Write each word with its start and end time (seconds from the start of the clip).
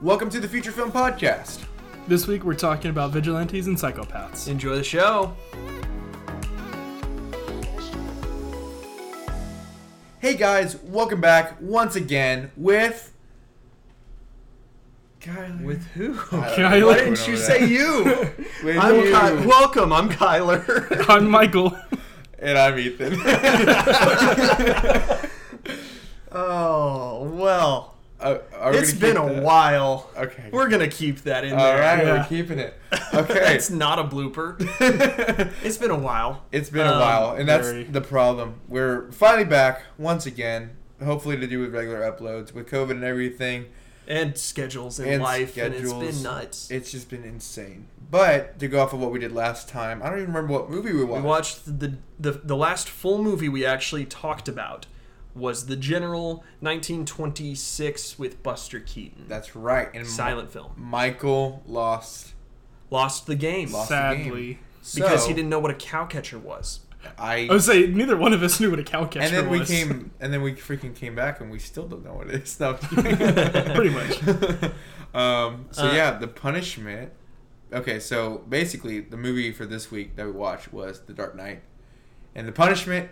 Welcome 0.00 0.30
to 0.30 0.40
the 0.40 0.48
Future 0.48 0.72
Film 0.72 0.90
Podcast. 0.90 1.62
This 2.08 2.26
week 2.26 2.44
we're 2.44 2.54
talking 2.54 2.90
about 2.90 3.10
vigilantes 3.10 3.66
and 3.66 3.76
psychopaths. 3.76 4.48
Enjoy 4.48 4.74
the 4.74 4.82
show. 4.82 5.36
Hey 10.20 10.34
guys, 10.36 10.76
welcome 10.84 11.20
back 11.20 11.56
once 11.60 11.96
again 11.96 12.50
with. 12.56 13.12
Kyler. 15.20 15.62
With 15.64 15.84
who? 15.88 16.14
I 16.14 16.16
don't 16.16 16.32
know 16.32 16.40
Kyler. 16.56 16.86
Why 16.86 16.94
didn't 16.94 17.28
you 17.28 17.36
say 17.36 17.66
you? 17.66 18.04
With 18.64 18.78
I'm 18.78 18.96
you. 18.96 19.02
Ky- 19.04 19.46
welcome. 19.46 19.92
I'm 19.92 20.08
Kyler. 20.08 21.04
I'm 21.10 21.28
Michael. 21.28 21.76
And 22.38 22.56
I'm 22.56 22.78
Ethan. 22.78 23.20
oh 26.32 27.30
well, 27.34 27.89
Uh, 28.20 28.38
it's 28.74 28.92
been 28.92 29.16
a 29.16 29.24
that? 29.26 29.42
while. 29.42 30.10
Okay. 30.16 30.50
We're 30.52 30.68
gonna 30.68 30.88
keep 30.88 31.22
that 31.22 31.44
in 31.44 31.52
All 31.54 31.58
there. 31.58 31.80
right, 31.80 32.04
Yeah. 32.04 32.12
we're 32.22 32.24
keeping 32.28 32.58
it. 32.58 32.74
Okay. 33.14 33.54
It's 33.54 33.70
not 33.70 33.98
a 33.98 34.04
blooper. 34.04 34.56
It's 35.64 35.76
been 35.78 35.90
a 35.90 35.98
while. 35.98 36.44
It's 36.52 36.70
been 36.70 36.86
a 36.86 36.92
Um, 36.92 37.00
while, 37.00 37.32
and 37.34 37.48
that's 37.48 37.66
very. 37.68 37.84
the 37.84 38.00
problem. 38.00 38.54
We're 38.68 39.10
finally 39.12 39.44
back 39.44 39.82
once 39.98 40.26
again, 40.26 40.70
hopefully 41.02 41.36
to 41.38 41.46
do 41.46 41.60
with 41.60 41.74
regular 41.74 42.00
uploads. 42.00 42.52
With 42.52 42.68
COVID 42.68 42.92
and 42.92 43.04
everything, 43.04 43.66
And 44.06 44.36
schedules 44.36 44.98
and, 44.98 45.08
And 45.10 45.22
life, 45.22 45.56
and 45.56 45.74
it's 45.74 45.88
schedules. 45.88 46.14
been 46.14 46.22
nuts. 46.22 46.70
it's 46.70 46.90
just 46.92 47.08
been 47.10 47.24
insane. 47.24 47.86
But 48.10 48.58
to 48.58 48.66
go 48.68 48.80
off 48.80 48.92
of 48.92 48.98
what 49.00 49.12
we 49.12 49.18
did 49.20 49.32
last 49.32 49.68
time, 49.68 50.02
I 50.02 50.10
don't 50.10 50.18
even 50.20 50.32
remember 50.34 50.52
what 50.52 50.68
movie 50.70 50.92
we 50.92 51.04
watched. 51.04 51.22
we 51.22 51.28
watched. 51.28 51.56
watched 51.66 51.78
the, 51.80 51.94
the 52.18 52.32
the 52.44 52.56
last 52.56 52.88
full 52.88 53.22
movie 53.22 53.48
we 53.48 53.64
actually 53.64 54.04
talked 54.04 54.48
about 54.48 54.86
was 55.34 55.66
the 55.66 55.76
General 55.76 56.44
1926 56.60 58.18
with 58.18 58.42
Buster 58.42 58.80
Keaton. 58.80 59.24
That's 59.28 59.54
right. 59.56 59.88
And 59.94 60.06
silent 60.06 60.50
film. 60.52 60.72
Michael 60.76 61.62
lost. 61.66 62.34
Lost 62.90 63.26
the 63.26 63.36
game 63.36 63.70
Lost 63.72 63.88
the 63.88 63.94
Sadly. 63.94 64.58
because 64.94 65.22
So, 65.22 65.28
he 65.28 65.34
didn't 65.34 65.50
know 65.50 65.60
what 65.60 65.70
a 65.70 65.74
cow 65.74 66.06
catcher 66.06 66.38
was. 66.38 66.80
I. 67.18 67.46
I 67.48 67.52
would 67.52 67.62
say 67.62 67.86
neither 67.86 68.16
one 68.16 68.32
of 68.32 68.42
us 68.42 68.60
knew 68.60 68.70
what 68.70 68.78
a 68.80 68.84
cow 68.84 69.06
catcher 69.06 69.20
was, 69.20 69.32
and 69.32 69.36
then 69.36 69.48
we 69.50 69.64
came, 69.64 70.10
and 70.20 70.32
then 70.32 70.42
we 70.42 70.52
freaking 70.52 70.94
came 70.94 71.14
back, 71.14 71.40
and 71.40 71.50
we 71.50 71.58
still 71.58 71.86
don't 71.86 72.04
know 72.04 72.14
what 72.14 72.28
it 72.28 72.42
is. 72.42 72.58
No. 72.60 72.74
Pretty 73.74 73.90
much. 73.90 74.22
um. 75.14 75.66
So 75.70 75.88
Uh, 75.88 75.92
yeah, 75.92 76.10
the 76.18 76.28
punishment. 76.28 77.12
Okay, 77.72 78.00
so 78.00 78.38
basically, 78.48 79.00
the 79.00 79.16
movie 79.16 79.52
for 79.52 79.64
this 79.64 79.90
week 79.90 80.16
that 80.16 80.26
we 80.26 80.32
watched 80.32 80.72
was 80.72 81.00
The 81.02 81.12
Dark 81.14 81.36
Knight, 81.36 81.62
and 82.34 82.46
the 82.48 82.52
punishment. 82.52 83.08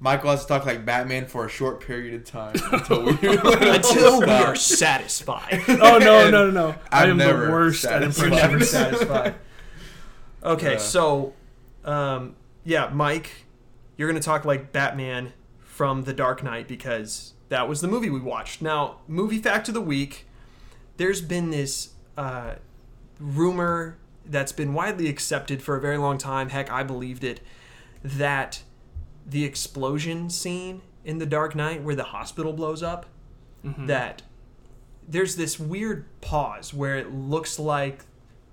Michael 0.00 0.30
has 0.30 0.42
to 0.42 0.48
talk 0.48 0.64
like 0.64 0.84
Batman 0.84 1.26
for 1.26 1.44
a 1.44 1.48
short 1.48 1.80
period 1.80 2.14
of 2.14 2.24
time 2.24 2.54
until 2.72 3.04
we 3.04 3.12
Until 3.22 4.20
we 4.20 4.26
are 4.30 4.54
satisfied. 4.54 5.62
Oh 5.68 5.98
no, 5.98 6.22
And 6.22 6.32
no, 6.32 6.50
no, 6.50 6.50
no! 6.50 6.74
I 6.92 7.04
I'm 7.04 7.10
am 7.10 7.18
the 7.18 7.26
never 7.26 7.50
worst 7.50 7.84
at 7.84 7.90
satisfied. 8.02 8.22
You're 8.22 8.30
never 8.30 8.52
impressions. 8.54 8.70
satisfied. 8.70 9.34
Okay, 10.44 10.76
Uh. 10.76 10.78
so, 10.78 11.32
um, 11.84 12.36
yeah, 12.64 12.90
Mike, 12.92 13.46
you're 13.96 14.08
gonna 14.08 14.20
talk 14.20 14.44
like 14.44 14.72
Batman 14.72 15.32
from 15.60 16.04
The 16.04 16.12
Dark 16.12 16.42
Knight 16.44 16.68
because 16.68 17.34
that 17.48 17.68
was 17.68 17.80
the 17.80 17.88
movie 17.88 18.10
we 18.10 18.20
watched. 18.20 18.62
Now, 18.62 18.98
movie 19.08 19.38
fact 19.38 19.66
of 19.68 19.74
the 19.74 19.80
week: 19.80 20.26
there's 20.96 21.20
been 21.20 21.50
this 21.50 21.90
uh, 22.16 22.54
rumor 23.18 23.96
that's 24.24 24.52
been 24.52 24.74
widely 24.74 25.08
accepted 25.08 25.60
for 25.62 25.74
a 25.76 25.80
very 25.80 25.96
long 25.98 26.18
time. 26.18 26.50
Heck, 26.50 26.70
I 26.70 26.82
believed 26.84 27.24
it 27.24 27.40
that 28.04 28.62
the 29.28 29.44
explosion 29.44 30.30
scene 30.30 30.80
in 31.04 31.18
The 31.18 31.26
Dark 31.26 31.54
Knight, 31.54 31.82
where 31.82 31.94
the 31.94 32.04
hospital 32.04 32.52
blows 32.52 32.82
up, 32.82 33.06
mm-hmm. 33.64 33.86
that 33.86 34.22
there's 35.06 35.36
this 35.36 35.58
weird 35.58 36.04
pause 36.20 36.72
where 36.74 36.96
it 36.96 37.12
looks 37.12 37.58
like 37.58 38.04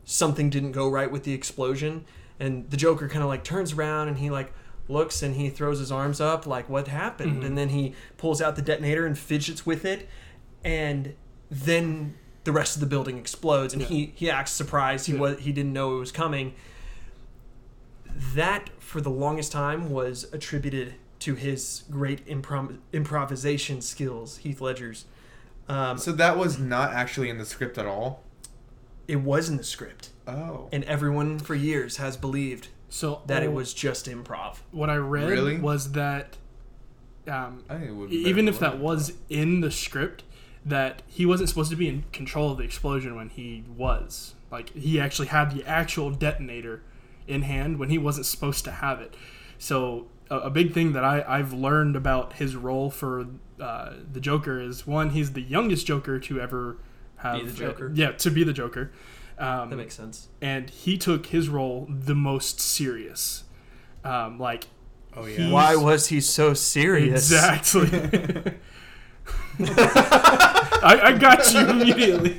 something 0.05 0.49
didn't 0.49 0.71
go 0.71 0.89
right 0.89 1.11
with 1.11 1.23
the 1.23 1.33
explosion 1.33 2.05
and 2.39 2.69
the 2.69 2.77
joker 2.77 3.09
kind 3.09 3.23
of 3.23 3.27
like 3.27 3.43
turns 3.43 3.73
around 3.73 4.07
and 4.07 4.19
he 4.19 4.29
like 4.29 4.53
looks 4.87 5.23
and 5.23 5.35
he 5.35 5.49
throws 5.49 5.79
his 5.79 5.91
arms 5.91 6.21
up 6.21 6.45
like 6.45 6.69
what 6.69 6.87
happened? 6.87 7.37
Mm-hmm. 7.37 7.45
And 7.45 7.57
then 7.57 7.69
he 7.69 7.95
pulls 8.17 8.41
out 8.41 8.55
the 8.55 8.61
detonator 8.61 9.05
and 9.05 9.17
fidgets 9.17 9.65
with 9.65 9.83
it 9.83 10.07
and 10.63 11.15
then 11.49 12.13
the 12.43 12.51
rest 12.51 12.75
of 12.75 12.81
the 12.81 12.85
building 12.85 13.17
explodes 13.17 13.73
and 13.73 13.81
he 13.81 14.13
he 14.15 14.29
acts 14.29 14.51
surprised. 14.51 15.07
He 15.07 15.13
Yeah. 15.13 15.19
was 15.19 15.39
he 15.39 15.51
didn't 15.51 15.73
know 15.73 15.95
it 15.97 15.99
was 15.99 16.11
coming 16.11 16.53
that 18.33 18.69
for 18.79 19.01
the 19.01 19.09
longest 19.09 19.51
time 19.51 19.89
was 19.89 20.25
attributed 20.31 20.93
to 21.19 21.35
his 21.35 21.83
great 21.89 22.25
improv- 22.27 22.77
improvisation 22.93 23.81
skills 23.81 24.37
heath 24.37 24.61
ledger's 24.61 25.05
um, 25.67 25.97
So 25.97 26.11
that 26.13 26.37
was 26.37 26.57
not 26.59 26.93
actually 26.93 27.29
in 27.29 27.37
the 27.37 27.45
script 27.45 27.77
at 27.77 27.85
all. 27.85 28.23
it 29.07 29.17
was 29.17 29.49
in 29.49 29.57
the 29.57 29.63
script 29.63 30.09
Oh. 30.27 30.69
and 30.71 30.83
everyone 30.85 31.39
for 31.39 31.55
years 31.55 31.97
has 31.97 32.15
believed 32.17 32.69
So 32.89 33.21
that 33.27 33.41
oh, 33.43 33.45
it 33.45 33.51
was 33.53 33.73
just 33.73 34.05
improv. 34.07 34.57
what 34.71 34.89
I 34.89 34.95
read 34.97 35.29
Really? 35.29 35.57
was 35.59 35.91
that 35.93 36.37
um, 37.27 37.63
I 37.69 37.89
would 37.91 38.11
even 38.11 38.47
if 38.47 38.59
that 38.59 38.77
was 38.77 39.13
in 39.29 39.61
the 39.61 39.71
script, 39.71 40.23
that 40.63 41.01
he 41.07 41.25
wasn't 41.25 41.49
supposed 41.49 41.71
to 41.71 41.75
be 41.75 41.87
in 41.89 42.03
control 42.13 42.51
of 42.51 42.57
the 42.59 42.63
explosion 42.63 43.15
when 43.15 43.29
he 43.29 43.63
was. 43.75 44.35
Like 44.51 44.69
he 44.75 44.99
actually 44.99 45.29
had 45.29 45.49
the 45.51 45.65
actual 45.65 46.11
detonator 46.11 46.83
in 47.27 47.41
hand 47.43 47.79
when 47.79 47.89
he 47.89 47.97
wasn't 47.97 48.25
supposed 48.25 48.63
to 48.65 48.71
have 48.71 48.99
it. 49.01 49.15
So 49.57 50.07
a, 50.29 50.37
a 50.41 50.49
big 50.49 50.73
thing 50.73 50.93
that 50.93 51.03
I, 51.03 51.23
I've 51.27 51.53
learned 51.53 51.95
about 51.95 52.33
his 52.33 52.55
role 52.55 52.89
for 52.89 53.27
uh, 53.59 53.93
the 54.11 54.19
Joker 54.19 54.59
is 54.59 54.85
one, 54.85 55.11
he's 55.11 55.33
the 55.33 55.41
youngest 55.41 55.85
Joker 55.87 56.19
to 56.19 56.39
ever 56.41 56.77
have 57.17 57.45
the 57.45 57.53
Joker? 57.53 57.91
yeah, 57.93 58.11
to 58.11 58.29
be 58.29 58.43
the 58.43 58.53
Joker. 58.53 58.91
Um, 59.37 59.69
That 59.69 59.75
makes 59.77 59.95
sense. 59.95 60.29
and 60.41 60.69
he 60.69 60.97
took 60.97 61.27
his 61.27 61.49
role 61.49 61.87
the 61.89 62.15
most 62.15 62.59
serious. 62.59 63.43
Um, 64.03 64.39
like 64.39 64.67
Oh 65.17 65.25
yeah. 65.25 65.49
Why 65.49 65.75
was 65.75 66.07
he 66.07 66.19
so 66.21 66.53
serious? 66.53 67.31
Exactly. 67.31 67.89
I, 70.85 71.07
I 71.07 71.17
got 71.17 71.51
you 71.53 71.59
immediately. 71.69 72.35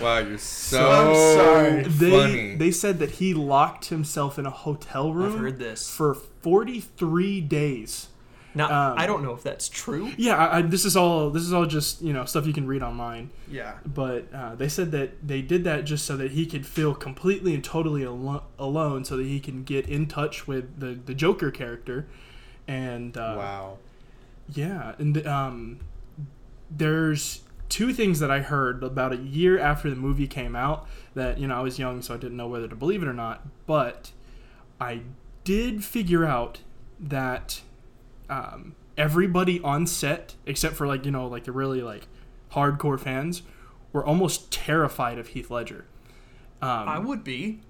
Wow, 0.00 0.18
you're 0.18 0.38
so, 0.38 0.90
I'm 0.90 1.14
sorry. 1.36 1.82
They 1.82 2.10
funny. 2.10 2.54
they 2.56 2.70
said 2.70 2.98
that 3.00 3.12
he 3.12 3.34
locked 3.34 3.86
himself 3.86 4.38
in 4.38 4.46
a 4.46 4.50
hotel 4.50 5.12
room 5.12 5.32
I've 5.34 5.38
heard 5.38 5.58
this. 5.58 5.90
for 5.90 6.14
43 6.14 7.40
days. 7.40 8.08
Now 8.54 8.66
um, 8.92 8.98
I 8.98 9.06
don't 9.06 9.22
know 9.22 9.32
if 9.32 9.42
that's 9.42 9.68
true. 9.68 10.12
Yeah, 10.16 10.36
I, 10.36 10.58
I, 10.58 10.62
this 10.62 10.84
is 10.84 10.96
all 10.96 11.30
this 11.30 11.42
is 11.42 11.52
all 11.52 11.64
just 11.64 12.02
you 12.02 12.12
know 12.12 12.24
stuff 12.26 12.46
you 12.46 12.52
can 12.52 12.66
read 12.66 12.82
online. 12.82 13.30
Yeah. 13.50 13.74
But 13.86 14.26
uh, 14.32 14.54
they 14.54 14.68
said 14.68 14.92
that 14.92 15.26
they 15.26 15.40
did 15.40 15.64
that 15.64 15.84
just 15.84 16.04
so 16.04 16.16
that 16.18 16.32
he 16.32 16.44
could 16.46 16.66
feel 16.66 16.94
completely 16.94 17.54
and 17.54 17.64
totally 17.64 18.04
alo- 18.04 18.44
alone, 18.58 19.04
so 19.04 19.16
that 19.16 19.26
he 19.26 19.40
can 19.40 19.64
get 19.64 19.88
in 19.88 20.06
touch 20.06 20.46
with 20.46 20.78
the 20.80 20.88
the 20.94 21.14
Joker 21.14 21.50
character. 21.50 22.06
And 22.68 23.16
uh, 23.16 23.34
wow. 23.38 23.78
Yeah, 24.50 24.96
and 24.98 25.26
um, 25.26 25.80
there's 26.76 27.42
two 27.68 27.92
things 27.92 28.18
that 28.20 28.30
I 28.30 28.40
heard 28.40 28.82
about 28.82 29.12
a 29.12 29.16
year 29.16 29.58
after 29.58 29.88
the 29.88 29.96
movie 29.96 30.26
came 30.26 30.54
out 30.54 30.86
that 31.14 31.38
you 31.38 31.46
know 31.46 31.56
I 31.56 31.60
was 31.60 31.78
young, 31.78 32.02
so 32.02 32.14
I 32.14 32.16
didn't 32.16 32.36
know 32.36 32.48
whether 32.48 32.68
to 32.68 32.76
believe 32.76 33.02
it 33.02 33.08
or 33.08 33.14
not. 33.14 33.46
But 33.66 34.12
I 34.80 35.02
did 35.44 35.84
figure 35.84 36.24
out 36.24 36.60
that 37.00 37.62
um, 38.28 38.74
everybody 38.96 39.60
on 39.60 39.86
set, 39.86 40.34
except 40.46 40.76
for 40.76 40.86
like 40.86 41.04
you 41.04 41.10
know 41.10 41.26
like 41.26 41.44
the 41.44 41.52
really 41.52 41.82
like 41.82 42.06
hardcore 42.52 43.00
fans, 43.00 43.42
were 43.92 44.04
almost 44.04 44.50
terrified 44.52 45.18
of 45.18 45.28
Heath 45.28 45.50
Ledger. 45.50 45.86
Um, 46.60 46.88
I 46.88 46.98
would 47.00 47.24
be. 47.24 47.60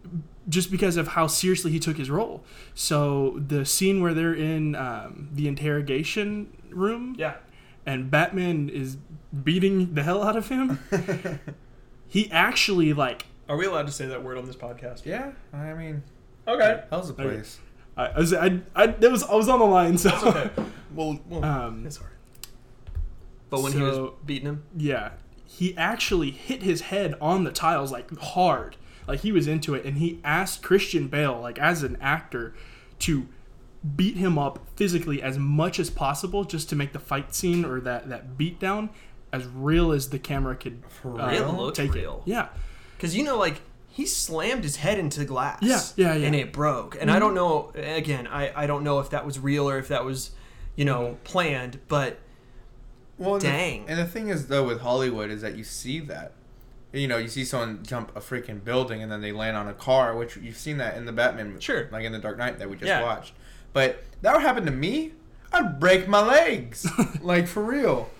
just 0.48 0.70
because 0.70 0.98
of 0.98 1.08
how 1.08 1.26
seriously 1.26 1.70
he 1.70 1.78
took 1.78 1.96
his 1.96 2.10
role. 2.10 2.44
So 2.74 3.38
the 3.38 3.64
scene 3.64 4.02
where 4.02 4.12
they're 4.12 4.34
in 4.34 4.74
um, 4.74 5.30
the 5.32 5.48
interrogation 5.48 6.52
room 6.68 7.14
Yeah. 7.16 7.36
And 7.86 8.10
Batman 8.10 8.68
is 8.68 8.96
beating 9.44 9.94
the 9.94 10.02
hell 10.02 10.22
out 10.22 10.36
of 10.36 10.48
him, 10.48 10.78
he 12.08 12.30
actually 12.30 12.92
like 12.92 13.26
Are 13.48 13.56
we 13.56 13.66
allowed 13.66 13.86
to 13.86 13.92
say 13.92 14.06
that 14.06 14.22
word 14.22 14.38
on 14.38 14.44
this 14.46 14.56
podcast? 14.56 15.04
Yeah, 15.04 15.32
I 15.52 15.74
mean, 15.74 16.02
Okay. 16.46 16.82
how's 16.90 17.08
the 17.14 17.22
Okay. 17.22 17.34
place? 17.34 17.58
I, 17.96 18.06
I 18.06 18.18
was 18.18 18.32
I, 18.34 18.60
I 18.74 18.86
that 18.86 19.10
was 19.10 19.22
I 19.24 19.34
was 19.34 19.48
on 19.48 19.58
the 19.58 19.64
line 19.66 19.98
so 19.98 20.10
Okay. 20.24 20.50
well, 20.94 21.18
well 21.28 21.44
um, 21.44 21.86
it's 21.86 21.98
alright. 21.98 22.12
But 23.50 23.62
when 23.62 23.72
he 23.72 23.82
was 23.82 24.12
beating 24.24 24.48
him, 24.48 24.64
yeah 24.76 25.10
he 25.44 25.76
actually 25.76 26.30
hit 26.30 26.62
his 26.62 26.82
head 26.82 27.14
on 27.20 27.44
the 27.44 27.52
tiles 27.52 27.92
like 27.92 28.10
hard 28.18 28.74
like 29.06 29.20
he 29.20 29.30
was 29.30 29.46
into 29.46 29.74
it 29.74 29.84
and 29.84 29.98
he 29.98 30.18
asked 30.24 30.62
Christian 30.62 31.08
Bale 31.08 31.38
like 31.38 31.58
as 31.58 31.82
an 31.82 31.98
actor 32.00 32.54
to 33.00 33.28
beat 33.96 34.16
him 34.16 34.38
up 34.38 34.60
physically 34.76 35.20
as 35.22 35.38
much 35.38 35.78
as 35.80 35.90
possible 35.90 36.44
just 36.44 36.68
to 36.68 36.76
make 36.76 36.92
the 36.92 36.98
fight 37.00 37.34
scene 37.34 37.64
or 37.64 37.80
that 37.80 38.08
that 38.08 38.38
beat 38.38 38.60
down 38.60 38.90
as 39.32 39.46
real 39.46 39.92
as 39.92 40.10
the 40.10 40.18
camera 40.18 40.54
could 40.54 40.82
For 40.88 41.20
uh. 41.20 41.32
It 41.32 41.40
looked 41.46 41.76
take 41.76 41.94
real. 41.94 42.22
it. 42.26 42.30
Yeah. 42.30 42.48
because 42.96 43.16
you 43.16 43.24
know, 43.24 43.36
like 43.38 43.60
he 43.88 44.06
slammed 44.06 44.62
his 44.64 44.76
head 44.76 44.98
into 44.98 45.18
the 45.18 45.24
glass. 45.26 45.58
Yeah, 45.62 45.80
yeah, 45.96 46.14
yeah. 46.14 46.26
And 46.26 46.34
it 46.34 46.52
broke. 46.52 46.96
And 47.00 47.10
I 47.10 47.18
don't 47.18 47.34
know. 47.34 47.72
Again, 47.74 48.26
I 48.26 48.52
I 48.62 48.66
don't 48.66 48.84
know 48.84 49.00
if 49.00 49.10
that 49.10 49.26
was 49.26 49.38
real 49.38 49.68
or 49.68 49.78
if 49.78 49.88
that 49.88 50.04
was, 50.04 50.30
you 50.76 50.84
know, 50.84 51.18
planned. 51.24 51.78
But 51.88 52.18
Well, 53.18 53.34
and 53.34 53.42
the- 53.42 53.48
Dang. 53.48 53.84
and 53.88 53.98
the 53.98 54.06
thing 54.06 54.28
is, 54.28 54.46
though, 54.46 54.66
with 54.66 54.80
Hollywood, 54.80 55.30
is 55.30 55.42
that 55.42 55.56
you 55.56 55.64
see 55.64 55.98
that. 56.00 56.32
You 56.92 57.08
know, 57.08 57.16
you 57.16 57.28
see 57.28 57.44
someone 57.44 57.82
jump 57.84 58.14
a 58.14 58.20
freaking 58.20 58.62
building 58.62 59.02
and 59.02 59.10
then 59.10 59.22
they 59.22 59.32
land 59.32 59.56
on 59.56 59.66
a 59.66 59.72
car, 59.74 60.14
which 60.14 60.36
you've 60.36 60.56
seen 60.58 60.76
that 60.76 60.96
in 60.96 61.06
the 61.06 61.12
Batman 61.12 61.48
movie. 61.48 61.60
Sure. 61.62 61.88
Like 61.90 62.04
in 62.04 62.12
the 62.12 62.18
Dark 62.18 62.36
Knight 62.38 62.58
that 62.58 62.68
we 62.68 62.76
just 62.76 62.86
Yeah. 62.88 63.02
watched. 63.02 63.32
But 63.72 64.04
that 64.22 64.32
would 64.34 64.42
happen 64.42 64.64
to 64.66 64.70
me, 64.72 65.12
I'd 65.52 65.78
break 65.80 66.08
my 66.08 66.20
legs. 66.20 66.86
like, 67.22 67.46
for 67.46 67.62
real. 67.62 68.10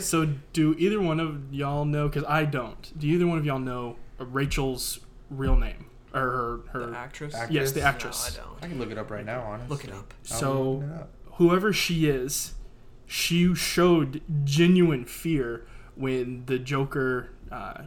So, 0.00 0.26
do 0.52 0.74
either 0.78 1.00
one 1.00 1.18
of 1.20 1.52
y'all 1.54 1.86
know? 1.86 2.06
Because 2.08 2.24
I 2.28 2.44
don't. 2.44 2.92
Do 2.98 3.06
either 3.06 3.26
one 3.26 3.38
of 3.38 3.46
y'all 3.46 3.58
know 3.58 3.96
Rachel's 4.18 5.00
real 5.30 5.56
name 5.56 5.86
or 6.12 6.20
her? 6.20 6.60
her 6.72 6.86
The 6.90 6.96
actress. 6.98 7.34
Act- 7.34 7.50
yes, 7.50 7.72
the 7.72 7.80
actress. 7.80 8.36
No, 8.36 8.42
I 8.42 8.46
don't. 8.46 8.64
I 8.64 8.68
can 8.68 8.78
look 8.78 8.90
it 8.90 8.98
up 8.98 9.10
right 9.10 9.24
now, 9.24 9.40
honestly. 9.40 9.68
Look 9.74 9.84
it 9.84 9.90
up. 9.92 10.12
So- 10.22 10.82
it 10.86 10.92
up. 11.00 11.10
whoever 11.36 11.72
she 11.72 12.06
is, 12.10 12.52
she 13.06 13.54
showed 13.54 14.20
genuine 14.44 15.06
fear 15.06 15.66
when 15.94 16.44
the 16.44 16.58
Joker 16.58 17.30
uh, 17.50 17.84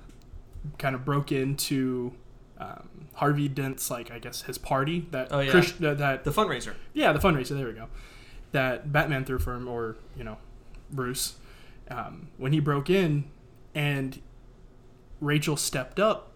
kind 0.80 0.96
of 0.96 1.06
broke 1.06 1.32
into 1.32 2.14
um, 2.60 2.90
Harvey 3.14 3.48
Dent's, 3.48 3.90
like 3.92 4.12
I 4.12 4.20
guess 4.20 4.44
his 4.44 4.58
party 4.58 5.08
that 5.12 5.28
Oh, 5.32 5.40
yeah. 5.40 5.52
Uh, 5.58 5.94
that 5.94 6.24
The 6.24 6.32
fundraiser. 6.32 6.74
yeah 6.94 7.12
the 7.14 7.20
fundraiser. 7.20 7.50
There 7.58 7.68
we 7.68 7.74
go. 7.74 7.88
That 8.52 8.92
Batman 8.92 9.26
threw 9.26 9.40
for 9.40 9.54
him, 9.54 9.68
or 9.68 9.98
you 10.18 10.24
know, 10.24 10.38
Bruce, 10.92 11.36
um, 11.92 12.30
when 12.38 12.54
he 12.54 12.60
broke 12.60 12.90
in, 12.90 13.26
and 13.76 14.22
Rachel 15.20 15.58
stepped 15.58 16.00
up 16.00 16.27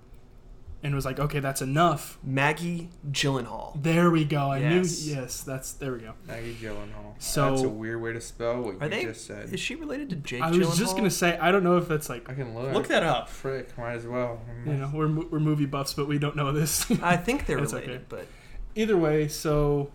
and 0.84 0.96
was 0.96 1.06
like, 1.06 1.20
"Okay, 1.20 1.40
that's 1.40 1.62
enough." 1.62 2.18
Maggie 2.24 2.90
Gyllenhaal. 3.12 3.82
There 3.82 4.10
we 4.10 4.26
go. 4.26 4.50
I 4.52 4.58
Yes. 4.60 5.06
knew. 5.06 5.14
Yes, 5.16 5.44
that's 5.44 5.74
there 5.74 5.94
we 5.94 6.00
go. 6.00 6.14
Maggie 6.28 6.56
Gyllenhaal. 6.62 7.14
So- 7.20 7.52
That's 7.52 7.62
a 7.64 7.70
weird 7.70 8.02
way 8.02 8.14
to 8.14 8.22
spell 8.22 8.62
what 8.64 8.76
Are 8.82 8.86
you 8.86 8.90
they? 8.90 9.04
just 9.04 9.26
said. 9.28 9.54
Is 9.54 9.60
she 9.60 9.76
related 9.76 10.10
to 10.10 10.16
Jake 10.16 10.42
I 10.42 10.50
Gyllenhaal? 10.52 10.60
was 10.70 10.78
just 10.78 10.96
gonna 10.96 11.10
say 11.12 11.38
I 11.38 11.52
don't 11.52 11.64
know 11.64 11.78
if 11.78 11.88
that's 11.88 12.10
like 12.10 12.28
I 12.30 12.34
can 12.34 12.56
look. 12.56 12.74
Look 12.74 12.88
that 12.88 13.04
up. 13.04 13.30
Frick, 13.30 13.78
might 13.78 13.94
as 13.94 14.08
well. 14.08 14.42
you 14.66 14.74
know 14.74 14.90
we're 14.94 15.08
we're 15.08 15.40
movie 15.40 15.66
buffs, 15.68 15.94
but 15.94 16.08
we 16.08 16.18
don't 16.18 16.36
know 16.36 16.52
this. 16.52 16.90
I 17.04 17.16
think 17.18 17.46
they're 17.46 17.58
related, 17.70 17.90
okay. 17.90 18.02
but 18.10 18.26
Either 18.74 18.96
way, 18.98 19.28
so 19.28 19.92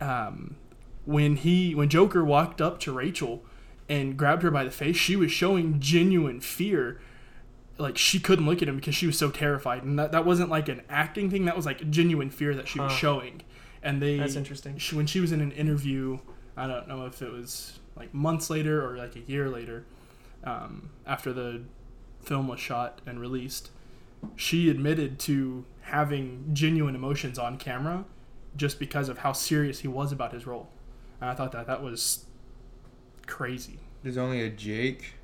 um, 0.00 0.56
when 1.04 1.36
he 1.36 1.74
when 1.74 1.88
Joker 1.88 2.24
walked 2.24 2.60
up 2.60 2.78
to 2.80 2.92
Rachel 2.92 3.44
and 3.88 4.16
grabbed 4.16 4.42
her 4.42 4.50
by 4.50 4.64
the 4.64 4.70
face, 4.70 4.96
she 4.96 5.16
was 5.16 5.32
showing 5.32 5.80
genuine 5.80 6.40
fear. 6.40 7.00
Like 7.78 7.96
she 7.98 8.18
couldn't 8.20 8.46
look 8.46 8.62
at 8.62 8.68
him 8.68 8.76
because 8.76 8.94
she 8.94 9.06
was 9.06 9.18
so 9.18 9.30
terrified, 9.30 9.82
and 9.82 9.98
that, 9.98 10.12
that 10.12 10.24
wasn't 10.24 10.50
like 10.50 10.68
an 10.68 10.82
acting 10.88 11.30
thing. 11.30 11.46
That 11.46 11.56
was 11.56 11.66
like 11.66 11.88
genuine 11.90 12.30
fear 12.30 12.54
that 12.54 12.68
she 12.68 12.78
was 12.78 12.92
Huh. 12.92 12.98
showing. 12.98 13.42
And 13.82 14.00
they 14.00 14.18
that's 14.18 14.36
interesting. 14.36 14.78
she, 14.78 14.94
when 14.94 15.06
she 15.06 15.18
was 15.20 15.32
in 15.32 15.40
an 15.40 15.50
interview, 15.52 16.18
I 16.56 16.66
don't 16.68 16.86
know 16.86 17.06
if 17.06 17.20
it 17.22 17.32
was 17.32 17.80
like 17.96 18.12
months 18.14 18.48
later 18.50 18.86
or 18.86 18.96
like 18.96 19.16
a 19.16 19.20
year 19.20 19.48
later, 19.48 19.84
um, 20.44 20.90
after 21.06 21.32
the 21.32 21.62
film 22.22 22.46
was 22.46 22.60
shot 22.60 23.00
and 23.06 23.18
released, 23.20 23.70
she 24.36 24.68
admitted 24.70 25.18
to 25.20 25.64
having 25.80 26.50
genuine 26.52 26.94
emotions 26.94 27.38
on 27.38 27.56
camera 27.58 28.04
just 28.56 28.78
because 28.78 29.08
of 29.08 29.18
how 29.18 29.32
serious 29.32 29.80
he 29.80 29.88
was 29.88 30.12
about 30.12 30.32
his 30.32 30.46
role. 30.46 30.68
And 31.20 31.28
I 31.30 31.34
thought 31.34 31.50
that 31.52 31.66
that 31.66 31.82
was 31.82 32.26
crazy. 33.26 33.78
There's 34.02 34.18
only 34.18 34.42
a 34.42 34.50
Jake. 34.50 35.14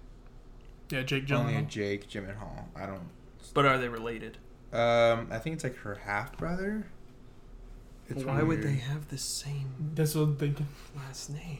Yeah, 0.91 1.03
Jake 1.03 1.31
Only 1.31 1.55
a 1.55 1.59
Gyllenhaal. 1.63 1.69
Jake 1.69 2.09
Gyllenhaal. 2.09 2.65
I 2.77 2.87
don't. 2.87 3.09
But 3.55 3.67
are 3.67 3.79
they 3.79 3.89
related? 3.89 4.39
Um, 4.73 5.29
I 5.31 5.39
think 5.39 5.55
it's 5.55 5.65
like 5.65 5.77
her 5.79 5.95
half 5.97 6.37
brother. 6.37 6.87
Why 8.25 8.43
would 8.43 8.63
they 8.63 8.77
have 8.77 9.09
the 9.09 9.19
same 9.19 9.93
That's 9.95 10.15
what 10.15 10.23
I'm 10.23 10.37
thinking. 10.37 10.67
last 10.97 11.29
name? 11.31 11.59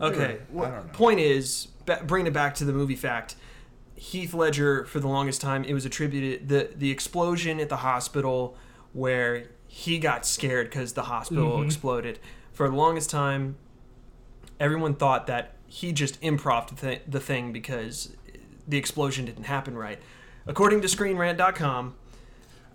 Okay. 0.00 0.38
I 0.50 0.54
don't 0.54 0.86
know. 0.86 0.92
point 0.92 1.20
is, 1.20 1.68
ba- 1.86 2.02
bringing 2.04 2.26
it 2.28 2.32
back 2.32 2.54
to 2.56 2.64
the 2.64 2.72
movie 2.72 2.96
fact, 2.96 3.36
Heath 3.94 4.34
Ledger 4.34 4.84
for 4.86 4.98
the 4.98 5.06
longest 5.08 5.40
time 5.40 5.62
it 5.64 5.74
was 5.74 5.84
attributed 5.84 6.48
the 6.48 6.70
the 6.74 6.90
explosion 6.90 7.60
at 7.60 7.68
the 7.68 7.76
hospital 7.78 8.56
where 8.92 9.48
he 9.68 9.98
got 9.98 10.26
scared 10.26 10.68
because 10.70 10.94
the 10.94 11.02
hospital 11.04 11.58
Mhm. 11.58 11.66
exploded. 11.66 12.18
For 12.52 12.68
the 12.68 12.74
longest 12.74 13.10
time, 13.10 13.56
everyone 14.58 14.94
thought 14.94 15.26
that 15.28 15.54
he 15.66 15.92
just 15.92 16.20
improv 16.22 17.00
the 17.08 17.20
thing 17.20 17.52
because 17.52 18.16
the 18.70 18.78
explosion 18.78 19.24
didn't 19.26 19.44
happen 19.44 19.76
right. 19.76 19.98
According 20.46 20.80
to 20.82 20.88
ScreenRant.com, 20.88 21.94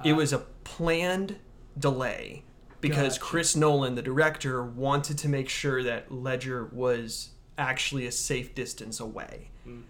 it 0.03 0.11
Uh, 0.13 0.15
was 0.15 0.33
a 0.33 0.39
planned 0.63 1.37
delay 1.77 2.43
because 2.81 3.17
Gotcha. 3.17 3.21
Chris 3.21 3.55
Nolan, 3.55 3.95
the 3.95 4.01
director, 4.01 4.63
wanted 4.63 5.17
to 5.19 5.29
make 5.29 5.49
sure 5.49 5.81
that 5.83 6.11
Ledger 6.11 6.65
was 6.65 7.29
actually 7.57 8.05
a 8.05 8.11
safe 8.11 8.53
distance 8.53 8.99
away. 8.99 9.49
Mm. 9.67 9.83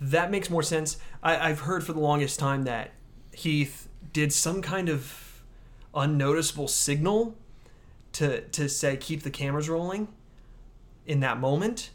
That 0.00 0.30
makes 0.30 0.50
more 0.50 0.62
sense. 0.62 0.98
I, 1.22 1.48
I've 1.48 1.60
heard 1.60 1.82
for 1.84 1.92
the 1.94 2.00
longest 2.00 2.38
time 2.38 2.64
that 2.64 2.92
Heath 3.32 3.88
did 4.12 4.32
some 4.32 4.62
kind 4.62 4.88
of 4.88 5.42
unnoticeable 5.94 6.68
signal 6.68 7.34
to 8.12 8.42
to 8.42 8.68
say 8.68 8.96
keep 8.96 9.22
the 9.22 9.30
cameras 9.30 9.68
rolling 9.68 10.08
in 11.06 11.20
that 11.20 11.38
moment. 11.38 11.90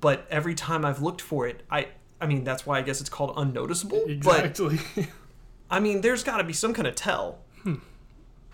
But 0.00 0.26
every 0.30 0.54
time 0.54 0.84
I've 0.84 1.02
looked 1.02 1.20
for 1.20 1.46
it, 1.46 1.62
I 1.70 1.88
I 2.24 2.26
mean 2.26 2.42
that's 2.42 2.64
why 2.64 2.78
I 2.78 2.82
guess 2.82 3.02
it's 3.02 3.10
called 3.10 3.34
unnoticeable. 3.36 4.02
But 4.22 4.58
I 5.70 5.78
mean, 5.78 6.00
there's 6.00 6.24
got 6.24 6.38
to 6.38 6.44
be 6.44 6.54
some 6.54 6.72
kind 6.72 6.88
of 6.88 6.94
tell, 6.94 7.40
hmm. 7.62 7.74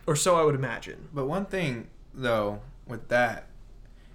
or 0.09 0.17
so 0.17 0.35
I 0.35 0.43
would 0.43 0.57
imagine. 0.57 1.09
But 1.15 1.27
one 1.27 1.45
thing 1.45 1.87
though 2.13 2.63
with 2.89 3.07
that 3.09 3.47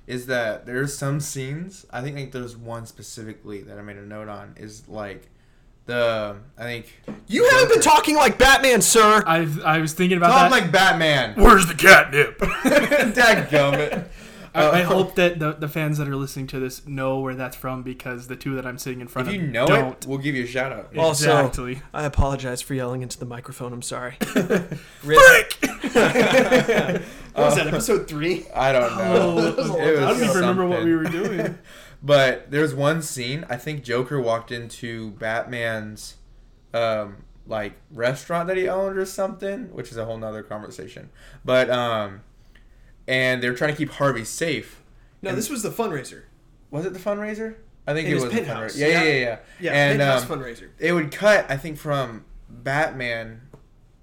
is 0.08 0.26
that 0.26 0.66
there's 0.66 0.94
some 0.98 1.22
scenes. 1.22 1.86
I 1.90 2.02
think 2.02 2.18
like 2.18 2.34
there's 2.34 2.58
one 2.58 2.86
specifically 2.86 3.62
that 3.62 3.80
I 3.80 3.82
made 3.82 3.96
a 3.96 4.06
note 4.06 4.28
on 4.28 4.56
is 4.58 4.90
like 4.90 5.30
the 5.86 6.36
I 6.58 6.64
think 6.64 6.94
You 7.28 7.50
haven't 7.50 7.70
been 7.70 7.82
talking 7.82 8.18
like 8.18 8.38
Batman, 8.38 8.82
sir. 8.82 9.24
I 9.26 9.48
I 9.64 9.80
was 9.80 9.94
thinking 9.94 10.18
about 10.18 10.32
Talk 10.32 10.52
that. 10.52 10.64
like 10.64 10.70
Batman. 10.70 11.36
Where's 11.36 11.66
the 11.66 11.76
catnip? 11.76 12.40
Dadgummit. 12.40 14.08
I, 14.56 14.62
I 14.80 14.82
Uh, 14.82 14.86
hope 14.86 15.16
that 15.16 15.38
the, 15.40 15.54
the 15.54 15.68
fans 15.68 15.98
that 15.98 16.08
are 16.08 16.16
listening 16.16 16.48
to 16.48 16.60
this 16.60 16.88
know 16.88 17.20
where 17.20 17.36
that's 17.36 17.56
from 17.58 17.84
because 17.84 18.28
the 18.28 18.36
two 18.36 18.56
that 18.56 18.66
I'm 18.66 18.78
sitting 18.78 19.02
in 19.02 19.08
front 19.08 19.28
If 19.28 19.34
you 19.36 19.42
know 19.42 19.68
don't. 19.68 19.92
it, 20.04 20.08
we'll 20.08 20.18
give 20.20 20.34
you 20.36 20.44
a 20.46 20.48
shout 20.48 20.72
out. 20.72 20.96
Also- 20.98 21.26
exactly. 21.30 21.82
I 21.94 22.06
apologize 22.06 22.62
for 22.62 22.74
yelling 22.74 23.02
into 23.02 23.20
the 23.20 23.26
microphone. 23.26 23.74
I'm 23.74 23.82
sorry. 23.82 24.18
What 27.36 27.48
was 27.48 27.56
that, 27.58 27.68
episode 27.68 28.08
three? 28.08 28.46
I 28.56 28.72
don't 28.72 28.98
know. 28.98 29.14
Oh, 29.38 29.48
It 29.50 29.58
was 29.58 29.70
I 29.72 30.08
don't 30.12 30.24
even 30.24 30.36
remember 30.38 30.66
what 30.68 30.84
we 30.84 30.96
were 30.96 31.04
doing. 31.04 31.58
But 32.04 32.52
there's 32.52 32.76
one 32.76 33.02
scene. 33.02 33.46
I 33.50 33.56
think 33.58 33.84
Joker 33.84 34.22
walked 34.22 34.52
into 34.52 35.12
Batman's 35.12 36.16
um 36.74 37.24
like 37.48 37.74
restaurant 37.92 38.48
that 38.48 38.58
he 38.58 38.68
owned 38.70 38.98
or 38.98 39.06
something, 39.06 39.74
which 39.74 39.90
is 39.92 39.98
a 39.98 40.06
whole 40.06 40.18
nother 40.18 40.44
conversation. 40.44 41.10
But 41.44 41.70
um 41.72 42.22
and 43.08 43.42
they're 43.42 43.54
trying 43.56 43.72
to 43.72 43.78
keep 43.78 43.92
Harvey 43.92 44.24
safe. 44.24 44.82
No, 45.22 45.34
this 45.36 45.50
was 45.50 45.64
the 45.64 45.70
fundraiser. 45.70 46.24
Was 46.72 46.86
it 46.86 46.94
the 46.94 47.00
fundraiser? 47.00 47.56
I 47.88 47.94
think 47.94 48.08
In 48.08 48.14
it 48.14 48.16
his 48.16 48.24
was 48.24 48.34
the 48.34 48.42
fundraiser. 48.42 48.78
Yeah, 48.78 48.88
yeah, 48.88 49.04
Yeah. 49.04 49.20
yeah, 49.20 49.38
yeah. 49.60 49.72
And 49.74 50.00
Penthouse 50.00 50.30
um, 50.30 50.40
fundraiser. 50.40 50.70
it 50.80 50.92
would 50.94 51.12
cut 51.12 51.46
i 51.50 51.56
think 51.58 51.78
from 51.78 52.26
batman 52.50 53.42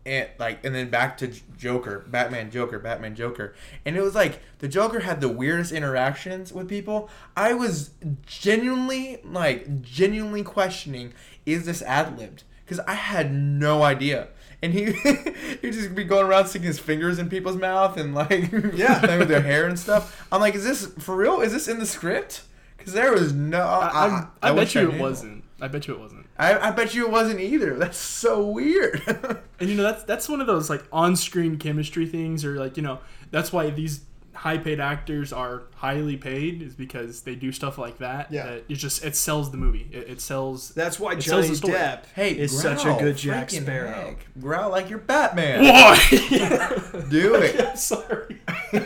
and 0.07 0.29
like 0.39 0.65
and 0.65 0.73
then 0.75 0.89
back 0.89 1.17
to 1.19 1.29
joker 1.57 2.05
batman 2.09 2.51
joker 2.51 2.79
batman 2.79 3.15
joker 3.17 3.55
and 3.85 3.97
it 3.97 4.01
was 4.01 4.15
like 4.15 4.41
the 4.61 4.69
joker 4.69 5.01
had 5.01 5.21
the 5.21 5.29
weirdest 5.29 5.73
interactions 5.73 6.53
with 6.53 6.69
people 6.69 7.09
i 7.37 7.53
was 7.53 7.91
genuinely 8.27 9.21
like 9.25 9.83
genuinely 9.83 10.43
questioning 10.43 11.13
is 11.47 11.67
this 11.67 11.83
ad-libbed 11.83 12.43
because 12.65 12.81
i 12.81 12.95
had 12.95 13.33
no 13.33 13.83
idea 13.83 14.29
and 14.63 14.73
he 14.73 14.93
he'd 15.63 15.73
just 15.73 15.95
be 15.95 16.05
going 16.05 16.27
around 16.27 16.47
sticking 16.47 16.67
his 16.67 16.79
fingers 16.79 17.19
in 17.19 17.29
people's 17.29 17.57
mouth 17.57 17.97
and 17.97 18.15
like 18.15 18.51
Yeah. 18.75 19.01
playing 19.01 19.19
with 19.19 19.29
their 19.29 19.43
hair 19.43 19.67
and 19.67 19.79
stuff 19.79 20.27
i'm 20.31 20.41
like 20.41 20.55
is 20.55 20.65
this 20.65 20.87
for 20.99 21.17
real 21.17 21.41
is 21.41 21.53
this 21.53 21.69
in 21.69 21.79
the 21.79 21.87
script 21.87 22.43
because 22.77 22.93
there 22.95 23.13
was 23.13 23.33
no 23.33 23.61
I, 23.61 23.87
I, 23.87 24.27
I, 24.43 24.49
bet 24.51 24.57
wish 24.57 24.75
you 24.75 24.91
it 24.91 24.99
wasn't. 25.01 25.45
I 25.61 25.69
bet 25.69 25.87
you 25.87 25.95
it 25.95 26.01
wasn't. 26.01 26.27
I, 26.37 26.59
I 26.59 26.71
bet 26.73 26.93
you 26.93 27.07
it 27.07 27.13
wasn't 27.13 27.39
either. 27.39 27.79
That's 27.79 27.97
so 27.97 28.45
weird. 28.45 29.01
And 29.61 29.71
you 29.71 29.77
know 29.77 29.85
that's 29.85 30.03
that's 30.03 30.29
one 30.29 30.41
of 30.41 30.49
those 30.49 30.69
like 30.69 30.83
on-screen 30.93 31.57
chemistry 31.59 32.05
things, 32.05 32.45
or 32.45 32.57
like 32.59 32.77
you 32.77 32.83
know 32.83 32.99
that's 33.31 33.53
why 33.53 33.71
these 33.71 34.01
high-paid 34.43 34.81
actors 34.81 35.33
are 35.33 35.63
highly 35.77 36.17
paid 36.17 36.63
is 36.63 36.75
because 36.75 37.23
they 37.23 37.37
do 37.37 37.53
stuff 37.53 37.79
like 37.79 37.99
that. 37.99 38.33
Yeah. 38.33 38.47
that 38.47 38.65
it 38.69 38.75
just 38.75 39.05
it 39.05 39.15
sells 39.15 39.53
the 39.53 39.57
movie. 39.57 39.89
It, 39.93 40.09
it 40.11 40.21
sells. 40.21 40.71
That's 40.71 40.99
why 40.99 41.15
Johnny. 41.15 41.49
Depp 41.49 42.07
hey, 42.17 42.33
is 42.33 42.51
growl, 42.61 42.77
such 42.77 42.85
a 42.85 42.99
good 43.01 43.17
Jack 43.17 43.51
Sparrow. 43.51 43.93
heck. 43.93 44.27
Growl 44.41 44.71
like 44.71 44.91
you're 44.91 44.99
Batman. 44.99 45.63
Why? 45.63 45.97
Do 47.09 47.37
it. 47.37 47.79
Sorry. 47.79 48.41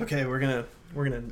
Okay, 0.00 0.26
we're 0.26 0.38
gonna 0.38 0.64
we're 0.94 1.08
gonna 1.08 1.24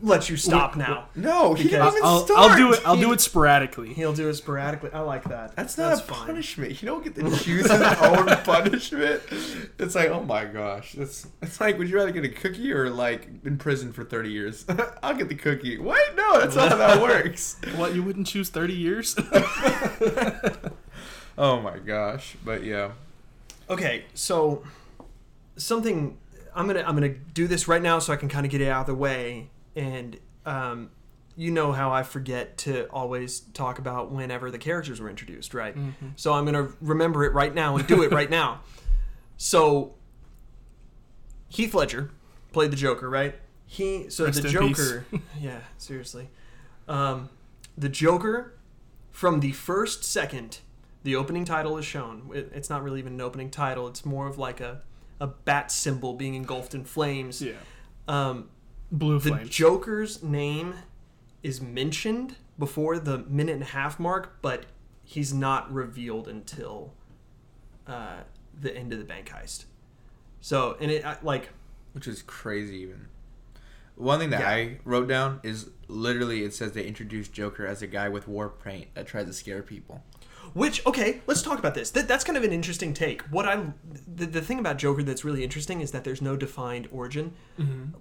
let 0.00 0.28
you 0.28 0.36
stop 0.36 0.76
now. 0.76 1.08
No, 1.14 1.54
he 1.54 1.64
Because 1.64 1.70
didn't 1.92 1.96
even 1.98 2.02
I'll, 2.04 2.24
start. 2.24 2.38
I'll 2.38 2.56
do 2.56 2.72
it. 2.72 2.80
I'll 2.84 2.96
do 2.96 3.12
it 3.12 3.20
sporadically. 3.20 3.92
He'll 3.94 4.12
do 4.12 4.28
it 4.28 4.34
sporadically. 4.34 4.90
I 4.92 5.00
like 5.00 5.24
that. 5.24 5.56
That's 5.56 5.76
not 5.78 5.92
a 5.94 5.96
fine. 5.96 6.26
punishment. 6.26 6.82
You 6.82 6.86
don't 6.86 7.02
get 7.04 7.14
to 7.16 7.22
choose 7.44 7.70
his 7.70 7.80
own 7.80 8.26
punishment. 8.44 9.22
It's 9.78 9.94
like, 9.94 10.10
oh 10.10 10.22
my 10.22 10.44
gosh, 10.44 10.92
that's 10.92 11.26
it's 11.42 11.60
like, 11.60 11.78
would 11.78 11.88
you 11.88 11.96
rather 11.96 12.10
get 12.12 12.24
a 12.24 12.28
cookie 12.28 12.72
or 12.72 12.90
like 12.90 13.28
in 13.44 13.58
prison 13.58 13.92
for 13.92 14.04
thirty 14.04 14.30
years? 14.30 14.64
I'll 15.02 15.14
get 15.14 15.28
the 15.28 15.34
cookie. 15.34 15.78
Wait, 15.78 15.98
no, 16.16 16.40
that's 16.40 16.54
not 16.56 16.70
how 16.70 16.76
that 16.76 17.00
works. 17.02 17.56
What 17.76 17.94
you 17.94 18.02
wouldn't 18.02 18.26
choose 18.26 18.48
thirty 18.50 18.74
years? 18.74 19.16
Oh 21.38 21.60
my 21.60 21.78
gosh, 21.78 22.36
but 22.44 22.64
yeah, 22.64 22.92
Okay, 23.68 24.04
so 24.14 24.62
something 25.56 26.16
I'm 26.54 26.66
gonna 26.66 26.82
I'm 26.86 26.94
gonna 26.94 27.10
do 27.10 27.46
this 27.46 27.68
right 27.68 27.82
now 27.82 27.98
so 27.98 28.12
I 28.12 28.16
can 28.16 28.28
kind 28.28 28.46
of 28.46 28.52
get 28.52 28.60
it 28.62 28.68
out 28.68 28.82
of 28.82 28.86
the 28.86 28.94
way, 28.94 29.50
and 29.76 30.18
um, 30.44 30.90
you 31.36 31.50
know 31.50 31.70
how 31.70 31.92
I 31.92 32.02
forget 32.02 32.56
to 32.58 32.86
always 32.86 33.40
talk 33.40 33.78
about 33.78 34.10
whenever 34.10 34.50
the 34.50 34.58
characters 34.58 35.00
were 35.00 35.10
introduced, 35.10 35.54
right? 35.54 35.76
Mm-hmm. 35.76 36.08
So 36.16 36.32
I'm 36.32 36.44
gonna 36.44 36.70
remember 36.80 37.24
it 37.24 37.32
right 37.32 37.54
now 37.54 37.76
and 37.76 37.86
do 37.86 38.02
it 38.02 38.12
right 38.12 38.30
now. 38.30 38.60
So 39.38 39.92
Heath 41.50 41.74
Ledger 41.74 42.10
played 42.52 42.72
the 42.72 42.76
Joker, 42.76 43.10
right? 43.10 43.34
He 43.66 44.08
so 44.08 44.24
Rest 44.24 44.42
the 44.42 44.48
Joker, 44.48 45.04
yeah, 45.38 45.58
seriously, 45.76 46.30
um, 46.88 47.28
the 47.76 47.90
Joker 47.90 48.54
from 49.10 49.40
the 49.40 49.52
first 49.52 50.04
second 50.04 50.60
the 51.02 51.16
opening 51.16 51.44
title 51.44 51.76
is 51.76 51.84
shown. 51.84 52.30
It, 52.34 52.50
it's 52.54 52.70
not 52.70 52.82
really 52.82 52.98
even 52.98 53.12
an 53.12 53.20
opening 53.20 53.50
title. 53.50 53.86
It's 53.88 54.06
more 54.06 54.26
of 54.26 54.38
like 54.38 54.62
a 54.62 54.80
a 55.20 55.26
bat 55.26 55.70
symbol 55.70 56.14
being 56.14 56.34
engulfed 56.34 56.74
in 56.74 56.84
flames. 56.84 57.40
yeah. 57.42 57.52
Um, 58.08 58.48
Blue 58.92 59.18
the 59.18 59.30
flames. 59.30 59.50
Joker's 59.50 60.22
name 60.22 60.74
is 61.42 61.60
mentioned 61.60 62.36
before 62.58 62.98
the 62.98 63.18
minute 63.18 63.52
and 63.54 63.62
a 63.62 63.66
half 63.66 63.98
mark, 63.98 64.38
but 64.42 64.66
he's 65.04 65.32
not 65.34 65.72
revealed 65.72 66.28
until 66.28 66.92
uh, 67.86 68.18
the 68.60 68.74
end 68.76 68.92
of 68.92 68.98
the 68.98 69.04
bank 69.04 69.28
heist. 69.30 69.64
So, 70.40 70.76
and 70.80 70.90
it 70.90 71.04
I- 71.04 71.18
like 71.22 71.50
which 71.92 72.06
is 72.06 72.22
crazy. 72.22 72.76
Even 72.78 73.06
one 73.96 74.18
thing 74.18 74.30
that 74.30 74.40
Yeah. 74.40 74.48
I 74.50 74.78
wrote 74.84 75.08
down 75.08 75.40
is 75.42 75.70
literally 75.88 76.42
it 76.44 76.52
says 76.54 76.72
they 76.72 76.86
introduced 76.86 77.32
Joker 77.32 77.66
as 77.66 77.80
a 77.82 77.86
guy 77.86 78.08
with 78.08 78.28
war 78.28 78.48
paint 78.50 78.88
that 78.94 79.06
tries 79.06 79.26
to 79.26 79.32
scare 79.32 79.62
people. 79.62 80.02
Which 80.54 80.84
okay, 80.86 81.20
let's 81.26 81.42
talk 81.42 81.58
about 81.58 81.74
this. 81.74 81.90
That, 81.90 82.08
that's 82.08 82.24
kind 82.24 82.36
of 82.36 82.44
an 82.44 82.52
interesting 82.52 82.94
take. 82.94 83.22
What 83.22 83.46
I 83.46 83.72
the, 84.06 84.26
the 84.26 84.40
thing 84.40 84.58
about 84.58 84.78
Joker 84.78 85.02
that's 85.02 85.24
really 85.24 85.42
interesting 85.44 85.80
is 85.80 85.90
that 85.92 86.04
there's 86.04 86.22
no 86.22 86.36
defined 86.36 86.88
origin, 86.92 87.32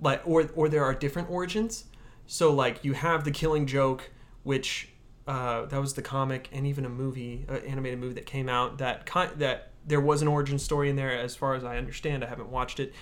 like 0.02 0.22
or 0.26 0.50
or 0.56 0.70
there 0.70 0.84
are 0.84 0.94
different 0.94 1.30
origins. 1.30 1.86
So 2.28 2.54
like 2.54 2.84
you 2.84 2.94
have 2.94 3.24
the 3.24 3.32
Killing 3.32 3.68
Joke, 3.68 4.12
which 4.44 4.90
uh, 5.28 5.66
that 5.66 5.80
was 5.80 5.94
the 5.94 6.02
comic 6.02 6.50
and 6.52 6.68
even 6.68 6.86
a 6.86 6.90
movie, 6.90 7.46
uh, 7.50 7.54
animated 7.54 8.00
movie 8.00 8.14
that 8.16 8.26
came 8.26 8.48
out 8.48 8.78
that 8.78 9.06
kind 9.06 9.32
that 9.40 9.72
there 9.86 10.02
was 10.02 10.22
an 10.22 10.28
origin 10.28 10.60
story 10.60 10.90
in 10.90 10.96
there. 10.96 11.18
As 11.18 11.36
far 11.36 11.56
as 11.56 11.64
I 11.64 11.78
understand, 11.78 12.24
I 12.24 12.28
haven't 12.28 12.50
watched 12.50 12.80
it. 12.80 12.94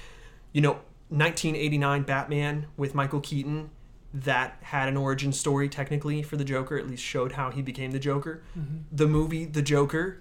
You 0.51 0.61
know, 0.61 0.73
1989 1.09 2.03
Batman 2.03 2.67
with 2.77 2.95
Michael 2.95 3.19
Keaton 3.19 3.69
that 4.13 4.57
had 4.61 4.87
an 4.87 4.95
origin 4.95 5.33
story 5.33 5.67
technically 5.67 6.21
for 6.21 6.37
the 6.37 6.43
Joker, 6.45 6.77
at 6.77 6.87
least 6.87 7.03
showed 7.03 7.33
how 7.33 7.49
he 7.49 7.61
became 7.61 7.91
the 7.91 7.99
Joker. 7.99 8.43
The 8.91 9.07
movie 9.07 9.45
The 9.45 9.61
Joker 9.63 10.19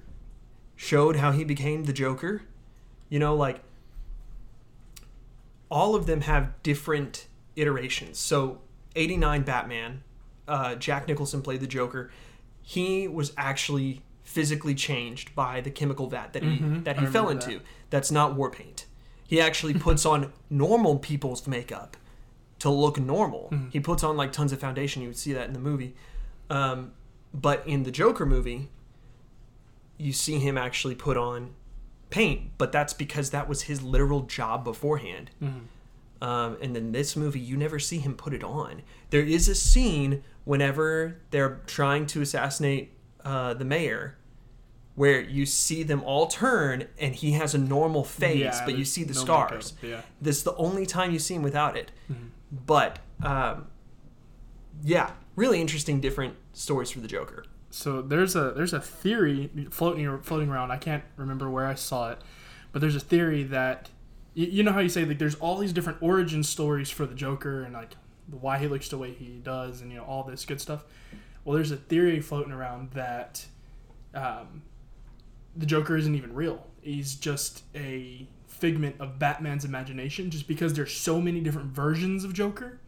showed 0.76 1.16
how 1.16 1.32
he 1.32 1.44
became 1.44 1.84
the 1.84 1.92
Joker. 1.92 2.42
You 3.10 3.18
know, 3.18 3.34
like 3.34 3.60
all 5.70 5.94
of 5.94 6.06
them 6.06 6.22
have 6.22 6.62
different 6.62 7.26
iterations. 7.56 8.18
So, 8.18 8.60
89 8.96 9.42
Batman, 9.42 10.02
uh, 10.48 10.74
Jack 10.74 11.08
Nicholson 11.08 11.42
played 11.42 11.60
the 11.60 11.66
Joker. 11.66 12.10
He 12.60 13.08
was 13.08 13.32
actually 13.36 14.02
physically 14.22 14.74
changed 14.74 15.34
by 15.34 15.60
the 15.60 15.70
chemical 15.70 16.06
vat 16.08 16.32
that 16.32 16.42
he 16.42 16.58
Mhm, 16.60 16.84
that 16.84 16.98
he 16.98 17.06
fell 17.06 17.28
into. 17.28 17.60
That's 17.90 18.10
not 18.10 18.34
war 18.34 18.50
paint. 18.50 18.86
He 19.26 19.40
actually 19.40 19.74
puts 19.86 20.06
on 20.06 20.32
normal 20.48 20.98
people's 20.98 21.46
makeup 21.46 21.96
to 22.62 22.70
look 22.70 22.96
normal. 22.96 23.48
Mm-hmm. 23.50 23.70
He 23.70 23.80
puts 23.80 24.04
on 24.04 24.16
like 24.16 24.30
tons 24.30 24.52
of 24.52 24.60
foundation. 24.60 25.02
You 25.02 25.08
would 25.08 25.16
see 25.16 25.32
that 25.32 25.48
in 25.48 25.52
the 25.52 25.58
movie. 25.58 25.96
Um, 26.48 26.92
but 27.34 27.66
in 27.66 27.82
the 27.82 27.90
Joker 27.90 28.24
movie, 28.24 28.68
you 29.98 30.12
see 30.12 30.38
him 30.38 30.56
actually 30.56 30.94
put 30.94 31.16
on 31.16 31.54
paint, 32.10 32.52
but 32.58 32.70
that's 32.70 32.92
because 32.92 33.30
that 33.30 33.48
was 33.48 33.62
his 33.62 33.82
literal 33.82 34.20
job 34.20 34.62
beforehand. 34.62 35.32
Mm-hmm. 35.42 36.24
Um, 36.24 36.56
and 36.62 36.76
then 36.76 36.92
this 36.92 37.16
movie, 37.16 37.40
you 37.40 37.56
never 37.56 37.80
see 37.80 37.98
him 37.98 38.14
put 38.14 38.32
it 38.32 38.44
on. 38.44 38.82
There 39.10 39.22
is 39.22 39.48
a 39.48 39.56
scene 39.56 40.22
whenever 40.44 41.16
they're 41.32 41.60
trying 41.66 42.06
to 42.06 42.20
assassinate 42.22 42.92
uh, 43.24 43.54
the 43.54 43.64
mayor, 43.64 44.18
where 44.94 45.20
you 45.20 45.46
see 45.46 45.82
them 45.82 46.00
all 46.04 46.28
turn, 46.28 46.86
and 46.96 47.12
he 47.12 47.32
has 47.32 47.54
a 47.54 47.58
normal 47.58 48.04
face, 48.04 48.38
Yeah, 48.38 48.64
but 48.64 48.78
you 48.78 48.84
see 48.84 49.02
the 49.02 49.14
no 49.14 49.20
scars. 49.20 49.72
makeup, 49.82 49.90
Yeah. 49.90 50.00
This 50.20 50.36
is 50.38 50.44
the 50.44 50.54
only 50.54 50.86
time 50.86 51.10
you 51.10 51.18
see 51.18 51.34
him 51.34 51.42
without 51.42 51.76
it. 51.76 51.90
Mm-hmm. 52.12 52.26
But 52.52 52.98
um, 53.22 53.68
yeah, 54.84 55.12
really 55.36 55.60
interesting, 55.60 56.00
different 56.00 56.36
stories 56.52 56.90
for 56.90 57.00
the 57.00 57.08
Joker. 57.08 57.44
So 57.70 58.02
there's 58.02 58.36
a 58.36 58.52
there's 58.54 58.74
a 58.74 58.80
theory 58.80 59.50
floating 59.70 60.20
floating 60.20 60.50
around. 60.50 60.70
I 60.70 60.76
can't 60.76 61.04
remember 61.16 61.48
where 61.48 61.66
I 61.66 61.74
saw 61.74 62.10
it, 62.10 62.18
but 62.70 62.80
there's 62.80 62.96
a 62.96 63.00
theory 63.00 63.42
that 63.44 63.88
you, 64.34 64.46
you 64.46 64.62
know 64.62 64.72
how 64.72 64.80
you 64.80 64.90
say 64.90 65.06
like 65.06 65.18
there's 65.18 65.36
all 65.36 65.56
these 65.56 65.72
different 65.72 66.02
origin 66.02 66.42
stories 66.42 66.90
for 66.90 67.06
the 67.06 67.14
Joker 67.14 67.62
and 67.62 67.72
like 67.72 67.96
why 68.30 68.58
he 68.58 68.68
looks 68.68 68.88
the 68.88 68.98
way 68.98 69.12
he 69.12 69.40
does 69.42 69.80
and 69.80 69.90
you 69.90 69.96
know 69.96 70.04
all 70.04 70.22
this 70.22 70.44
good 70.44 70.60
stuff. 70.60 70.84
Well, 71.44 71.54
there's 71.54 71.70
a 71.70 71.76
theory 71.76 72.20
floating 72.20 72.52
around 72.52 72.90
that 72.92 73.46
um, 74.14 74.62
the 75.56 75.66
Joker 75.66 75.96
isn't 75.96 76.14
even 76.14 76.34
real. 76.34 76.66
He's 76.82 77.14
just 77.14 77.64
a 77.74 78.26
figment 78.62 78.94
of 79.00 79.18
Batman's 79.18 79.64
imagination, 79.64 80.30
just 80.30 80.46
because 80.46 80.74
there's 80.74 80.94
so 80.96 81.20
many 81.20 81.40
different 81.40 81.72
versions 81.72 82.22
of 82.22 82.32
Joker 82.32 82.78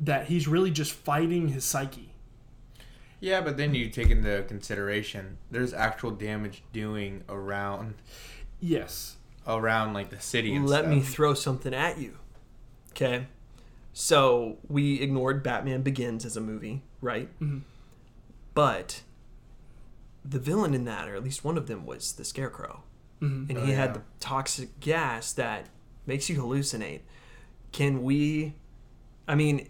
that 0.00 0.26
he's 0.26 0.48
really 0.48 0.72
just 0.72 0.92
fighting 0.92 1.46
his 1.48 1.64
psyche. 1.64 2.10
Yeah, 3.20 3.40
but 3.40 3.56
then 3.56 3.72
you 3.72 3.88
take 3.88 4.10
into 4.10 4.42
consideration 4.48 5.38
there's 5.48 5.72
actual 5.72 6.10
damage 6.10 6.64
doing 6.72 7.22
around 7.28 7.94
Yes. 8.58 9.14
around 9.46 9.92
like 9.94 10.10
the 10.10 10.18
city 10.20 10.56
and 10.56 10.68
Let 10.68 10.80
stuff. 10.80 10.90
me 10.90 11.00
throw 11.02 11.34
something 11.34 11.72
at 11.72 11.98
you. 11.98 12.18
Okay. 12.90 13.28
So 13.92 14.58
we 14.68 15.00
ignored 15.00 15.44
Batman 15.44 15.82
Begins 15.82 16.24
as 16.24 16.36
a 16.36 16.40
movie, 16.40 16.82
right? 17.00 17.28
Mhm. 17.40 17.60
But 18.54 19.02
the 20.24 20.40
villain 20.40 20.74
in 20.74 20.84
that, 20.86 21.08
or 21.08 21.14
at 21.14 21.22
least 21.22 21.44
one 21.44 21.56
of 21.56 21.68
them, 21.68 21.86
was 21.86 22.12
the 22.14 22.24
Scarecrow. 22.24 22.82
Hmm 23.22 23.46
And 23.48 23.58
Oh, 23.58 23.64
he 23.64 23.70
yeah. 23.70 23.76
had 23.76 23.94
the 23.94 24.02
toxic 24.20 24.78
gas 24.80 25.32
that 25.34 25.66
makes 26.06 26.28
you 26.28 26.40
hallucinate. 26.42 27.00
Can 27.72 28.02
we. 28.02 28.54
I 29.28 29.34
mean, 29.36 29.68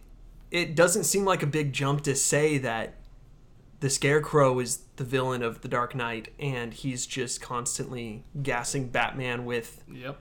it 0.50 0.74
doesn't 0.74 1.04
seem 1.04 1.24
like 1.24 1.42
a 1.42 1.46
big 1.46 1.72
jump 1.72 2.00
to 2.02 2.14
say 2.14 2.56
that 2.58 2.94
the 3.80 3.90
Scarecrow 3.90 4.58
is 4.60 4.80
the 4.96 5.04
villain 5.04 5.42
of 5.42 5.60
The 5.60 5.68
Dark 5.68 5.94
Knight 5.94 6.28
and 6.38 6.72
he's 6.72 7.04
just 7.06 7.40
constantly 7.42 8.24
gassing 8.42 8.88
Batman 8.88 9.44
with 9.44 9.82
Yep. 9.92 10.18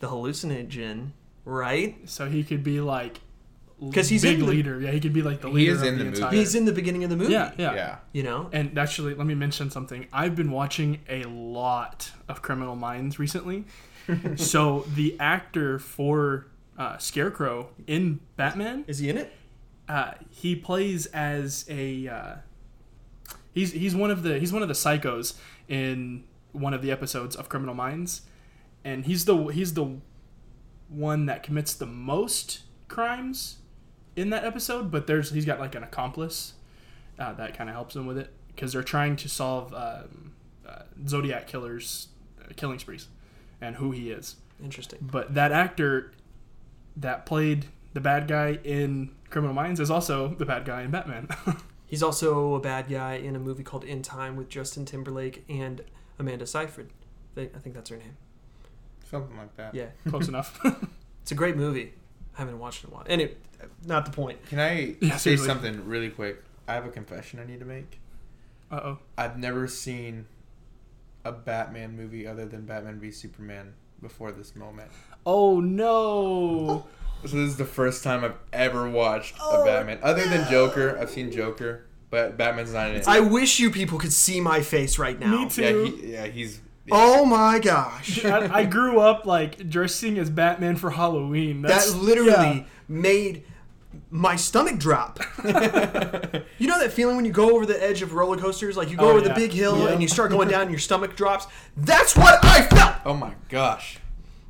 the 0.00 0.08
hallucinogen, 0.08 1.10
right? 1.44 1.98
So 2.08 2.28
he 2.28 2.42
could 2.44 2.62
be 2.64 2.80
like 2.80 3.20
'Cause 3.92 4.08
he's 4.08 4.24
a 4.24 4.28
big 4.28 4.40
in 4.40 4.46
the- 4.46 4.50
leader. 4.52 4.80
Yeah, 4.80 4.90
he 4.90 4.98
could 5.00 5.12
be 5.12 5.22
like 5.22 5.40
the 5.40 5.48
He 5.48 5.54
leader 5.54 5.72
is 5.72 5.82
of 5.82 5.88
in 5.88 5.98
the, 5.98 6.04
the 6.04 6.20
movie. 6.22 6.36
He's 6.36 6.54
in 6.56 6.64
the 6.64 6.72
beginning 6.72 7.04
of 7.04 7.10
the 7.10 7.16
movie. 7.16 7.32
yeah, 7.32 7.52
yeah, 7.56 7.74
yeah. 7.74 7.96
You 8.12 8.24
know? 8.24 8.48
And 8.52 8.76
actually, 8.78 9.14
let 9.14 9.26
me 9.26 9.34
mention 9.34 9.70
something. 9.70 10.06
I've 10.12 10.34
been 10.34 10.50
watching 10.50 10.98
a 11.08 11.24
lot 11.24 12.10
of 12.28 12.42
Criminal 12.42 12.74
Minds 12.74 13.18
recently. 13.20 13.66
so 14.36 14.84
the 14.94 15.16
actor 15.20 15.78
for 15.78 16.46
uh, 16.76 16.96
Scarecrow 16.98 17.68
in 17.86 18.18
Batman, 18.36 18.84
Is 18.88 18.98
he 18.98 19.10
in 19.10 19.16
it? 19.18 19.32
uh, 19.88 20.12
he 20.30 20.56
plays 20.56 21.06
as 21.06 21.64
a 21.68 22.08
uh, 22.08 22.34
he's 23.52 23.72
he's 23.72 23.94
one 23.94 24.10
of 24.10 24.22
the 24.22 24.38
he's 24.38 24.52
one 24.52 24.62
of 24.62 24.68
the 24.68 24.74
psychos 24.74 25.34
in 25.68 26.24
one 26.52 26.74
of 26.74 26.82
the 26.82 26.90
episodes 26.90 27.36
of 27.36 27.48
Criminal 27.48 27.74
Minds, 27.74 28.22
and 28.84 29.06
he's 29.06 29.24
the 29.24 29.36
he's 29.48 29.74
the 29.74 29.96
one 30.88 31.26
that 31.26 31.42
commits 31.42 31.74
the 31.74 31.86
most 31.86 32.60
crimes 32.88 33.58
in 34.18 34.30
that 34.30 34.44
episode. 34.44 34.90
But 34.90 35.06
there's 35.06 35.30
he's 35.30 35.44
got 35.44 35.58
like 35.58 35.74
an 35.74 35.82
accomplice 35.82 36.54
uh, 37.18 37.32
that 37.34 37.56
kind 37.56 37.70
of 37.70 37.74
helps 37.74 37.96
him 37.96 38.06
with 38.06 38.18
it 38.18 38.32
because 38.48 38.72
they're 38.72 38.82
trying 38.82 39.16
to 39.16 39.28
solve 39.28 39.72
um, 39.72 40.32
uh, 40.66 40.82
Zodiac 41.06 41.46
killer's 41.46 42.08
uh, 42.40 42.52
killing 42.56 42.78
sprees 42.78 43.08
and 43.60 43.76
who 43.76 43.92
he 43.92 44.10
is. 44.10 44.36
Interesting. 44.62 44.98
But 45.00 45.34
that 45.34 45.52
actor 45.52 46.12
that 46.96 47.26
played 47.26 47.66
the 47.94 48.00
bad 48.00 48.28
guy 48.28 48.58
in 48.64 49.10
Criminal 49.30 49.54
Minds 49.54 49.80
is 49.80 49.90
also 49.90 50.28
the 50.28 50.44
bad 50.44 50.64
guy 50.64 50.82
in 50.82 50.90
Batman. 50.90 51.28
He's 51.86 52.02
also 52.02 52.54
a 52.54 52.60
bad 52.60 52.88
guy 52.90 53.14
in 53.14 53.34
a 53.34 53.38
movie 53.38 53.62
called 53.62 53.84
In 53.84 54.02
Time 54.02 54.36
with 54.36 54.48
Justin 54.48 54.84
Timberlake 54.84 55.44
and 55.48 55.82
Amanda 56.18 56.46
Seyfried. 56.46 56.90
I 57.36 57.46
think 57.46 57.74
that's 57.74 57.88
her 57.90 57.96
name. 57.96 58.16
Something 59.08 59.38
like 59.38 59.56
that. 59.56 59.74
Yeah. 59.74 59.86
Close 60.08 60.28
enough. 60.28 60.60
It's 61.28 61.32
a 61.32 61.34
great 61.34 61.58
movie. 61.58 61.92
I 62.38 62.42
haven't 62.42 62.58
watched 62.60 62.84
it 62.84 62.86
in 62.86 62.92
a 62.92 62.96
while. 62.96 63.04
And 63.08 63.20
it, 63.20 63.36
not 63.84 64.06
the 64.06 64.12
point. 64.12 64.44
Can 64.46 64.60
I 64.60 64.94
Yeah, 65.00 65.16
say 65.16 65.36
seriously. 65.36 65.46
something 65.48 65.86
really 65.86 66.08
quick? 66.10 66.42
I 66.68 66.74
have 66.74 66.86
a 66.86 66.90
confession 66.90 67.40
I 67.40 67.44
need 67.44 67.58
to 67.58 67.66
make. 67.66 67.98
Uh 68.70 68.80
oh. 68.84 68.98
I've 69.16 69.38
never 69.38 69.66
seen 69.66 70.26
a 71.24 71.32
Batman 71.32 71.96
movie 71.96 72.26
other 72.26 72.46
than 72.46 72.62
Batman 72.64 73.00
v 73.00 73.10
Superman 73.10 73.74
before 74.00 74.30
this 74.32 74.54
moment. 74.56 74.90
Oh 75.26 75.60
no. 75.60 76.86
So 77.22 77.30
this 77.36 77.50
is 77.50 77.56
the 77.56 77.64
first 77.64 78.04
time 78.04 78.22
I've 78.22 78.36
ever 78.52 78.88
watched 78.88 79.34
Oh, 79.40 79.62
a 79.62 79.64
Batman. 79.64 79.98
Other 80.04 80.24
than 80.24 80.48
Joker, 80.48 80.96
I've 81.00 81.10
seen 81.10 81.32
Joker, 81.32 81.84
but 82.10 82.36
Batman's 82.36 82.72
not 82.72 82.90
in 82.90 82.94
it. 82.94 83.08
I 83.08 83.18
wish 83.18 83.58
you 83.58 83.72
people 83.72 83.98
could 83.98 84.12
see 84.12 84.40
my 84.40 84.60
face 84.60 85.00
right 85.00 85.18
now. 85.18 85.32
Me 85.42 85.48
too. 85.50 85.62
yeah, 85.62 85.72
he, 85.90 86.12
yeah, 86.12 86.26
he's. 86.26 86.60
Oh 86.90 87.24
my 87.24 87.58
gosh. 87.58 88.24
I, 88.24 88.58
I 88.60 88.64
grew 88.64 89.00
up 89.00 89.26
like 89.26 89.68
dressing 89.68 90.18
as 90.18 90.30
Batman 90.30 90.76
for 90.76 90.90
Halloween. 90.90 91.62
that 91.62 91.88
literally 91.94 92.30
yeah. 92.32 92.64
made 92.88 93.44
my 94.10 94.36
stomach 94.36 94.78
drop. 94.78 95.20
You 96.58 96.66
know 96.66 96.78
that 96.80 96.92
feeling 96.92 97.14
when 97.16 97.24
you 97.24 97.30
go 97.32 97.54
over 97.54 97.64
the 97.66 97.80
edge 97.82 98.02
of 98.02 98.14
roller 98.14 98.36
coasters, 98.36 98.76
like 98.76 98.90
you 98.90 98.96
go 98.96 99.06
Oh, 99.06 99.10
over 99.10 99.20
the 99.20 99.32
big 99.34 99.52
hill 99.52 99.78
Yeah. 99.78 99.88
and 99.92 100.02
you 100.02 100.08
start 100.08 100.30
going 100.30 100.48
down 100.54 100.62
and 100.62 100.70
your 100.70 100.80
stomach 100.80 101.14
drops? 101.16 101.46
That's 101.76 102.16
what 102.16 102.44
I 102.44 102.62
felt. 102.62 102.96
oh 103.04 103.14
my 103.14 103.34
gosh. 103.48 103.98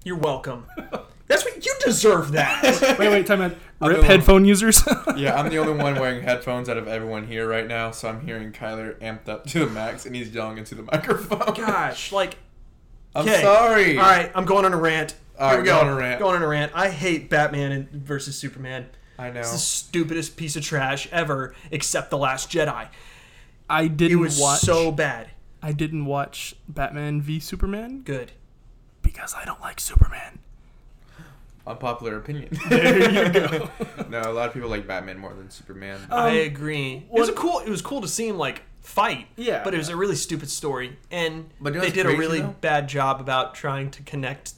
You're 0.04 0.16
welcome. 0.16 0.64
That's 1.26 1.45
what 1.45 1.64
you 1.64 1.75
deserve 1.85 2.33
that. 2.33 2.62
Wait, 2.99 3.11
wait, 3.11 3.26
time 3.26 3.42
out. 3.42 3.52
I'm 3.80 3.88
Rip 3.88 3.97
the 3.99 4.02
one- 4.02 4.11
headphone 4.11 4.44
users. 4.44 4.82
Yeah, 5.16 5.35
I'm 5.38 5.49
the 5.50 5.58
only 5.58 5.73
one 5.80 5.94
wearing 6.00 6.23
headphones 6.23 6.68
out 6.68 6.76
of 6.76 6.87
everyone 6.88 7.26
here 7.26 7.49
right 7.49 7.66
now, 7.66 7.90
so 7.92 8.08
I'm 8.08 8.20
hearing 8.26 8.52
Kyler 8.52 8.99
amped 9.00 9.28
up 9.28 9.47
to 9.47 9.61
the 9.66 9.70
max 9.70 10.04
and 10.06 10.14
he's 10.14 10.35
yelling 10.35 10.58
into 10.58 10.75
the 10.75 10.82
microphone. 10.82 11.54
Gosh, 11.54 12.12
like 12.12 12.37
I'm 13.14 13.23
okay. 13.28 13.40
sorry. 13.42 13.99
All 13.99 14.04
right, 14.04 14.30
I'm 14.35 14.44
going 14.44 14.64
on 14.64 14.73
a 14.73 14.76
rant. 14.76 15.14
All 15.38 15.49
Here 15.50 15.58
right, 15.58 15.62
we 15.62 15.68
go. 15.68 15.80
go 15.80 15.87
on 15.87 15.92
a 15.92 15.97
rant. 15.97 16.18
Going 16.20 16.37
on 16.37 16.42
a 16.42 16.49
rant. 16.49 16.73
I 16.75 16.88
hate 16.90 17.30
Batman 17.30 17.73
and 17.73 17.88
versus 17.90 18.37
Superman. 18.37 18.87
I 19.18 19.30
know. 19.30 19.40
It's 19.40 19.52
the 19.52 19.58
stupidest 19.58 20.37
piece 20.37 20.54
of 20.56 20.62
trash 20.64 21.08
ever, 21.12 21.54
except 21.70 22.11
the 22.11 22.18
Last 22.18 22.50
Jedi. 22.50 22.88
I 23.70 23.87
didn't 23.88 24.12
It 24.18 24.20
was 24.20 24.38
watch. 24.40 24.61
so 24.61 24.90
bad. 24.92 25.30
I 25.62 25.73
didn't 25.73 26.04
watch 26.06 26.54
Batman 26.68 27.20
v 27.20 27.40
Superman 27.40 28.02
Good. 28.04 28.32
because 29.02 29.35
I 29.35 29.44
don't 29.44 29.61
like 29.61 29.80
Superman. 29.80 30.38
Unpopular 31.68 32.16
opinion. 32.16 32.58
There 32.68 33.10
you 33.10 33.28
go. 33.30 33.70
no, 34.08 34.20
a 34.22 34.32
lot 34.32 34.48
of 34.48 34.54
people 34.54 34.68
like 34.68 34.87
Batman 34.87 35.18
more 35.18 35.34
than 35.34 35.50
Superman. 35.50 36.00
I 36.10 36.28
Um, 36.30 36.37
agree. 36.46 37.06
It 37.12 37.18
was 37.20 37.28
a 37.28 37.32
cool. 37.32 37.60
It 37.60 37.68
was 37.68 37.82
cool 37.82 38.00
to 38.00 38.08
see 38.08 38.26
him 38.28 38.38
like 38.38 38.62
fight. 38.80 39.26
Yeah. 39.37 39.62
But 39.64 39.75
it 39.75 39.78
was 39.78 39.88
a 39.90 39.96
really 39.96 40.16
stupid 40.16 40.48
story, 40.50 40.96
and 41.10 41.50
But 41.60 41.70
you 41.70 41.75
know 41.75 41.80
they 41.80 41.87
what's 41.88 41.94
did 41.96 42.06
a 42.06 42.16
really 42.16 42.40
though? 42.40 42.54
bad 42.60 42.88
job 42.88 43.20
about 43.20 43.54
trying 43.54 43.90
to 43.92 44.02
connect 44.02 44.54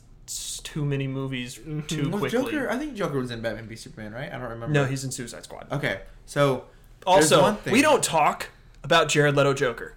too 0.63 0.85
many 0.85 1.09
movies 1.09 1.55
too 1.89 2.09
Was 2.11 2.21
quickly. 2.21 2.53
Joker, 2.53 2.71
I 2.71 2.79
think 2.79 2.95
Joker 2.95 3.19
was 3.19 3.33
in 3.33 3.41
Batman 3.41 3.67
v 3.67 3.75
Superman, 3.75 4.13
right? 4.13 4.29
I 4.33 4.39
don't 4.39 4.43
remember. 4.51 4.69
No, 4.69 4.85
he's 4.85 5.03
in 5.05 5.11
Suicide 5.11 5.43
Squad. 5.43 5.67
Okay, 5.73 6.03
so 6.27 6.67
Also, 7.07 7.43
one 7.43 7.57
thing- 7.57 7.73
we 7.73 7.83
don't 7.83 8.05
talk 8.05 8.51
about 8.85 9.09
Jared 9.09 9.35
Leto 9.35 9.53
Joker. 9.55 9.95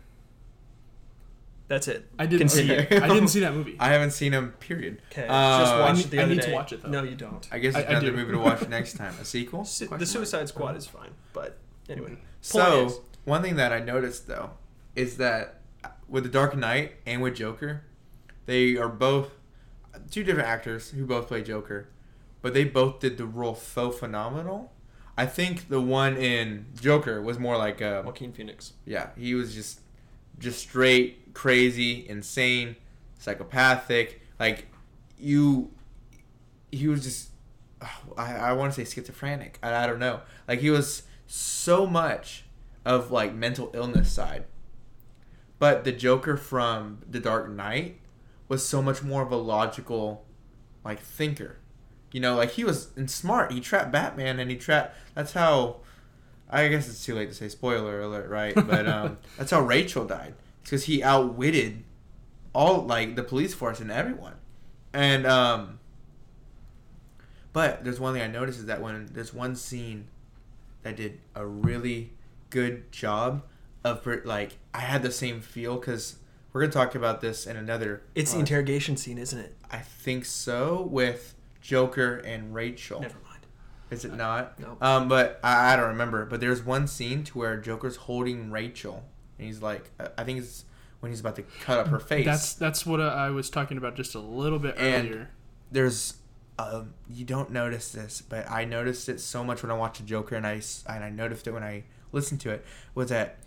That's 1.74 1.88
it. 1.88 2.08
I 2.20 2.28
didn't 2.28 2.50
see 2.50 2.70
it. 2.70 2.92
I 3.04 3.08
didn't 3.08 3.30
see 3.36 3.40
that 3.40 3.54
movie. 3.54 3.76
I 3.80 3.90
haven't 3.90 4.12
seen 4.12 4.32
him. 4.32 4.54
Period. 4.60 5.02
Okay, 5.12 5.24
Uh, 5.28 5.60
just 5.62 5.74
I 5.74 5.80
watch 5.80 5.96
need- 5.98 6.06
it 6.06 6.12
the 6.12 6.20
I 6.20 6.24
other 6.24 6.36
need 6.36 6.42
day. 6.42 6.48
to 6.50 6.54
watch 6.54 6.72
it, 6.74 6.82
though. 6.84 6.90
No, 6.90 7.04
you 7.04 7.16
don't. 7.16 7.48
I 7.52 7.58
guess 7.58 7.76
it's 7.76 7.88
I 7.88 7.92
another 7.92 8.12
do. 8.12 8.18
movie 8.18 8.32
to 8.34 8.38
watch 8.40 8.68
next 8.78 8.94
time. 8.94 9.14
A 9.20 9.26
sequel? 9.26 9.66
Su- 9.66 9.88
Question 9.88 10.00
the 10.00 10.06
mark. 10.06 10.28
Suicide 10.28 10.48
Squad 10.50 10.78
is 10.78 10.86
fine, 10.86 11.10
but 11.34 11.58
anyway. 11.90 12.18
So 12.42 12.86
is- 12.86 13.00
one 13.26 13.42
thing 13.42 13.56
that 13.56 13.74
I 13.74 13.80
noticed 13.80 14.28
though 14.28 14.52
is 14.96 15.18
that 15.18 15.62
with 16.08 16.24
the 16.24 16.30
Dark 16.30 16.56
Knight 16.56 16.94
and 17.08 17.22
with 17.24 17.36
Joker, 17.36 17.82
they 18.46 18.78
are 18.78 18.90
both 18.90 19.32
two 20.12 20.24
different 20.24 20.48
actors 20.48 20.92
who 20.92 21.06
both 21.06 21.28
play 21.28 21.42
Joker, 21.42 21.88
but 22.44 22.54
they 22.54 22.66
both 22.66 23.00
did 23.00 23.18
the 23.18 23.26
role 23.26 23.56
so 23.56 23.90
phenomenal. 23.92 24.72
I 25.18 25.26
think 25.28 25.70
the 25.70 25.80
one 25.80 26.18
in 26.18 26.66
Joker 26.80 27.22
was 27.22 27.38
more 27.40 27.58
like 27.58 27.82
a 27.82 28.02
Joaquin 28.06 28.34
Phoenix. 28.34 28.74
yeah, 28.86 29.10
he 29.18 29.34
was 29.36 29.54
just 29.56 29.80
just 30.40 30.60
straight 30.60 31.34
crazy, 31.34 32.08
insane, 32.08 32.76
psychopathic. 33.20 34.22
Like 34.40 34.68
you, 35.18 35.72
he 36.72 36.88
was 36.88 37.04
just 37.04 37.30
oh, 37.82 38.14
I, 38.18 38.36
I 38.36 38.54
want 38.54 38.74
to 38.74 38.86
say 38.86 38.90
schizophrenic. 38.90 39.60
I, 39.64 39.84
I 39.84 39.88
don't 39.88 40.00
know. 40.00 40.22
Like 40.48 40.60
he 40.60 40.70
was 40.70 41.04
so 41.28 41.88
much 41.88 42.46
of 42.86 43.12
like 43.12 43.34
mental 43.34 43.72
illness 43.74 44.12
side. 44.12 44.46
But 45.60 45.84
the 45.84 45.92
Joker 45.92 46.36
from 46.36 47.00
The 47.10 47.20
Dark 47.20 47.50
Knight 47.50 48.00
was 48.50 48.68
so 48.68 48.82
much 48.82 49.02
more 49.02 49.22
of 49.22 49.32
a 49.32 49.38
logical 49.38 50.26
like 50.84 51.00
thinker. 51.00 51.58
You 52.12 52.20
know, 52.20 52.36
like 52.36 52.52
he 52.52 52.64
was 52.64 52.90
and 52.96 53.10
smart. 53.10 53.52
He 53.52 53.60
trapped 53.60 53.92
Batman 53.92 54.40
and 54.40 54.52
he 54.52 54.58
trapped 54.58 54.96
that's 55.16 55.34
how 55.34 55.78
I 56.50 56.68
guess 56.68 56.88
it's 56.88 57.04
too 57.04 57.16
late 57.16 57.30
to 57.30 57.36
say 57.36 57.50
spoiler 57.50 58.02
alert, 58.02 58.30
right? 58.30 58.54
But 58.56 58.88
um, 58.88 59.18
that's 59.38 59.52
how 59.52 59.62
Rachel 59.62 60.06
died. 60.06 60.36
It's 60.62 60.70
because 60.70 60.84
he 60.86 61.04
outwitted 61.04 61.84
all 62.54 62.84
like 62.84 63.16
the 63.16 63.24
police 63.24 63.54
force 63.54 63.80
and 63.80 63.92
everyone. 63.92 64.36
And 64.94 65.26
um, 65.26 65.80
but 67.52 67.84
there's 67.84 68.00
one 68.00 68.14
thing 68.14 68.22
I 68.22 68.28
noticed 68.28 68.60
is 68.60 68.66
that 68.66 68.82
when 68.82 69.10
there's 69.14 69.34
one 69.34 69.56
scene 69.56 70.08
that 70.84 70.96
did 70.96 71.20
a 71.36 71.46
really 71.46 72.12
good 72.50 72.92
job 72.92 73.44
of 73.84 74.06
like 74.26 74.58
I 74.74 74.80
had 74.80 75.02
the 75.02 75.12
same 75.12 75.42
feel 75.42 75.78
because 75.78 76.18
we're 76.52 76.62
gonna 76.62 76.74
talk 76.74 76.96
about 76.96 77.22
this 77.22 77.48
in 77.48 77.58
another. 77.58 78.04
It's 78.16 78.32
the 78.32 78.38
uh, 78.38 78.42
interrogation 78.42 78.96
scene, 78.98 79.18
isn't 79.18 79.40
it? 79.40 79.56
I 79.72 79.80
think 79.80 80.26
so 80.26 80.82
with 80.82 81.36
Joker 81.62 82.18
and 82.18 82.54
Rachel. 82.54 83.02
Never 83.02 83.18
mind. 83.28 83.33
Is 83.94 84.06
it 84.06 84.14
not? 84.14 84.60
No. 84.60 84.78
Um, 84.82 85.08
but 85.08 85.40
I, 85.44 85.74
I 85.74 85.76
don't 85.76 85.88
remember. 85.90 86.26
But 86.26 86.40
there's 86.42 86.64
one 86.64 86.88
scene 86.88 87.24
to 87.26 87.38
where 87.38 87.58
Joker's 87.58 87.96
holding 87.96 88.52
Rachel, 88.52 89.04
and 89.38 89.48
he's 89.48 89.62
like, 89.62 89.90
I- 90.00 90.10
I 90.20 90.24
think 90.24 90.40
it's 90.40 90.66
when 91.00 91.12
he's 91.12 91.20
about 91.20 91.36
to 91.36 91.44
cut 91.62 91.80
up 91.80 91.88
her 91.88 92.00
face. 92.00 92.26
That's 92.26 92.54
that's 92.54 92.86
what 92.86 93.00
I 93.02 93.30
was 93.30 93.50
talking 93.50 93.78
about 93.78 93.96
just 93.96 94.16
a 94.16 94.20
little 94.20 94.60
bit 94.60 94.76
And- 94.78 95.08
earlier. 95.10 95.30
there's, 95.72 96.16
um, 96.60 96.94
you 97.10 97.26
don't 97.26 97.52
notice 97.52 97.92
this, 97.92 98.22
but 98.22 98.50
I 98.50 98.64
noticed 98.66 99.10
it 99.10 99.20
so 99.20 99.44
much 99.44 99.62
when 99.64 99.72
I 99.72 99.76
watched 99.76 99.98
the 100.00 100.06
Joker, 100.06 100.36
and 100.36 100.46
I 100.48 100.58
s- 100.58 100.84
and 100.88 101.04
I 101.04 101.10
noticed 101.10 101.46
it 101.48 101.52
when 101.52 101.64
I 101.64 101.84
listened 102.12 102.40
to 102.42 102.52
it 102.52 102.64
was 102.96 103.10
that 103.10 103.38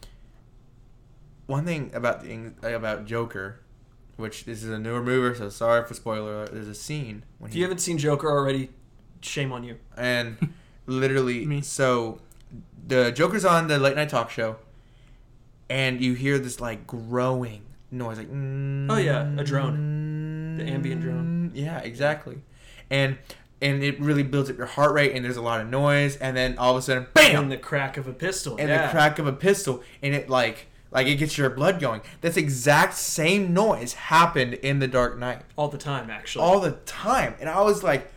one 1.47 1.65
thing 1.65 1.91
about 1.95 2.23
the 2.25 2.53
about 2.75 3.07
Joker, 3.07 3.61
which 4.17 4.45
this 4.45 4.63
is 4.63 4.71
a 4.71 4.79
newer 4.79 5.03
movie, 5.03 5.37
so 5.39 5.49
sorry 5.49 5.87
for 5.87 5.95
spoiler. 5.95 6.33
alert, 6.43 6.53
There's 6.53 6.69
a 6.69 6.75
scene 6.75 7.23
when 7.39 7.51
If 7.51 7.57
you 7.57 7.63
haven't 7.63 7.79
seen 7.79 7.99
Joker 7.99 8.29
already, 8.29 8.71
shame 9.23 9.53
on 9.53 9.65
you. 9.65 9.77
and 9.97 10.53
literally 10.87 11.61
so 11.63 12.21
the 12.87 13.11
joker's 13.13 13.45
on 13.45 13.67
the 13.69 13.79
late 13.79 13.97
night 13.97 14.09
talk 14.09 14.31
show 14.31 14.57
and 15.69 16.01
you 16.01 16.15
hear 16.15 16.39
this 16.39 16.61
like 16.61 16.87
growing 16.87 17.63
noise 17.91 18.19
like 18.19 18.29
Oh, 18.31 18.99
yeah, 18.99 19.29
a 19.37 19.43
drone. 19.45 20.57
The 20.59 20.65
ambient 20.65 21.03
drone. 21.03 21.51
Mm, 21.55 21.57
yeah 21.57 21.79
exactly 21.81 22.39
and 22.91 23.19
and 23.61 23.83
it 23.83 23.99
really 24.01 24.23
builds 24.23 24.51
up 24.51 24.57
your 24.59 24.67
heart 24.67 24.93
rate 24.93 25.13
and 25.15 25.25
there's 25.25 25.37
a 25.39 25.43
lot 25.43 25.61
of 25.61 25.69
noise 25.69 26.17
and 26.19 26.37
then 26.37 26.57
all 26.59 26.73
of 26.73 26.77
a 26.79 26.83
sudden 26.83 27.07
bam 27.15 27.45
And 27.45 27.53
the 27.53 27.57
crack 27.57 27.97
of 27.97 28.07
a 28.07 28.13
pistol. 28.13 28.57
and 28.59 28.69
yeah. 28.69 28.87
the 28.87 28.91
crack 28.93 29.19
of 29.19 29.27
a 29.27 29.33
pistol 29.33 29.83
and 30.03 30.15
it 30.15 30.29
like 30.31 30.67
like 30.93 31.07
it 31.09 31.17
gets 31.17 31.37
your 31.37 31.51
blood 31.51 31.81
going 31.81 32.01
this 32.21 32.37
exact 32.37 32.95
same 32.95 33.53
noise 33.53 33.95
happened 33.95 34.55
in 34.55 34.79
the 34.79 34.87
dark 34.89 35.19
knight 35.19 35.43
all 35.57 35.69
the 35.69 35.79
time, 35.79 36.11
actually. 36.11 36.45
all 36.45 36.61
the 36.61 36.73
time 36.87 37.35
and 37.41 37.49
i 37.51 37.61
was 37.61 37.83
like 37.83 38.11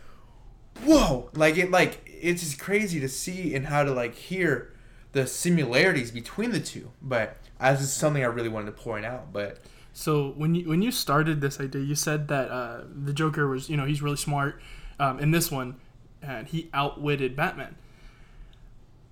whoa 0.84 1.28
like 1.34 1.56
it 1.56 1.70
like 1.70 2.00
it's 2.06 2.42
just 2.42 2.58
crazy 2.58 3.00
to 3.00 3.08
see 3.08 3.54
and 3.54 3.66
how 3.66 3.82
to 3.82 3.92
like 3.92 4.14
hear 4.14 4.72
the 5.12 5.26
similarities 5.26 6.10
between 6.10 6.50
the 6.50 6.60
two 6.60 6.90
but 7.02 7.36
as 7.58 7.80
is 7.80 7.92
something 7.92 8.22
i 8.22 8.26
really 8.26 8.48
wanted 8.48 8.66
to 8.66 8.72
point 8.72 9.04
out 9.04 9.32
but 9.32 9.58
So 9.92 10.30
when 10.30 10.54
you 10.54 10.68
when 10.68 10.82
you 10.82 10.90
started 10.92 11.40
this 11.40 11.60
idea, 11.60 11.82
you 11.82 11.94
said 11.94 12.28
that 12.28 12.50
uh, 12.50 12.82
the 12.94 13.12
Joker 13.12 13.48
was 13.48 13.68
you 13.68 13.76
know 13.76 13.84
he's 13.84 14.02
really 14.02 14.16
smart. 14.16 14.60
Um, 14.98 15.18
in 15.18 15.30
this 15.30 15.50
one, 15.50 15.76
and 16.22 16.46
he 16.46 16.68
outwitted 16.74 17.34
Batman. 17.34 17.74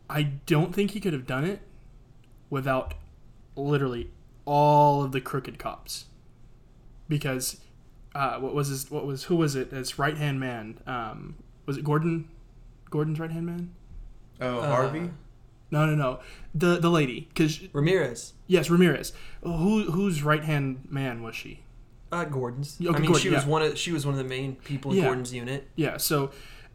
I 0.08 0.22
don't 0.46 0.74
think 0.74 0.92
he 0.92 1.00
could 1.00 1.12
have 1.12 1.26
done 1.26 1.44
it 1.44 1.60
without 2.50 2.94
literally 3.56 4.10
all 4.44 5.02
of 5.02 5.12
the 5.12 5.20
crooked 5.20 5.58
cops, 5.58 6.06
because 7.08 7.60
uh, 8.14 8.38
what 8.38 8.54
was 8.54 8.68
his 8.68 8.90
what 8.90 9.04
was 9.06 9.24
who 9.24 9.36
was 9.36 9.56
it 9.56 9.70
his 9.72 9.98
right 9.98 10.16
hand 10.16 10.40
man? 10.40 10.78
Um, 10.86 11.36
was 11.68 11.76
it 11.76 11.84
Gordon? 11.84 12.28
Gordon's 12.90 13.20
right 13.20 13.30
hand 13.30 13.46
man? 13.46 13.70
oh 14.40 14.58
Uh, 14.58 14.66
harvey 14.66 15.10
No, 15.70 15.86
no, 15.86 15.94
no. 15.94 16.20
The 16.54 16.78
the 16.78 16.90
lady, 16.90 17.28
because 17.28 17.60
Ramirez. 17.72 18.32
yes, 18.48 18.70
Ramirez. 18.70 19.12
Who 19.42 19.90
whose 19.92 20.22
right 20.24 20.42
hand 20.42 20.88
man 20.90 21.22
was 21.22 21.36
she? 21.36 21.60
Uh, 22.10 22.24
Gordon's. 22.24 22.78
Okay, 22.80 22.88
I 22.88 22.92
mean, 22.92 23.02
Gordon, 23.02 23.22
she 23.22 23.28
was 23.28 23.44
yeah. 23.44 23.48
one 23.50 23.62
of 23.62 23.78
she 23.78 23.92
was 23.92 24.06
one 24.06 24.14
of 24.14 24.18
the 24.18 24.28
main 24.28 24.56
people 24.56 24.90
in 24.92 24.96
Yeah. 24.98 25.04
Gordon's 25.04 25.32
unit. 25.34 25.68
Yeah, 25.76 25.98
so 25.98 26.30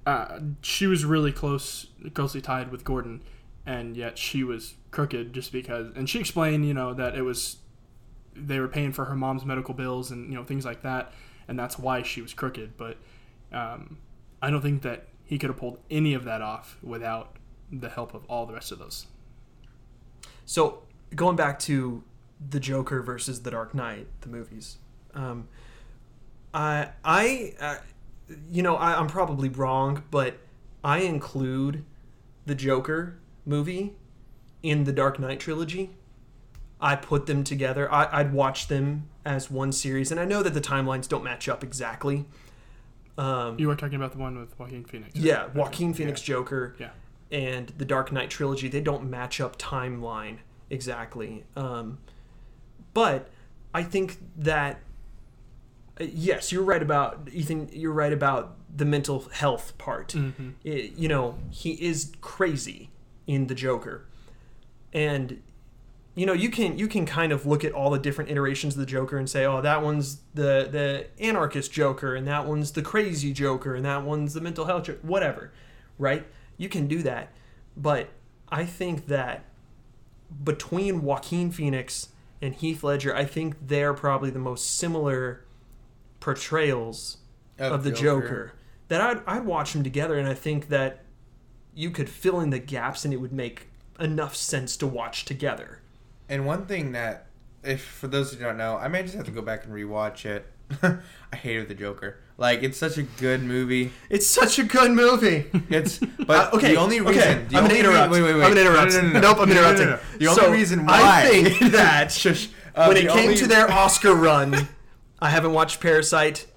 uh, 0.05 0.39
she 0.61 0.85
was 0.85 1.03
really 1.05 1.31
close, 1.31 1.87
closely 2.13 2.39
tied 2.39 2.71
with 2.71 2.83
Gordon, 2.83 3.21
and 3.65 3.97
yet 3.97 4.17
she 4.17 4.43
was 4.43 4.75
crooked 4.91 5.33
just 5.33 5.51
because. 5.51 5.91
And 5.95 6.07
she 6.07 6.19
explained, 6.19 6.67
you 6.67 6.73
know, 6.75 6.93
that 6.93 7.15
it 7.15 7.23
was 7.23 7.57
they 8.35 8.59
were 8.59 8.67
paying 8.67 8.91
for 8.91 9.05
her 9.05 9.15
mom's 9.15 9.45
medical 9.45 9.73
bills 9.73 10.11
and 10.11 10.29
you 10.29 10.35
know 10.35 10.43
things 10.43 10.65
like 10.65 10.83
that, 10.83 11.11
and 11.47 11.57
that's 11.57 11.79
why 11.79 12.03
she 12.03 12.21
was 12.21 12.33
crooked. 12.35 12.77
But 12.77 12.97
um, 13.51 13.97
I 14.43 14.49
don't 14.49 14.61
think 14.61 14.81
that 14.81 15.07
he 15.23 15.37
could 15.37 15.49
have 15.49 15.57
pulled 15.57 15.79
any 15.89 16.13
of 16.13 16.25
that 16.25 16.41
off 16.41 16.77
without 16.83 17.37
the 17.71 17.87
help 17.87 18.13
of 18.13 18.25
all 18.25 18.45
the 18.45 18.53
rest 18.53 18.73
of 18.73 18.79
those. 18.79 19.07
So 20.45 20.83
going 21.15 21.37
back 21.37 21.59
to 21.59 22.03
the 22.49 22.59
Joker 22.59 23.01
versus 23.01 23.43
the 23.43 23.51
Dark 23.51 23.73
Knight, 23.73 24.07
the 24.19 24.27
movies. 24.27 24.79
Um, 25.13 25.47
I 26.53 26.89
I 27.05 27.53
uh, 27.57 27.77
you 28.51 28.61
know 28.61 28.75
I, 28.75 28.99
I'm 28.99 29.07
probably 29.07 29.47
wrong, 29.47 30.03
but 30.11 30.37
I 30.83 30.99
include 30.99 31.85
the 32.45 32.53
Joker 32.53 33.17
movie 33.45 33.93
in 34.61 34.83
the 34.83 34.91
Dark 34.91 35.19
Knight 35.19 35.39
trilogy. 35.39 35.91
I 36.81 36.97
put 36.97 37.27
them 37.27 37.45
together. 37.45 37.89
I, 37.89 38.19
I'd 38.19 38.33
watch 38.33 38.67
them 38.67 39.07
as 39.23 39.49
one 39.49 39.71
series, 39.71 40.11
and 40.11 40.19
I 40.19 40.25
know 40.25 40.43
that 40.43 40.53
the 40.53 40.59
timelines 40.59 41.07
don't 41.07 41.23
match 41.23 41.47
up 41.47 41.63
exactly. 41.63 42.25
Um, 43.17 43.59
You 43.59 43.67
were 43.67 43.75
talking 43.75 43.95
about 43.95 44.11
the 44.11 44.17
one 44.17 44.37
with 44.39 44.57
Joaquin 44.57 44.83
Phoenix. 44.85 45.15
right? 45.15 45.23
yeah, 45.23 45.43
Okay. 45.43 45.59
Joaquin 45.59 45.93
Phoenix 45.93 46.21
Joker 46.21 46.75
Yeah. 46.79 46.89
and 47.31 47.67
the 47.77 47.85
Dark 47.85 48.11
Knight 48.11 48.29
trilogy, 48.29 48.67
they 48.67 48.81
don't 48.81 49.09
match 49.09 49.39
up 49.39 49.57
timeline 49.59 50.37
exactly. 50.69 51.43
Um, 51.55 51.99
but 52.93 53.29
I 53.73 53.83
think 53.83 54.17
that 54.37 54.81
uh, 56.01 56.05
yes, 56.11 56.51
you're 56.51 56.63
right 56.63 56.81
about 56.81 57.29
Ethan. 57.31 57.69
You're 57.71 57.91
right 57.93 58.11
about 58.13 58.55
the 58.75 58.85
mental 58.85 59.29
health 59.31 59.77
part. 59.77 60.13
hmm 60.13 60.31
I- 60.65 60.91
you 60.95 61.07
know, 61.07 61.37
he 61.51 61.71
is 61.73 62.13
crazy 62.21 62.89
in 63.27 63.45
the 63.45 63.53
Joker, 63.55 64.05
and 64.91 65.41
you 66.15 66.25
know 66.25 66.33
you 66.33 66.49
can 66.49 66.77
you 66.77 66.87
can 66.87 67.05
kind 67.05 67.31
of 67.31 67.45
look 67.45 67.63
at 67.63 67.71
all 67.71 67.89
the 67.89 67.99
different 67.99 68.29
iterations 68.29 68.75
of 68.75 68.79
the 68.79 68.85
Joker 68.85 69.17
and 69.17 69.29
say, 69.29 69.45
oh, 69.45 69.61
that 69.61 69.81
one's 69.81 70.21
the 70.33 70.67
the 70.71 71.07
anarchist 71.19 71.71
Joker, 71.71 72.15
and 72.15 72.27
that 72.27 72.45
one's 72.45 72.71
the 72.71 72.81
crazy 72.81 73.33
Joker, 73.33 73.75
and 73.75 73.85
that 73.85 74.03
one's 74.03 74.33
the 74.33 74.41
mental 74.41 74.65
health 74.65 74.85
Joker, 74.85 74.99
whatever, 75.01 75.51
right? 75.97 76.25
You 76.57 76.69
can 76.69 76.87
do 76.87 77.01
that, 77.03 77.29
but 77.75 78.09
I 78.49 78.65
think 78.65 79.07
that 79.07 79.45
between 80.43 81.01
Joaquin 81.01 81.51
Phoenix 81.51 82.09
and 82.41 82.53
Heath 82.53 82.83
Ledger, 82.83 83.15
I 83.15 83.25
think 83.25 83.55
they're 83.67 83.93
probably 83.93 84.29
the 84.29 84.39
most 84.39 84.75
similar 84.77 85.45
portrayals 86.19 87.17
of, 87.57 87.83
the 87.83 87.91
Joker. 87.91 88.53
That 88.87 89.01
I'd, 89.01 89.21
I'd 89.25 89.45
watch 89.45 89.73
them 89.73 89.83
together, 89.83 90.17
and 90.17 90.27
I 90.27 90.33
think 90.33 90.69
that 90.69 91.03
you 91.73 91.89
could 91.89 92.09
fill 92.09 92.39
in 92.39 92.49
the 92.49 92.59
gaps, 92.59 93.05
and 93.05 93.13
it 93.13 93.17
would 93.17 93.33
make 93.33 93.67
enough 93.99 94.35
sense 94.35 94.77
to 94.77 94.87
watch 94.87 95.25
together. 95.25 95.81
And 96.29 96.45
one 96.45 96.65
thing 96.65 96.93
that, 96.93 97.27
if 97.63 97.83
for 97.83 98.07
those 98.07 98.33
who 98.33 98.39
don't 98.39 98.57
know, 98.57 98.77
I 98.77 98.87
may 98.87 99.03
just 99.03 99.15
have 99.15 99.25
to 99.25 99.31
go 99.31 99.41
back 99.41 99.65
and 99.65 99.73
rewatch 99.73 100.25
it. 100.25 100.45
I 101.31 101.35
hated 101.35 101.67
the 101.67 101.75
Joker. 101.75 102.17
Like 102.37 102.63
it's 102.63 102.77
such 102.77 102.97
a 102.97 103.03
good 103.03 103.43
movie. 103.43 103.91
It's 104.09 104.25
such 104.25 104.57
a 104.57 104.63
good 104.63 104.91
movie. 104.91 105.45
It's 105.69 105.99
but 106.25 106.53
Uh, 106.53 106.57
okay, 106.57 106.71
the 106.73 106.79
only 106.79 106.99
okay, 107.01 107.09
reason 107.11 107.47
the 107.47 107.57
I'm 107.57 107.63
gonna 107.63 107.63
only 107.65 107.79
interrupt. 107.79 108.11
Wait, 108.11 108.21
wait, 108.23 108.33
wait. 108.35 108.43
I'm 108.43 108.49
gonna 108.55 108.61
interrupt. 108.61 108.93
No, 108.93 109.01
no, 109.01 109.07
no, 109.07 109.13
no. 109.13 109.19
Nope, 109.21 109.37
I'm 109.39 109.51
interrupting. 109.51 110.17
The 110.19 110.27
only 110.27 110.41
So, 110.41 110.51
reason 110.51 110.85
why 110.85 111.01
I 111.03 111.29
think 111.29 111.71
that 111.73 112.11
Shush. 112.11 112.49
Uh, 112.75 112.85
when 112.87 112.97
it 112.97 113.07
came 113.09 113.25
only- 113.29 113.35
to 113.35 113.45
their 113.47 113.69
Oscar 113.71 114.15
run, 114.15 114.67
I 115.21 115.29
haven't 115.29 115.53
watched 115.53 115.79
Parasite, 115.79 116.47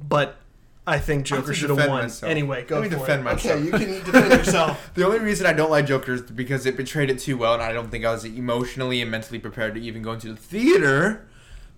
but 0.00 0.38
I 0.86 0.98
think 0.98 1.24
Joker 1.26 1.54
should 1.54 1.70
have 1.70 1.78
won. 1.78 2.02
myself. 2.04 2.28
Anyway, 2.28 2.64
go 2.64 2.80
Let 2.80 2.82
me 2.82 2.88
for 2.90 2.98
defend 3.00 3.20
it. 3.20 3.24
myself. 3.24 3.54
Okay, 3.56 3.64
you 3.64 3.70
can 3.70 4.04
defend 4.04 4.32
yourself. 4.32 4.90
The 4.94 5.06
only 5.06 5.20
reason 5.20 5.46
I 5.46 5.52
don't 5.52 5.70
like 5.70 5.86
Joker 5.86 6.14
is 6.14 6.22
because 6.22 6.66
it 6.66 6.76
betrayed 6.76 7.08
it 7.08 7.20
too 7.20 7.36
well, 7.36 7.54
and 7.54 7.62
I 7.62 7.72
don't 7.72 7.88
think 7.90 8.04
I 8.04 8.10
was 8.10 8.24
emotionally 8.24 9.00
and 9.00 9.10
mentally 9.10 9.38
prepared 9.38 9.74
to 9.76 9.80
even 9.80 10.02
go 10.02 10.12
into 10.12 10.28
the 10.28 10.36
theater. 10.36 11.28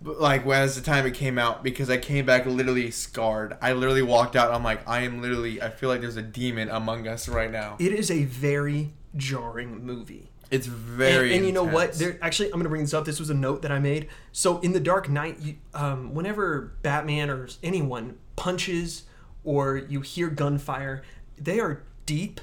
But 0.00 0.20
like, 0.20 0.46
as 0.46 0.74
the 0.74 0.80
time 0.80 1.06
it 1.06 1.12
came 1.14 1.38
out, 1.38 1.62
because 1.62 1.90
I 1.90 1.96
came 1.98 2.24
back 2.24 2.46
literally 2.46 2.90
scarred. 2.90 3.56
I 3.60 3.72
literally 3.72 4.02
walked 4.02 4.36
out. 4.36 4.52
I'm 4.52 4.64
like, 4.64 4.86
I 4.88 5.00
am 5.00 5.20
literally. 5.20 5.60
I 5.60 5.68
feel 5.70 5.88
like 5.90 6.00
there's 6.00 6.16
a 6.16 6.22
demon 6.22 6.70
among 6.70 7.06
us 7.06 7.28
right 7.28 7.50
now. 7.50 7.76
It 7.78 7.92
is 7.92 8.10
a 8.10 8.24
very 8.24 8.92
jarring 9.16 9.84
movie. 9.84 10.30
It's 10.50 10.66
very. 10.66 11.28
and, 11.30 11.38
and 11.38 11.46
you 11.46 11.52
know 11.52 11.64
what? 11.64 11.94
There 11.94 12.18
actually, 12.22 12.46
I'm 12.46 12.52
going 12.52 12.64
to 12.64 12.68
bring 12.70 12.82
this 12.82 12.94
up. 12.94 13.04
This 13.04 13.18
was 13.18 13.28
a 13.30 13.34
note 13.34 13.62
that 13.62 13.72
I 13.72 13.78
made. 13.78 14.08
So 14.32 14.60
in 14.60 14.72
the 14.72 14.80
Dark 14.80 15.08
Knight, 15.08 15.40
you, 15.40 15.56
um, 15.74 16.14
whenever 16.14 16.72
Batman 16.82 17.28
or 17.30 17.48
anyone 17.62 18.16
punches 18.36 19.04
or 19.44 19.76
you 19.76 20.00
hear 20.00 20.28
gunfire, 20.28 21.02
they 21.38 21.60
are 21.60 21.82
deep, 22.06 22.40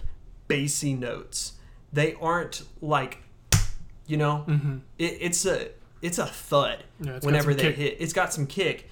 bassy 0.47 0.93
notes. 0.93 1.54
They 1.93 2.13
aren't 2.15 2.63
like, 2.82 3.19
you 4.08 4.17
know, 4.17 4.38
hmm 4.39 4.77
it, 4.97 5.17
it's 5.21 5.45
a 5.45 5.69
it's 6.01 6.17
a 6.17 6.25
thud 6.25 6.84
Yeah, 6.99 7.15
it's 7.17 7.25
whenever 7.25 7.54
they 7.54 7.63
kick. 7.63 7.75
hit. 7.75 7.97
It's 7.99 8.13
got 8.13 8.34
some 8.34 8.47
kick. 8.47 8.89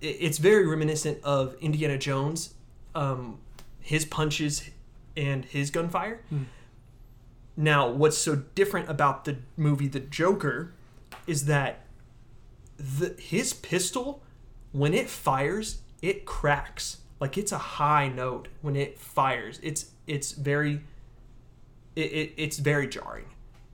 It, 0.00 0.16
it's 0.20 0.38
very 0.38 0.66
reminiscent 0.66 1.18
of 1.24 1.54
Indiana 1.60 1.98
Jones, 1.98 2.54
um, 2.94 3.38
his 3.80 4.04
punches 4.04 4.70
and 5.16 5.44
his 5.44 5.70
gunfire. 5.70 6.20
Hmm. 6.30 6.44
Now, 7.56 7.90
what's 7.90 8.16
so 8.16 8.36
different 8.54 8.88
about 8.88 9.24
the 9.26 9.36
movie 9.56 9.88
The 9.88 10.00
Joker 10.00 10.72
is 11.26 11.44
that 11.46 11.80
the 12.78 13.14
his 13.18 13.52
pistol, 13.52 14.22
when 14.72 14.94
it 14.94 15.10
fires, 15.10 15.78
it 16.02 16.26
cracks. 16.26 16.98
Like 17.20 17.38
it's 17.38 17.52
a 17.52 17.58
high 17.58 18.08
note 18.08 18.48
when 18.60 18.76
it 18.76 18.98
fires. 18.98 19.60
It's 19.62 19.86
it's 20.06 20.32
very 20.32 20.80
it, 21.94 22.12
it, 22.12 22.32
it's 22.36 22.58
very 22.58 22.88
jarring. 22.88 23.26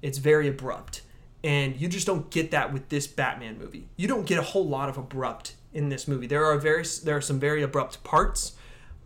It's 0.02 0.18
very 0.18 0.46
abrupt. 0.46 1.02
And 1.42 1.80
you 1.80 1.88
just 1.88 2.06
don't 2.06 2.30
get 2.30 2.50
that 2.50 2.72
with 2.72 2.88
this 2.88 3.06
Batman 3.06 3.58
movie. 3.58 3.88
You 3.96 4.08
don't 4.08 4.26
get 4.26 4.38
a 4.38 4.42
whole 4.42 4.66
lot 4.66 4.88
of 4.88 4.98
abrupt 4.98 5.54
in 5.72 5.88
this 5.88 6.06
movie. 6.06 6.26
There 6.26 6.44
are 6.44 6.58
very 6.58 6.84
there 7.04 7.16
are 7.16 7.20
some 7.20 7.40
very 7.40 7.62
abrupt 7.62 8.04
parts, 8.04 8.52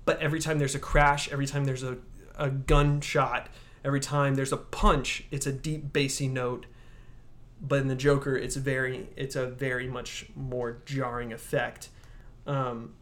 but 0.05 0.21
every 0.21 0.41
time 0.41 0.59
there's 0.59 0.75
a 0.75 0.81
crash, 0.81 1.31
every 1.31 1.47
time 1.47 1.65
there's 1.65 1.83
a, 1.83 1.99
a 2.37 2.51
gunshot, 2.51 3.49
every 3.85 4.01
time 4.01 4.35
there's 4.35 4.53
a 4.53 4.57
punch, 4.57 5.25
it's 5.31 5.47
a 5.47 5.53
deep 5.53 5.93
bassy 5.93 6.27
note. 6.29 6.67
But 7.61 7.81
in 7.81 7.87
the 7.89 7.95
Joker, 7.95 8.37
it's 8.37 8.57
very 8.57 9.09
it's 9.17 9.37
a 9.37 9.47
very 9.47 9.87
much 9.87 10.27
more 10.35 10.79
jarring 10.85 11.33
effect. 11.33 11.91
Um, 12.47 12.95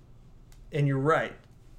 and 0.72 0.87
you're 0.87 0.98
right. 0.98 1.35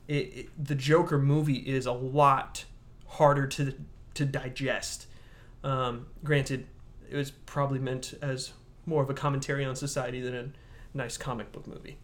It, 0.07 0.13
it, 0.13 0.65
the 0.65 0.75
Joker 0.75 1.17
movie 1.17 1.57
is 1.57 1.85
a 1.85 1.91
lot 1.91 2.65
harder 3.07 3.47
to 3.47 3.73
to 4.13 4.25
digest. 4.25 5.07
Um, 5.63 6.07
granted, 6.23 6.67
it 7.09 7.15
was 7.15 7.31
probably 7.31 7.79
meant 7.79 8.13
as 8.21 8.53
more 8.85 9.03
of 9.03 9.09
a 9.09 9.13
commentary 9.13 9.63
on 9.63 9.75
society 9.75 10.21
than 10.21 10.35
a 10.35 10.49
nice 10.97 11.17
comic 11.17 11.51
book 11.51 11.67
movie. 11.67 11.97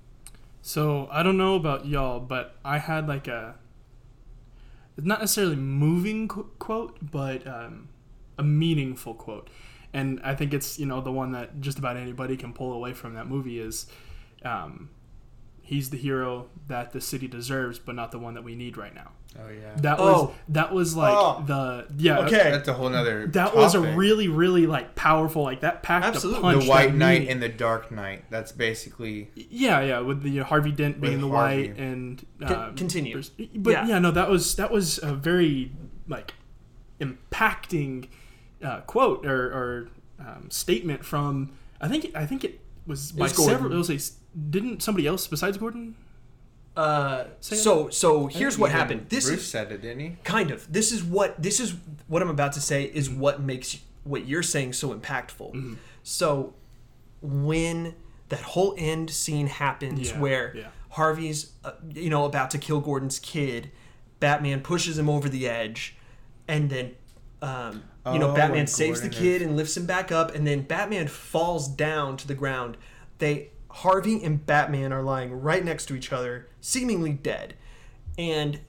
So 0.62 1.08
I 1.12 1.24
don't 1.24 1.38
know 1.38 1.56
about 1.56 1.86
y'all, 1.86 2.20
but 2.20 2.56
I 2.64 2.78
had 2.78 3.08
like 3.08 3.28
a 3.28 3.56
not 4.98 5.20
necessarily 5.20 5.56
moving 5.56 6.28
qu- 6.28 6.50
quote, 6.60 6.98
but 7.02 7.46
um, 7.48 7.90
a 8.38 8.44
meaningful 8.44 9.14
quote, 9.14 9.50
and 9.94 10.20
I 10.24 10.36
think 10.36 10.54
it's 10.54 10.80
you 10.80 10.86
know 10.86 11.02
the 11.02 11.12
one 11.12 11.32
that 11.34 11.62
just 11.62 11.78
about 11.78 11.98
anybody 11.98 12.36
can 12.36 12.54
pull 12.54 12.74
away 12.74 12.94
from 12.94 13.14
that 13.14 13.28
movie 13.28 13.60
is, 13.60 13.86
um, 14.44 14.90
he's 15.68 15.90
the 15.90 15.98
hero 15.98 16.48
that 16.68 16.92
the 16.94 17.02
city 17.02 17.28
deserves, 17.28 17.78
but 17.80 17.94
not 17.96 18.12
the 18.12 18.20
one 18.20 18.34
that 18.34 18.44
we 18.44 18.56
need 18.56 18.78
right 18.78 18.96
now. 18.96 19.12
Oh 19.40 19.50
yeah. 19.50 19.74
That 19.82 20.00
was 20.00 20.16
Oh. 20.30 20.36
that 20.50 20.74
was 20.74 20.96
like 20.96 21.14
Oh. 21.16 21.44
the 21.46 21.86
yeah. 21.98 22.20
Okay. 22.22 22.50
That's 22.52 22.68
a 22.68 22.74
whole 22.74 22.90
nother. 22.90 23.28
That 23.28 23.56
was 23.56 23.76
a 23.76 23.82
really, 23.82 24.28
really 24.30 24.66
like 24.66 24.96
powerful, 24.96 25.44
like 25.44 25.62
that 25.62 25.84
packed 25.84 26.06
Absolutely. 26.06 26.40
a 26.40 26.42
punch. 26.54 26.64
the 26.64 26.70
White 26.70 26.88
that 26.92 26.96
Knight 26.96 27.14
meaning- 27.20 27.30
and 27.30 27.44
the 27.44 27.50
Dark 27.50 27.92
Knight. 27.92 28.24
That's 28.32 28.52
basically 28.52 29.30
Yeah, 29.36 29.82
yeah, 29.82 30.00
with 30.00 30.24
the 30.24 30.40
Harvey 30.40 30.72
Dent 30.72 31.00
being 31.02 31.22
the 31.22 31.28
Harvey. 31.30 31.68
white 31.70 31.78
and 31.78 32.26
um, 32.44 32.76
continue. 32.76 33.22
But 33.56 33.72
Yeah. 33.72 33.88
yeah. 33.88 34.00
no, 34.00 34.10
that 34.12 34.30
was 34.30 34.56
that 34.56 34.72
was 34.72 35.00
a 35.04 35.14
very 35.14 35.72
like 36.08 36.34
impacting 37.00 38.08
uh, 38.64 38.82
quote 38.82 39.26
or, 39.26 39.44
or 39.48 39.90
um, 40.20 40.50
statement 40.50 41.06
from 41.06 41.52
I 41.80 41.88
think 41.88 42.12
I 42.16 42.26
think 42.26 42.44
it 42.44 42.60
was 42.88 43.12
by 43.12 43.24
was 43.24 43.34
Gordon. 43.34 43.56
several. 43.56 43.74
It 43.74 43.78
was 43.78 43.90
a 43.92 43.96
s- 43.96 44.18
didn't 44.50 44.84
somebody 44.84 45.08
else 45.08 45.28
besides 45.28 45.58
Gordon? 45.58 45.96
Uh, 46.76 47.26
Say 47.40 47.56
so 47.56 47.90
so 47.90 48.28
here's 48.28 48.58
what 48.58 48.72
happened. 48.72 49.08
This 49.10 49.26
Bruce 49.28 49.40
is 49.42 49.48
said 49.48 49.72
it, 49.72 49.82
didn't 49.82 50.00
he? 50.00 50.18
kind 50.24 50.52
of 50.52 50.72
this 50.72 50.92
is 50.92 51.04
what 51.04 51.42
this 51.42 51.60
is 51.60 51.74
what 52.08 52.22
I'm 52.22 52.30
about 52.30 52.54
to 52.54 52.62
say 52.62 52.84
is 52.84 53.10
what 53.10 53.42
makes 53.42 53.80
what 54.04 54.28
you're 54.28 54.44
saying 54.44 54.74
so 54.74 54.94
impactful. 54.94 55.54
Mm-hmm. 55.54 55.74
So 56.04 56.54
when 57.22 57.96
that 58.30 58.42
whole 58.42 58.76
end 58.78 59.10
scene 59.10 59.48
happens 59.48 60.12
Yeah, 60.12 60.20
where 60.20 60.56
yeah. 60.56 60.68
Harvey's 60.90 61.52
uh, 61.66 61.72
you 61.94 62.10
know 62.12 62.26
about 62.26 62.52
to 62.52 62.58
kill 62.60 62.80
Gordon's 62.80 63.18
kid, 63.20 63.72
Batman 64.20 64.62
pushes 64.62 65.00
him 65.00 65.10
over 65.10 65.28
the 65.30 65.48
edge, 65.50 65.96
and 66.48 66.70
then 66.70 66.94
um, 67.42 67.84
you 68.14 68.20
know 68.20 68.32
Oh, 68.32 68.36
Batman 68.36 68.60
and 68.62 68.70
saves 68.70 69.02
the 69.02 69.10
Gordon 69.10 69.24
kid 69.24 69.42
and 69.42 69.58
lifts 69.58 69.76
him 69.76 69.88
back 69.88 70.12
up, 70.12 70.36
and 70.36 70.46
then 70.46 70.62
Batman 70.62 71.08
falls 71.08 71.68
down 71.68 72.18
to 72.18 72.28
the 72.28 72.36
ground. 72.36 72.78
They 73.18 73.50
Harvey 73.78 74.24
and 74.24 74.44
Batman 74.46 74.92
are 74.92 75.04
lying 75.04 75.40
right 75.42 75.64
next 75.64 75.86
to 75.88 75.96
each 75.96 76.12
other, 76.12 76.48
seemingly 76.62 77.14
dead, 77.14 77.56
and 78.18 78.60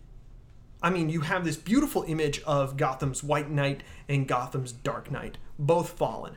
I 0.83 0.91
mean, 0.91 1.09
you 1.09 1.23
have 1.23 1.45
this 1.45 1.57
beautiful 1.57 2.05
image 2.07 2.41
of 2.43 2.77
Gotham's 2.77 3.25
White 3.25 3.51
Knight 3.51 3.83
and 4.09 4.29
Gotham's 4.29 4.71
Dark 4.71 5.11
Knight, 5.11 5.39
both 5.59 5.91
fallen. 5.91 6.37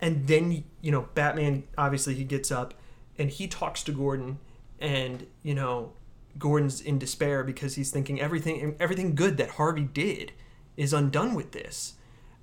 And 0.00 0.26
then, 0.26 0.64
you 0.80 0.90
know, 0.90 1.08
Batman, 1.14 1.64
obviously, 1.76 2.14
he 2.14 2.24
gets 2.24 2.50
up 2.50 2.74
and 3.18 3.28
he 3.28 3.46
talks 3.46 3.82
to 3.84 3.92
Gordon 3.92 4.38
and, 4.78 5.26
you 5.42 5.54
know, 5.54 5.92
Gordon's 6.38 6.80
in 6.80 6.98
despair 6.98 7.44
because 7.44 7.74
he's 7.74 7.90
thinking 7.90 8.20
everything 8.20 8.74
everything 8.80 9.14
good 9.14 9.36
that 9.36 9.50
Harvey 9.50 9.84
did 9.84 10.32
is 10.76 10.92
undone 10.94 11.34
with 11.34 11.52
this. 11.52 11.94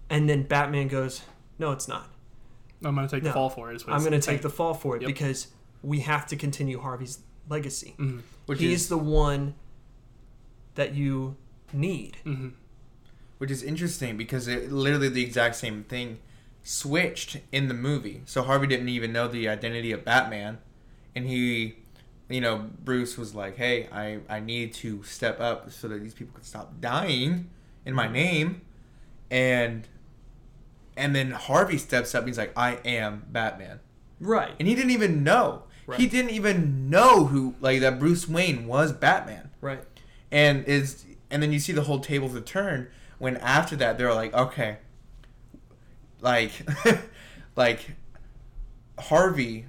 And 0.10 0.30
then 0.30 0.44
Batman 0.44 0.90
goes, 0.90 1.22
"No, 1.58 1.72
it's 1.72 1.88
not. 1.88 2.12
I'm 2.84 2.96
gonna 2.96 3.08
take 3.10 3.24
No. 3.24 3.30
the 3.30 3.34
fall 3.34 3.50
for 3.50 3.72
it. 3.72 3.76
is 3.76 3.86
what 3.86 3.94
I'm 3.94 4.00
going 4.02 4.14
to 4.14 4.22
take 4.22 4.42
the 4.42 4.50
fall 4.50 4.74
for 4.74 4.96
it 4.96 5.02
Yep. 5.02 5.08
because 5.08 5.48
we 5.84 6.00
have 6.02 6.26
to 6.28 6.36
continue 6.36 6.80
Harvey's 6.80 7.20
legacy. 7.50 7.96
Mhm. 7.98 8.22
Which 8.46 8.60
He's 8.60 8.84
is 8.84 8.88
the 8.90 8.98
one 8.98 9.56
that 10.76 10.94
you 10.96 11.36
need." 11.74 12.18
Mhm. 12.26 12.54
which 13.38 13.52
is 13.52 13.64
interesting 13.64 14.18
because 14.18 14.48
it 14.50 14.70
literally 14.72 15.08
the 15.08 15.24
exact 15.24 15.56
same 15.56 15.84
thing 15.86 16.20
switched 16.64 17.38
in 17.54 17.70
the 17.70 17.74
movie. 17.74 18.22
So 18.26 18.44
Harvey 18.44 18.68
didn't 18.68 18.90
even 18.90 19.14
know 19.14 19.28
the 19.30 19.48
identity 19.48 19.94
of 19.94 20.04
Batman, 20.04 20.58
and 21.16 21.26
he, 21.26 21.78
you 22.30 22.42
know, 22.42 22.70
Bruce 22.84 23.18
was 23.18 23.34
like, 23.34 23.56
"Hey, 23.56 23.88
I 23.94 24.20
I 24.30 24.40
need 24.42 24.74
to 24.76 25.04
step 25.04 25.40
up 25.40 25.72
so 25.72 25.88
that 25.88 26.02
these 26.02 26.14
people 26.14 26.34
can 26.34 26.44
stop 26.44 26.82
dying 26.82 27.50
in 27.86 27.94
my 27.94 28.08
name," 28.10 28.62
and 29.32 29.88
and 31.00 31.16
then 31.16 31.32
Harvey 31.32 31.78
steps 31.78 32.14
up. 32.14 32.20
And 32.22 32.30
he's 32.30 32.38
like, 32.38 32.54
"I 32.58 32.74
am 32.86 33.26
Batman," 33.32 33.80
Right. 34.20 34.52
and 34.60 34.68
he 34.68 34.76
didn't 34.76 34.92
even 34.92 35.24
know. 35.24 35.64
Right. 35.88 36.00
He 36.00 36.06
didn't 36.08 36.32
even 36.32 36.90
know 36.92 37.26
who 37.26 37.56
like 37.60 37.80
that 37.82 37.98
Bruce 38.00 38.28
Wayne 38.28 38.68
was 38.68 38.94
Batman 38.94 39.50
Right. 39.60 39.84
and 40.32 40.64
is 40.66 41.04
and 41.32 41.42
then 41.42 41.52
you 41.52 41.58
see 41.60 41.72
the 41.74 41.82
whole 41.84 42.00
tables 42.00 42.34
have 42.34 42.46
turned 42.46 42.88
when 43.18 43.38
after 43.38 43.76
that 43.78 43.98
they're 43.98 44.14
like 44.14 44.32
okay 44.34 44.78
like 46.22 46.52
like 47.56 47.92
harvey 49.00 49.66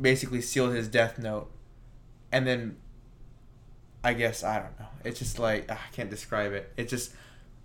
basically 0.00 0.40
sealed 0.40 0.72
his 0.74 0.88
death 0.88 1.18
note 1.18 1.50
and 2.32 2.46
then 2.46 2.76
i 4.02 4.12
guess 4.14 4.42
i 4.42 4.58
don't 4.58 4.78
know 4.80 4.86
it's 5.04 5.18
just 5.18 5.38
like 5.38 5.66
ah, 5.68 5.74
i 5.90 5.94
can't 5.94 6.10
describe 6.10 6.52
it 6.52 6.72
it 6.76 6.88
just 6.88 7.12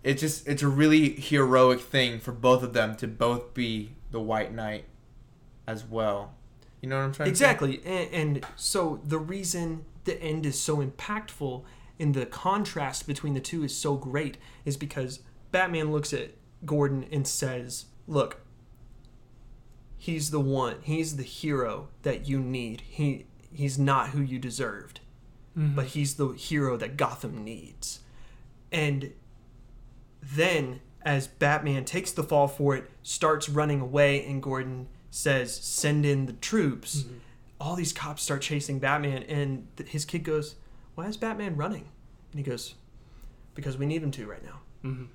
it 0.04 0.16
just 0.18 0.48
it's 0.48 0.62
a 0.62 0.68
really 0.68 1.10
heroic 1.14 1.80
thing 1.80 2.20
for 2.20 2.32
both 2.32 2.62
of 2.64 2.74
them 2.74 2.96
to 2.98 3.08
both 3.08 3.54
be 3.54 3.94
the 4.12 4.20
white 4.20 4.54
knight 4.54 4.86
as 5.66 5.84
well 5.86 6.34
you 6.82 6.90
know 6.90 6.98
what 6.98 7.04
i'm 7.06 7.14
trying 7.14 7.30
Exactly. 7.30 7.82
And, 7.86 8.10
and 8.14 8.46
so 8.58 9.00
the 9.06 9.18
reason 9.18 9.86
the 10.04 10.22
end 10.22 10.46
is 10.46 10.60
so 10.60 10.78
impactful 10.86 11.64
and 12.00 12.14
the 12.14 12.26
contrast 12.26 13.08
between 13.08 13.34
the 13.34 13.40
two 13.40 13.64
is 13.64 13.74
so 13.76 13.96
great 13.96 14.38
is 14.66 14.76
because 14.76 15.20
Batman 15.52 15.92
looks 15.92 16.12
at 16.12 16.32
Gordon 16.66 17.06
and 17.12 17.26
says, 17.28 17.86
Look, 18.08 18.42
he's 19.98 20.32
the 20.32 20.40
one, 20.40 20.78
he's 20.82 21.16
the 21.16 21.24
hero 21.24 21.88
that 22.02 22.28
you 22.28 22.40
need. 22.40 22.82
He 22.82 23.26
he's 23.54 23.78
not 23.80 24.10
who 24.10 24.22
you 24.22 24.40
deserved, 24.40 25.00
Mhm. 25.58 25.76
but 25.76 25.86
he's 25.88 26.16
the 26.16 26.30
hero 26.30 26.76
that 26.78 26.98
Gotham 26.98 27.44
needs. 27.44 28.00
And 28.72 29.14
then 30.36 30.80
as 31.04 31.28
Batman 31.28 31.84
takes 31.86 32.12
the 32.12 32.24
fall 32.24 32.48
for 32.48 32.76
it, 32.76 32.90
starts 33.02 33.50
running 33.50 33.82
away, 33.82 34.26
and 34.26 34.42
Gordon 34.42 34.88
says, 35.12 35.54
"Send 35.56 36.06
in 36.06 36.26
the 36.26 36.34
troops." 36.34 37.04
Mhm. 37.04 37.20
All 37.60 37.76
these 37.76 37.94
cops 37.94 38.24
start 38.24 38.42
chasing 38.42 38.80
Batman, 38.80 39.24
and 39.24 39.68
th- 39.76 39.90
his 39.90 40.06
kid 40.06 40.24
goes, 40.24 40.56
"Why 40.96 41.08
is 41.08 41.18
Batman 41.18 41.56
running?" 41.56 41.90
And 42.32 42.40
he 42.40 42.44
goes, 42.44 42.76
"Because 43.54 43.78
we 43.78 43.86
need 43.86 44.02
him 44.02 44.12
to 44.12 44.26
right 44.26 44.44
now." 44.44 44.62
Mhm. 44.84 45.08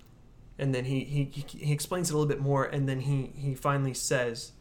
And 0.58 0.74
then 0.74 0.84
he 0.86 1.04
he, 1.04 1.24
he, 1.24 1.58
he 1.66 1.72
explains 1.72 2.10
it 2.10 2.14
a 2.14 2.16
little 2.16 2.28
bit 2.28 2.40
more, 2.40 2.64
and 2.64 2.88
then 2.88 3.00
he 3.00 3.32
he 3.34 3.54
finally 3.54 3.94
says, 3.94 4.52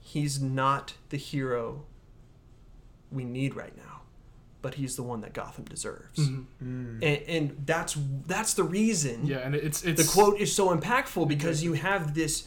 "He's 0.00 0.40
not 0.40 0.94
the 1.10 1.16
hero 1.18 1.84
we 3.10 3.24
need 3.24 3.54
right 3.54 3.76
now, 3.76 3.97
but 4.68 4.74
he's 4.74 4.96
the 4.96 5.02
one 5.02 5.22
that 5.22 5.32
Gotham 5.32 5.64
deserves." 5.64 6.18
Mhm. 6.18 6.44
Mm. 6.62 6.92
And, 7.02 7.22
and 7.36 7.62
that's 7.64 7.96
that's 8.26 8.52
the 8.54 8.64
reason 8.64 9.26
Yeah, 9.26 9.38
and 9.38 9.54
it's 9.54 9.82
it's 9.82 10.02
the 10.04 10.08
quote 10.12 10.38
is 10.38 10.54
so 10.54 10.76
impactful 10.76 11.26
because 11.26 11.62
you 11.64 11.72
have 11.72 12.14
this 12.14 12.46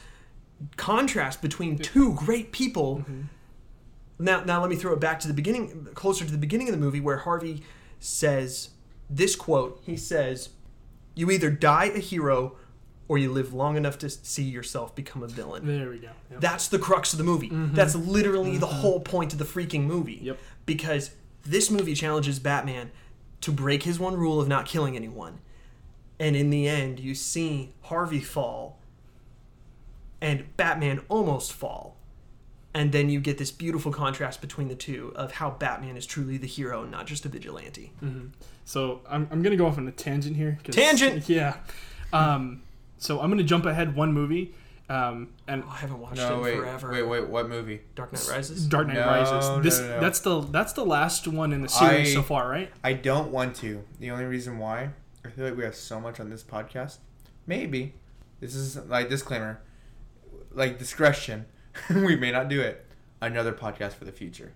contrast 0.77 1.41
between 1.41 1.77
two 1.79 2.13
great 2.13 2.51
people. 2.51 2.97
Mhm. 3.09 3.23
Now, 4.19 4.43
now 4.43 4.61
let 4.61 4.69
me 4.69 4.75
throw 4.75 4.93
it 4.93 4.99
back 4.99 5.19
to 5.21 5.27
the 5.27 5.33
beginning, 5.33 5.87
closer 5.95 6.23
to 6.25 6.31
the 6.31 6.37
beginning 6.37 6.67
of 6.69 6.73
the 6.75 6.79
movie, 6.79 7.01
where 7.01 7.17
Harvey 7.17 7.63
says 7.99 8.69
this 9.09 9.35
quote. 9.35 9.81
He 9.83 9.97
says, 9.97 10.49
"You 11.15 11.31
either 11.31 11.49
die 11.49 11.85
a 11.85 11.97
hero, 11.99 12.55
or 13.07 13.17
you 13.17 13.31
live 13.31 13.51
long 13.53 13.75
enough 13.77 13.97
to 13.97 14.09
see 14.09 14.43
yourself 14.43 14.93
become 14.95 15.23
a 15.23 15.27
villain." 15.27 15.65
There 15.65 15.89
we 15.89 15.97
go. 15.97 16.09
Yep. 16.29 16.41
That's 16.41 16.67
the 16.67 16.77
crux 16.77 17.13
of 17.13 17.17
the 17.17 17.23
movie. 17.25 17.49
Mhm. 17.49 17.73
That's 17.73 17.95
literally 17.95 18.57
the 18.59 18.67
Mhm. 18.67 18.81
whole 18.81 18.99
point 18.99 19.33
of 19.33 19.39
the 19.39 19.45
freaking 19.45 19.85
movie. 19.85 20.19
Yep. 20.21 20.37
Because 20.67 21.09
this 21.43 21.69
movie 21.71 21.95
challenges 21.95 22.39
Batman 22.39 22.91
to 23.41 23.51
break 23.51 23.83
his 23.83 23.99
one 23.99 24.15
rule 24.15 24.39
of 24.39 24.47
not 24.47 24.65
killing 24.65 24.95
anyone. 24.95 25.39
And 26.19 26.35
in 26.35 26.49
the 26.51 26.67
end, 26.67 26.99
you 26.99 27.15
see 27.15 27.73
Harvey 27.83 28.19
fall 28.19 28.77
and 30.21 30.55
Batman 30.55 31.01
almost 31.09 31.51
fall. 31.51 31.97
And 32.73 32.91
then 32.91 33.09
you 33.09 33.19
get 33.19 33.37
this 33.37 33.51
beautiful 33.51 33.91
contrast 33.91 34.39
between 34.39 34.67
the 34.69 34.75
two 34.75 35.11
of 35.15 35.33
how 35.33 35.49
Batman 35.51 35.97
is 35.97 36.05
truly 36.05 36.37
the 36.37 36.47
hero 36.47 36.83
and 36.83 36.91
not 36.91 37.05
just 37.05 37.25
a 37.25 37.29
vigilante. 37.29 37.91
hmm 37.99 38.27
So 38.63 39.01
I'm, 39.09 39.27
I'm 39.31 39.41
gonna 39.41 39.57
go 39.57 39.65
off 39.65 39.77
on 39.77 39.87
a 39.87 39.91
tangent 39.91 40.37
here. 40.37 40.57
Tangent! 40.63 41.27
Yeah. 41.29 41.57
Um, 42.13 42.61
so 42.97 43.19
I'm 43.19 43.29
gonna 43.29 43.43
jump 43.43 43.65
ahead 43.65 43.95
one 43.95 44.13
movie, 44.13 44.53
um, 44.91 45.29
and 45.47 45.63
Oh, 45.65 45.69
I 45.69 45.75
haven't 45.77 45.99
watched 45.99 46.17
no 46.17 46.39
it 46.39 46.41
wait 46.43 46.57
forever. 46.57 46.91
wait 46.91 47.03
wait 47.03 47.27
what 47.27 47.47
movie 47.49 47.81
Dark 47.95 48.11
Knight 48.13 48.27
Rises. 48.29 48.65
Dark 48.67 48.87
Knight 48.87 48.95
No, 48.95 49.05
Rises. 49.05 49.63
This 49.63 49.79
no, 49.79 49.87
no. 49.87 49.99
that's 49.99 50.19
the 50.19 50.41
that's 50.41 50.73
the 50.73 50.85
last 50.85 51.27
one 51.27 51.53
in 51.53 51.61
the 51.61 51.69
series 51.69 52.09
I- 52.09 52.13
so 52.13 52.21
far, 52.23 52.49
right? 52.49 52.69
I 52.83 52.93
don't 52.93 53.31
want 53.31 53.55
to. 53.57 53.83
The 53.99 54.11
only 54.11 54.25
reason 54.25 54.57
why 54.59 54.89
I 55.25 55.29
feel 55.29 55.45
like 55.45 55.55
we 55.57 55.63
have 55.63 55.75
so 55.75 55.99
much 55.99 56.19
on 56.19 56.29
this 56.29 56.43
podcast. 56.43 56.97
Maybe 57.47 57.93
this 58.39 58.55
is 58.55 58.75
like 58.77 59.09
disclaimer, 59.09 59.61
like 60.51 60.77
discretion. 60.79 61.45
we 61.89 62.15
may 62.15 62.31
not 62.31 62.49
do 62.49 62.59
it. 62.61 62.85
Another 63.21 63.53
podcast 63.53 63.93
for 63.93 64.05
the 64.05 64.11
future, 64.11 64.51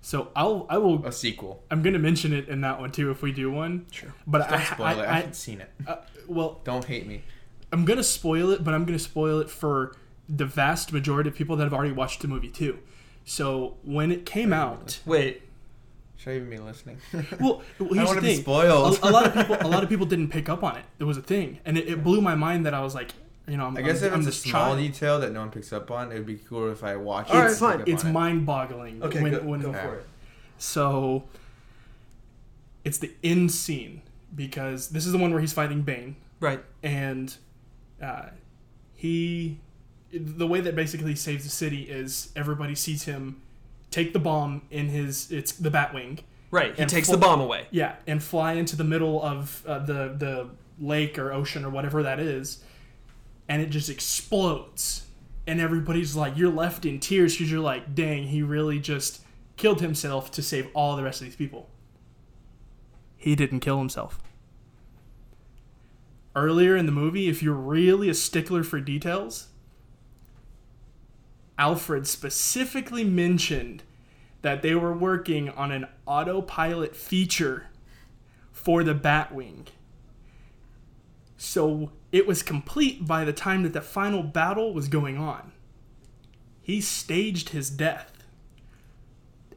So 0.00 0.30
I'll 0.34 0.66
I 0.70 0.78
will 0.78 1.04
a 1.06 1.12
sequel. 1.12 1.62
I'm 1.70 1.82
gonna 1.82 1.98
mention 1.98 2.32
it 2.32 2.48
in 2.48 2.62
that 2.62 2.80
one 2.80 2.90
too 2.90 3.10
if 3.10 3.20
we 3.20 3.30
do 3.30 3.50
one. 3.50 3.86
Sure. 3.92 4.14
But 4.26 4.48
Don't 4.48 4.58
I, 4.60 4.64
spoil 4.64 4.86
I, 4.86 4.92
it. 4.94 4.98
I, 5.00 5.02
I, 5.02 5.16
haven't 5.16 5.36
seen 5.36 5.60
it. 5.60 5.70
uh, 5.86 5.96
well 6.26 6.60
Don't 6.64 6.86
hate 6.86 7.06
me. 7.06 7.22
I'm 7.72 7.84
gonna 7.84 8.02
spoil 8.02 8.50
it, 8.50 8.64
but 8.64 8.74
I'm 8.74 8.84
gonna 8.84 8.98
spoil 8.98 9.40
it 9.40 9.50
for 9.50 9.94
the 10.28 10.44
vast 10.46 10.92
majority 10.92 11.28
of 11.30 11.36
people 11.36 11.56
that 11.56 11.64
have 11.64 11.74
already 11.74 11.92
watched 11.92 12.20
the 12.22 12.28
movie 12.28 12.48
too. 12.50 12.78
So 13.24 13.76
when 13.84 14.10
it 14.12 14.24
came 14.26 14.52
out, 14.52 15.00
Wait, 15.06 15.42
Should 16.16 16.30
I 16.30 16.36
even 16.36 16.50
be 16.50 16.58
listening? 16.58 16.98
well, 17.12 17.62
well 17.78 17.90
I 17.92 17.94
here's 17.94 17.96
want 17.96 18.08
the 18.08 18.14
to 18.14 18.20
be 18.20 18.26
thing. 18.34 18.40
spoiled. 18.42 18.98
a, 19.02 19.08
a 19.08 19.10
lot 19.10 19.26
of 19.26 19.34
people 19.34 19.56
a 19.60 19.68
lot 19.68 19.82
of 19.82 19.88
people 19.94 20.06
didn't 20.06 20.28
pick 20.28 20.48
up 20.48 20.62
on 20.64 20.76
it. 20.76 20.84
It 20.98 21.04
was 21.04 21.16
a 21.16 21.22
thing, 21.22 21.58
and 21.64 21.76
it, 21.78 21.88
it 21.88 22.04
blew 22.04 22.20
my 22.20 22.34
mind 22.34 22.66
that 22.66 22.74
I 22.74 22.80
was 22.80 22.94
like, 22.94 23.12
you 23.48 23.56
know, 23.56 23.66
I'm, 23.66 23.76
I 23.76 23.82
guess 23.82 24.00
I'm, 24.02 24.06
if 24.08 24.12
I'm 24.14 24.18
it's 24.20 24.28
a 24.28 24.32
small 24.32 24.52
child. 24.74 24.78
detail 24.78 25.20
that 25.20 25.32
no 25.32 25.40
one 25.40 25.50
picks 25.50 25.72
up 25.72 25.90
on, 25.90 26.10
it 26.12 26.14
would 26.16 26.26
be 26.26 26.36
cool 26.36 26.70
if 26.70 26.82
I 26.84 26.96
watched 26.96 27.30
All 27.30 27.36
it. 27.38 27.40
right, 27.40 27.48
and 27.50 27.56
fine. 27.58 27.82
It's 27.86 28.04
mind-boggling. 28.04 29.02
okay, 29.02 29.22
when, 29.22 29.32
go, 29.32 29.38
when, 29.40 29.60
go 29.60 29.68
Okay. 29.70 29.80
for 29.82 29.94
it. 29.96 30.06
So 30.58 31.24
it's 32.84 32.98
the 32.98 33.12
end 33.22 33.50
scene 33.52 34.02
because 34.34 34.88
this 34.90 35.06
is 35.06 35.12
the 35.12 35.18
one 35.18 35.32
where 35.32 35.40
he's 35.40 35.52
fighting 35.52 35.82
Bane, 35.82 36.16
Right. 36.40 36.62
and 36.82 37.34
uh, 38.02 38.26
he 38.94 39.58
the 40.12 40.46
way 40.46 40.60
that 40.60 40.74
basically 40.74 41.14
saves 41.14 41.44
the 41.44 41.50
city 41.50 41.82
is 41.82 42.32
everybody 42.34 42.74
sees 42.74 43.04
him 43.04 43.40
take 43.90 44.12
the 44.12 44.18
bomb 44.18 44.62
in 44.70 44.88
his 44.88 45.30
it's 45.30 45.52
the 45.52 45.70
Batwing, 45.70 46.20
Right. 46.52 46.76
He 46.76 46.84
takes 46.86 47.06
full- 47.08 47.16
the 47.16 47.20
bomb 47.20 47.40
away. 47.40 47.66
yeah, 47.70 47.94
and 48.08 48.22
fly 48.22 48.54
into 48.54 48.74
the 48.76 48.84
middle 48.84 49.22
of 49.22 49.64
uh, 49.66 49.78
the 49.80 50.14
the 50.18 50.48
lake 50.80 51.18
or 51.18 51.32
ocean 51.32 51.64
or 51.64 51.70
whatever 51.70 52.02
that 52.02 52.18
is, 52.18 52.62
and 53.48 53.62
it 53.62 53.70
just 53.70 53.88
explodes, 53.90 55.06
and 55.46 55.60
everybody's 55.60 56.16
like, 56.16 56.36
you're 56.36 56.50
left 56.52 56.84
in 56.84 56.98
tears 56.98 57.34
because 57.36 57.50
you're 57.52 57.60
like, 57.60 57.94
dang, 57.94 58.24
he 58.28 58.42
really 58.42 58.78
just 58.80 59.20
killed 59.56 59.80
himself 59.80 60.30
to 60.32 60.42
save 60.42 60.68
all 60.74 60.96
the 60.96 61.02
rest 61.04 61.20
of 61.20 61.26
these 61.26 61.36
people. 61.36 61.68
He 63.16 63.36
didn't 63.36 63.60
kill 63.60 63.78
himself. 63.78 64.18
Earlier 66.34 66.76
in 66.76 66.86
the 66.86 66.92
movie, 66.92 67.28
if 67.28 67.42
you're 67.42 67.54
really 67.54 68.08
a 68.08 68.14
stickler 68.14 68.62
for 68.62 68.80
details, 68.80 69.48
Alfred 71.58 72.06
specifically 72.06 73.04
mentioned 73.04 73.82
that 74.42 74.62
they 74.62 74.74
were 74.74 74.96
working 74.96 75.50
on 75.50 75.72
an 75.72 75.86
autopilot 76.06 76.96
feature 76.96 77.66
for 78.52 78.82
the 78.84 78.94
Batwing. 78.94 79.66
So 81.36 81.92
it 82.12 82.26
was 82.26 82.42
complete 82.42 83.06
by 83.06 83.24
the 83.24 83.32
time 83.32 83.62
that 83.62 83.72
the 83.72 83.80
final 83.80 84.22
battle 84.22 84.72
was 84.72 84.88
going 84.88 85.18
on. 85.18 85.52
He 86.62 86.80
staged 86.80 87.50
his 87.50 87.70
death. 87.70 88.09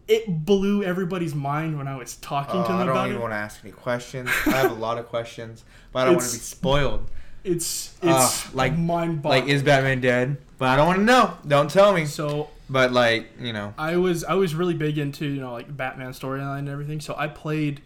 It 0.07 0.45
blew 0.45 0.83
everybody's 0.83 1.33
mind 1.33 1.77
when 1.77 1.87
I 1.87 1.95
was 1.95 2.15
talking 2.17 2.59
Oh, 2.59 2.63
to 2.63 2.67
them 2.73 2.81
about 2.81 2.81
it. 2.81 2.83
I 2.83 2.85
don't 2.85 2.95
about 2.95 3.05
even 3.07 3.17
it. 3.17 3.21
want 3.21 3.31
to 3.33 3.37
ask 3.37 3.59
any 3.63 3.71
questions. 3.71 4.29
I 4.47 4.51
have 4.51 4.71
a 4.71 4.75
lot 4.75 4.97
of 4.97 5.07
questions, 5.07 5.63
but 5.91 5.99
I 5.99 6.05
don't 6.05 6.15
want 6.15 6.27
to 6.27 6.33
be 6.35 6.39
spoiled. 6.39 7.09
It's 7.43 7.95
Ah, 8.03 8.25
it's 8.27 8.53
like- 8.55 8.77
mind 8.77 9.21
boggling. 9.21 9.43
Like, 9.43 9.49
is 9.53 9.63
Batman 9.63 10.01
dead? 10.01 10.37
But 10.57 10.69
I 10.69 10.75
don't 10.77 10.87
want 10.87 10.99
to 10.99 11.05
know. 11.05 11.33
Don't 11.47 11.69
tell 11.69 11.93
me. 11.93 12.05
so 12.05 12.49
But 12.69 12.91
like 12.93 13.31
you 13.39 13.51
know, 13.53 13.73
I 13.77 13.97
was 13.97 14.23
I 14.23 14.33
was 14.35 14.55
really 14.55 14.73
big 14.73 14.97
into 14.97 15.25
you 15.25 15.41
know 15.41 15.51
like 15.53 15.75
Batman 15.75 16.11
storyline 16.11 16.59
and 16.59 16.69
everything, 16.69 17.01
so 17.01 17.15
I 17.17 17.27
played 17.27 17.81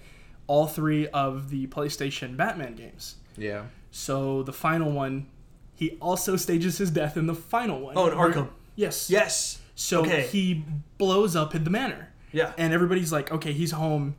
all 0.48 0.68
three 0.68 1.08
of 1.08 1.50
the 1.50 1.68
PlayStation 1.68 2.38
Batman 2.38 2.76
games. 2.76 3.16
yeah. 3.38 3.64
So 3.92 4.44
the 4.44 4.54
final 4.54 4.92
one, 4.92 5.26
he 5.74 5.98
also 6.00 6.36
stages 6.36 6.78
his 6.78 6.92
death 6.92 7.18
in 7.18 7.26
the 7.26 7.34
final 7.34 7.80
one. 7.80 7.98
Oh, 7.98 8.08
in 8.08 8.14
Arkham. 8.18 8.50
Yes. 8.76 9.10
Yes. 9.10 9.60
So 9.80 10.02
Okay. 10.02 10.26
he 10.28 10.66
blows 10.98 11.36
up 11.36 11.54
in 11.54 11.64
the 11.64 11.70
manor, 11.70 12.10
Yeah. 12.32 12.54
and 12.58 12.74
everybody's 12.74 13.12
like, 13.12 13.32
okay, 13.32 13.54
he's 13.54 13.72
home, 13.72 14.16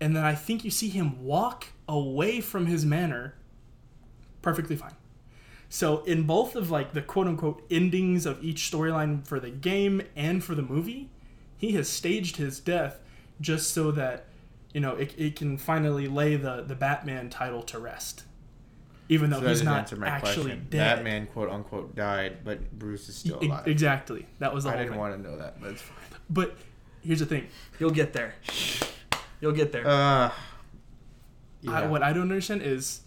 and 0.00 0.14
then 0.16 0.24
I 0.24 0.34
think 0.34 0.64
you 0.64 0.72
see 0.72 0.88
him 0.88 1.24
walk 1.24 1.68
away 1.88 2.40
from 2.40 2.66
his 2.66 2.84
manor, 2.84 3.34
perfectly 4.42 4.74
fine. 4.74 4.94
So 5.68 6.02
in 6.04 6.24
both 6.24 6.56
of 6.56 6.70
like 6.72 6.94
the 6.94 7.02
quote 7.02 7.28
unquote 7.28 7.62
endings 7.70 8.26
of 8.26 8.42
each 8.42 8.70
storyline 8.70 9.24
for 9.24 9.38
the 9.38 9.50
game 9.50 10.02
and 10.16 10.42
for 10.42 10.54
the 10.56 10.62
movie, 10.62 11.10
he 11.56 11.72
has 11.72 11.88
staged 11.88 12.36
his 12.36 12.58
death 12.58 12.98
just 13.40 13.70
so 13.72 13.92
that 13.92 14.24
you 14.74 14.80
know 14.80 14.94
it, 14.96 15.14
it 15.16 15.36
can 15.36 15.56
finally 15.58 16.08
lay 16.08 16.34
the 16.36 16.62
the 16.62 16.74
Batman 16.74 17.30
title 17.30 17.62
to 17.62 17.78
rest. 17.78 18.24
Even 19.10 19.30
though 19.30 19.38
So 19.38 19.44
that 19.44 19.48
he's 19.50 19.58
doesn't 19.60 19.72
answer 19.72 19.96
my 19.96 20.08
actually 20.08 20.42
question. 20.44 20.66
dead. 20.70 20.96
Batman 20.96 21.26
quote 21.28 21.48
unquote 21.50 21.94
died, 21.96 22.44
but 22.44 22.70
Bruce 22.78 23.08
is 23.08 23.16
still 23.16 23.38
E- 23.42 23.46
alive. 23.46 23.66
exactly. 23.66 24.26
That 24.38 24.52
was 24.54 24.64
the 24.64 24.70
I 24.70 24.72
whole 24.72 24.78
didn't 24.82 24.92
thing. 24.92 25.00
want 25.00 25.16
to 25.16 25.30
know 25.30 25.38
that, 25.38 25.60
but 25.60 25.70
it's 25.70 25.80
fine. 25.82 25.96
But 26.28 26.56
here's 27.02 27.20
the 27.20 27.26
thing. 27.26 27.46
You'll 27.78 27.90
get 27.90 28.12
there. 28.12 28.34
You'll 29.40 29.52
get 29.52 29.72
there. 29.72 29.86
Uh, 29.86 30.30
I, 31.68 31.86
what 31.86 32.02
I 32.02 32.12
don't 32.12 32.22
understand 32.22 32.62
is 32.62 33.00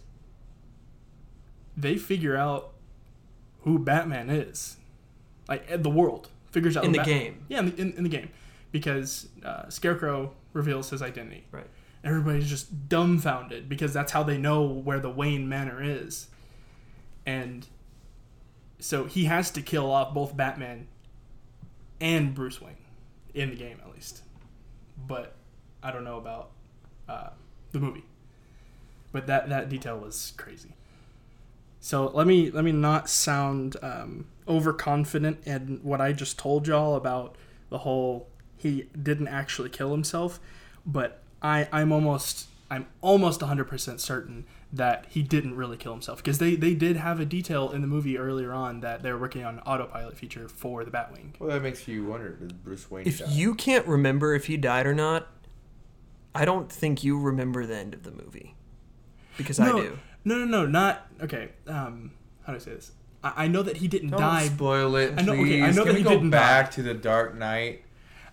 they 1.78 1.98
figure 1.98 2.36
out 2.36 2.74
who 3.62 3.80
Batman 3.80 4.30
is, 4.30 4.78
like 5.48 5.72
uh, 5.72 5.78
the 5.78 5.90
world 5.90 6.30
figures 6.52 6.76
out 6.76 6.84
In 6.84 6.90
who 6.90 6.94
the 6.94 6.98
Bat- 7.00 7.08
game. 7.08 7.46
Yeah, 7.48 7.60
in 7.60 7.66
the, 7.68 7.82
in, 7.82 7.94
in 7.94 8.04
the 8.04 8.10
game, 8.10 8.30
because 8.72 9.28
uh, 9.46 9.70
Scarecrow 9.70 10.34
reveals 10.54 10.90
his 10.90 11.02
identity. 11.02 11.46
Right. 11.52 11.68
Everybody's 12.04 12.50
just 12.50 12.90
dumbfounded 12.90 13.70
because 13.70 13.94
that's 13.94 14.12
how 14.12 14.24
they 14.24 14.38
know 14.38 14.64
where 14.64 15.00
the 15.00 15.10
Wayne 15.10 15.48
Manor 15.48 15.82
is, 15.84 16.28
and 17.26 17.68
so 18.80 19.06
he 19.06 19.26
has 19.26 19.52
to 19.52 19.62
kill 19.62 19.92
off 19.92 20.14
both 20.14 20.36
Batman 20.36 20.88
and 22.00 22.34
Bruce 22.34 22.60
Wayne 22.60 22.76
in 23.34 23.52
the 23.52 23.56
game 23.56 23.78
at 23.86 23.94
least. 23.94 24.24
But 25.08 25.36
I 25.84 25.92
don't 25.92 26.04
know 26.04 26.18
about 26.18 26.52
uh, 27.08 27.30
the 27.72 27.80
movie. 27.80 28.06
But 29.12 29.28
that 29.28 29.50
that 29.50 29.70
detail 29.70 29.98
was 29.98 30.34
crazy. 30.38 30.74
So 31.80 32.12
let 32.14 32.28
me 32.28 32.52
let 32.52 32.64
me 32.64 32.72
not 32.72 33.10
sound 33.10 33.76
um, 33.82 34.28
overconfident 34.48 35.46
in 35.46 35.80
what 35.84 36.00
I 36.00 36.14
just 36.14 36.38
told 36.40 36.68
y'all 36.68 36.96
about 36.96 37.36
the 37.70 37.80
whole 37.80 38.28
he 38.58 38.88
didn't 39.02 39.28
actually 39.28 39.70
kill 39.70 39.92
himself, 39.92 40.40
but 40.86 41.22
I 41.42 41.68
I'm 41.72 41.92
almost 41.92 42.48
I'm 42.70 42.86
almost 43.02 43.42
100% 43.42 44.00
certain 44.00 44.46
that 44.74 45.06
he 45.10 45.22
didn't 45.22 45.56
really 45.58 45.76
kill 45.76 45.92
himself 45.92 46.20
because 46.24 46.38
they 46.38 46.56
they 46.56 46.74
did 46.74 46.96
have 46.96 47.20
a 47.20 47.26
detail 47.26 47.72
in 47.72 47.82
the 47.82 47.88
movie 47.88 48.18
earlier 48.18 48.54
on 48.54 48.80
that 48.82 49.04
they're 49.04 49.18
working 49.18 49.44
on 49.44 49.56
an 49.56 49.60
autopilot 49.66 50.18
feature 50.18 50.48
for 50.48 50.86
the 50.86 50.92
Batwing. 50.92 51.38
well, 51.40 51.50
that 51.50 51.62
makes 51.62 51.88
you 51.88 52.06
wonder: 52.06 52.30
Did 52.30 52.64
Bruce 52.64 52.90
Wayne 52.90 53.06
if 53.08 53.20
die? 53.20 53.26
you 53.30 53.56
can't 53.56 53.86
remember 53.86 54.34
if 54.34 54.46
he 54.46 54.56
died 54.56 54.86
or 54.88 54.94
not, 54.94 55.28
I 56.34 56.46
don't 56.46 56.72
think 56.72 57.04
you 57.04 57.20
remember 57.20 57.66
the 57.66 57.76
end 57.76 57.94
of 57.94 58.04
the 58.04 58.12
movie. 58.12 58.56
Because 59.38 59.60
I 59.60 59.66
do. 59.72 59.98
No, 60.24 60.38
no, 60.38 60.46
no, 60.46 60.66
not 60.66 61.08
okay. 61.22 61.50
Um, 61.68 62.12
how 62.46 62.54
do 62.54 62.58
I 62.58 62.60
say 62.62 62.72
this? 62.72 62.92
I, 63.24 63.34
I 63.36 63.48
know 63.48 63.64
that 63.64 63.78
he 63.78 63.88
didn't 63.90 64.12
Don't 64.12 64.20
die. 64.22 64.46
spoil 64.48 64.96
it. 64.96 65.14
I 65.18 65.24
know- 65.24 65.34
okay, 65.34 65.44
Please. 65.44 65.64
I 65.64 65.72
know 65.72 65.84
Can 65.84 65.86
that 65.88 65.94
we 65.94 65.98
he 66.00 66.04
go 66.04 66.10
didn't 66.12 66.30
back 66.30 66.68
die. 66.68 66.72
to 66.76 66.84
the 66.84 66.94
Dark 66.94 67.36
Knight? 67.36 67.84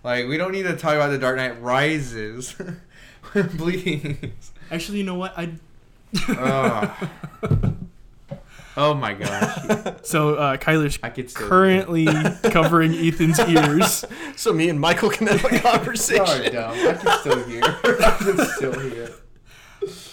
Like 0.05 0.29
we 0.29 0.37
don't 0.37 0.53
need 0.53 0.63
to 0.65 0.77
talk 0.77 0.95
about 0.95 1.09
the 1.09 1.19
Dark 1.19 1.37
Knight 1.37 1.61
Rises. 1.61 2.55
Please. 3.57 4.53
Actually, 4.71 4.99
you 4.99 5.05
know 5.05 5.15
what? 5.17 5.33
I 5.37 5.53
oh. 6.29 7.79
oh 8.77 8.95
my 8.95 9.15
gosh. 9.15 9.95
so 10.03 10.35
uh, 10.37 10.57
Kyler's 10.57 10.99
I 11.03 11.11
could 11.11 11.31
still 11.31 11.49
currently 11.49 12.07
covering 12.51 12.95
Ethan's 12.95 13.39
ears. 13.41 14.05
So 14.37 14.53
me 14.53 14.69
and 14.69 14.81
Michael 14.81 15.11
can 15.11 15.27
have 15.27 15.45
a 15.45 15.49
Sorry, 15.49 15.61
conversation. 15.61 16.53
dumb. 16.53 16.73
I 16.73 16.95
can 16.95 17.19
still 17.21 17.45
hear. 17.45 17.63
I 17.65 18.17
can 18.19 18.39
still 18.57 18.79
hear. 18.81 19.11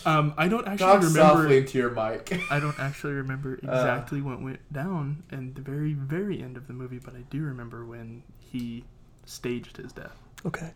Um, 0.05 0.33
I 0.37 0.47
don't 0.47 0.67
actually 0.67 0.77
Talk 0.85 0.95
remember. 0.97 1.19
softly 1.19 1.57
into 1.57 1.77
your 1.79 1.89
mic. 1.89 2.39
I 2.51 2.59
don't 2.59 2.77
actually 2.79 3.13
remember 3.13 3.53
Uh. 3.67 3.71
exactly 3.71 4.21
what 4.21 4.39
went 4.41 4.59
down 4.71 5.23
in 5.31 5.53
the 5.55 5.61
very, 5.61 5.93
very 5.93 6.41
end 6.41 6.57
of 6.57 6.67
the 6.67 6.73
movie, 6.73 6.99
but 6.99 7.15
I 7.15 7.21
do 7.31 7.41
remember 7.41 7.83
when 7.85 8.21
he 8.39 8.83
staged 9.25 9.77
his 9.77 9.91
death. 9.91 10.15
Okay. 10.45 10.71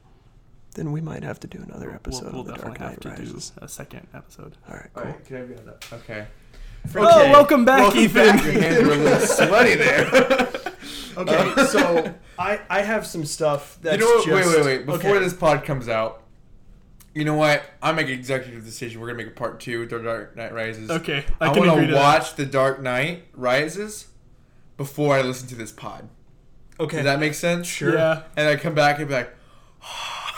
Then 0.76 0.92
we 0.92 1.02
might 1.02 1.24
have 1.24 1.40
to 1.42 1.48
do 1.48 1.60
another 1.68 1.92
episode 1.92 2.26
we'll, 2.26 2.32
we'll 2.32 2.42
of 2.42 2.48
The 2.48 2.54
definitely 2.54 2.78
Dark 2.80 2.92
have 2.92 3.06
Knight 3.06 3.18
to 3.18 3.24
Rises. 3.24 3.50
do 3.52 3.66
a 3.66 3.68
second 3.68 4.08
episode. 4.14 4.58
All 4.68 4.76
right, 4.76 4.90
cool. 4.94 5.04
Alright, 5.04 5.26
can 5.26 5.38
I 5.38 5.42
be 5.42 5.56
on 5.56 5.66
that? 5.66 5.86
Okay. 5.94 6.28
Oh, 6.96 7.30
welcome 7.32 7.66
back, 7.66 7.80
Welcome 7.82 8.00
Ethan. 8.00 8.38
back. 8.38 8.44
Your 8.46 8.54
hands 8.54 8.88
were 8.88 8.94
a 8.94 8.98
little 8.98 9.20
sweaty 9.28 9.76
there. 9.76 10.50
Okay, 11.18 11.36
uh, 11.36 11.66
so 11.66 12.16
I 12.40 12.62
I 12.70 12.82
have 12.82 13.06
some 13.06 13.26
stuff 13.26 13.78
that's 13.82 13.98
you 13.98 14.06
know 14.06 14.16
what? 14.16 14.26
just 14.26 14.56
wait, 14.56 14.66
wait, 14.66 14.66
wait. 14.66 14.86
Before 14.86 15.16
okay. 15.16 15.20
this 15.20 15.34
pod 15.34 15.66
comes 15.66 15.90
out, 15.90 16.24
you 17.14 17.26
know 17.26 17.34
what? 17.34 17.62
I 17.82 17.92
make 17.92 18.08
an 18.08 18.14
executive 18.14 18.64
decision. 18.64 19.02
We're 19.02 19.08
gonna 19.08 19.18
make 19.18 19.28
a 19.28 19.32
part 19.32 19.60
two 19.60 19.82
with 19.82 19.90
The 19.90 20.00
Dark 20.00 20.38
Knight 20.38 20.54
Rises. 20.54 20.90
Okay, 20.90 21.26
I, 21.42 21.48
I, 21.48 21.54
can 21.54 21.64
agree 21.64 21.70
want 21.70 21.82
to 21.82 21.88
to 21.88 21.94
watch 21.96 22.36
The 22.36 22.46
Dark 22.46 22.82
Knight 22.82 23.26
Rises 23.34 24.08
before 24.78 25.16
I 25.16 25.22
listen 25.22 25.50
to 25.50 25.56
this 25.56 25.74
pod. 25.74 26.08
Okay. 26.80 26.98
Does 26.98 27.06
that 27.06 27.20
make 27.20 27.34
sense? 27.34 27.68
Sure. 27.68 27.96
Yeah, 27.96 28.24
And 28.38 28.48
I 28.48 28.56
come 28.56 28.74
back 28.74 29.00
and 29.00 29.08
be 29.10 29.14
like, 29.14 29.36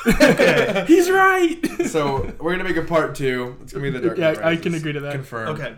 okay. 0.08 0.86
he's 0.88 1.10
right. 1.10 1.60
so 1.88 2.34
we're 2.40 2.52
gonna 2.52 2.64
make 2.64 2.78
a 2.78 2.82
part 2.84 3.16
two. 3.16 3.58
It's 3.62 3.74
gonna 3.74 3.84
be 3.84 3.90
The 3.90 4.00
Dark 4.02 4.18
Yeah, 4.18 4.32
Knight 4.32 4.38
I 4.40 4.42
Rises. 4.50 4.64
can 4.64 4.74
agree 4.76 4.94
to 4.94 5.00
that. 5.02 5.14
Confirmed. 5.14 5.60
Okay. 5.60 5.76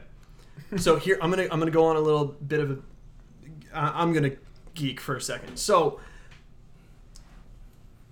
So 0.77 0.95
here 0.97 1.17
I'm 1.21 1.29
gonna 1.29 1.47
I'm 1.51 1.59
gonna 1.59 1.71
go 1.71 1.85
on 1.85 1.95
a 1.95 1.99
little 2.01 2.25
bit 2.25 2.59
of 2.59 2.71
a 2.71 2.73
uh, 3.73 3.91
I'm 3.95 4.13
gonna 4.13 4.31
geek 4.73 4.99
for 4.99 5.15
a 5.15 5.21
second. 5.21 5.57
So 5.57 5.99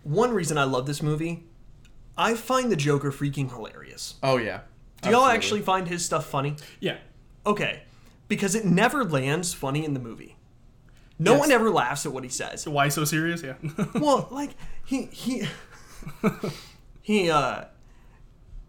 one 0.03 0.31
reason 0.31 0.57
I 0.57 0.63
love 0.63 0.85
this 0.87 1.01
movie, 1.01 1.43
I 2.17 2.33
find 2.35 2.71
the 2.71 2.75
Joker 2.75 3.11
freaking 3.11 3.49
hilarious. 3.51 4.15
Oh 4.23 4.37
yeah. 4.37 4.61
Do 5.01 5.09
y'all 5.09 5.19
Absolutely. 5.25 5.35
actually 5.35 5.61
find 5.61 5.87
his 5.87 6.05
stuff 6.05 6.25
funny? 6.27 6.55
yeah, 6.79 6.97
Okay, 7.45 7.81
because 8.27 8.53
it 8.53 8.65
never 8.65 9.03
lands 9.03 9.51
funny 9.53 9.83
in 9.83 9.95
the 9.95 9.99
movie. 9.99 10.35
No 11.17 11.31
Yes. 11.33 11.39
one 11.39 11.51
ever 11.51 11.69
laughs 11.71 12.05
at 12.05 12.11
what 12.11 12.23
he 12.23 12.29
says. 12.29 12.67
why 12.67 12.89
so 12.89 13.03
serious? 13.05 13.41
Yeah. 13.43 13.55
well, 13.95 14.27
like 14.31 14.51
he 14.85 15.05
he 15.05 15.47
he 17.01 17.29
uh 17.29 17.65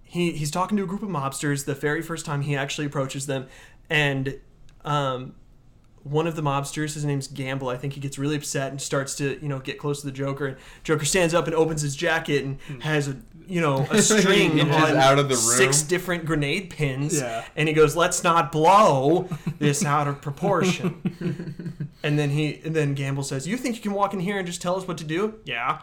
he 0.03 0.33
he's 0.33 0.51
talking 0.51 0.77
to 0.77 0.85
a 0.85 0.87
group 0.87 1.03
of 1.03 1.09
mobsters 1.09 1.65
the 1.65 1.75
very 1.75 2.03
first 2.03 2.25
time 2.27 2.43
he 2.43 2.57
actually 2.57 2.87
approaches 2.87 3.27
them, 3.27 3.47
and 3.89 4.39
um 4.85 5.35
one 6.05 6.27
of 6.27 6.35
the 6.35 6.43
mobsters, 6.43 6.95
his 6.95 7.05
name's 7.05 7.29
Gambol. 7.29 7.73
I 7.73 7.77
think 7.77 7.93
he 7.93 8.01
gets 8.01 8.19
really 8.19 8.37
upset 8.37 8.71
and 8.71 8.81
starts 8.81 9.15
to, 9.17 9.39
you 9.41 9.49
know, 9.49 9.61
get 9.61 9.79
close 9.79 10.01
to 10.01 10.07
the 10.07 10.13
Joker. 10.13 10.47
And 10.47 10.57
Joker 10.83 11.05
stands 11.05 11.33
up 11.33 11.47
and 11.47 11.55
opens 11.55 11.83
his 11.83 11.95
jacket 11.95 12.45
and 12.45 12.59
has 12.83 13.07
a, 13.07 13.17
you 13.47 13.61
know, 13.61 13.87
a 13.91 14.03
string 14.03 14.61
on 14.61 14.97
out 14.97 15.19
of 15.19 15.29
the 15.29 15.37
room. 15.37 15.57
six 15.57 15.83
different 15.83 16.25
grenade 16.25 16.71
pins. 16.71 17.21
Yeah. 17.21 17.45
And 17.55 17.69
he 17.69 17.75
goes, 17.75 17.95
"Let's 17.95 18.25
not 18.25 18.51
blow 18.51 19.29
this 19.59 19.85
out 19.85 20.09
of 20.09 20.21
proportion." 20.21 21.89
and 22.03 22.19
then 22.19 22.31
he, 22.31 22.61
and 22.65 22.75
then 22.75 22.97
Gambol 22.97 23.25
says, 23.25 23.47
"You 23.47 23.57
think 23.57 23.77
you 23.77 23.83
can 23.83 23.93
walk 23.93 24.13
in 24.13 24.21
here 24.21 24.39
and 24.39 24.47
just 24.47 24.61
tell 24.61 24.77
us 24.77 24.89
what 24.89 24.99
to 24.99 25.05
do?" 25.05 25.35
Yeah. 25.45 25.83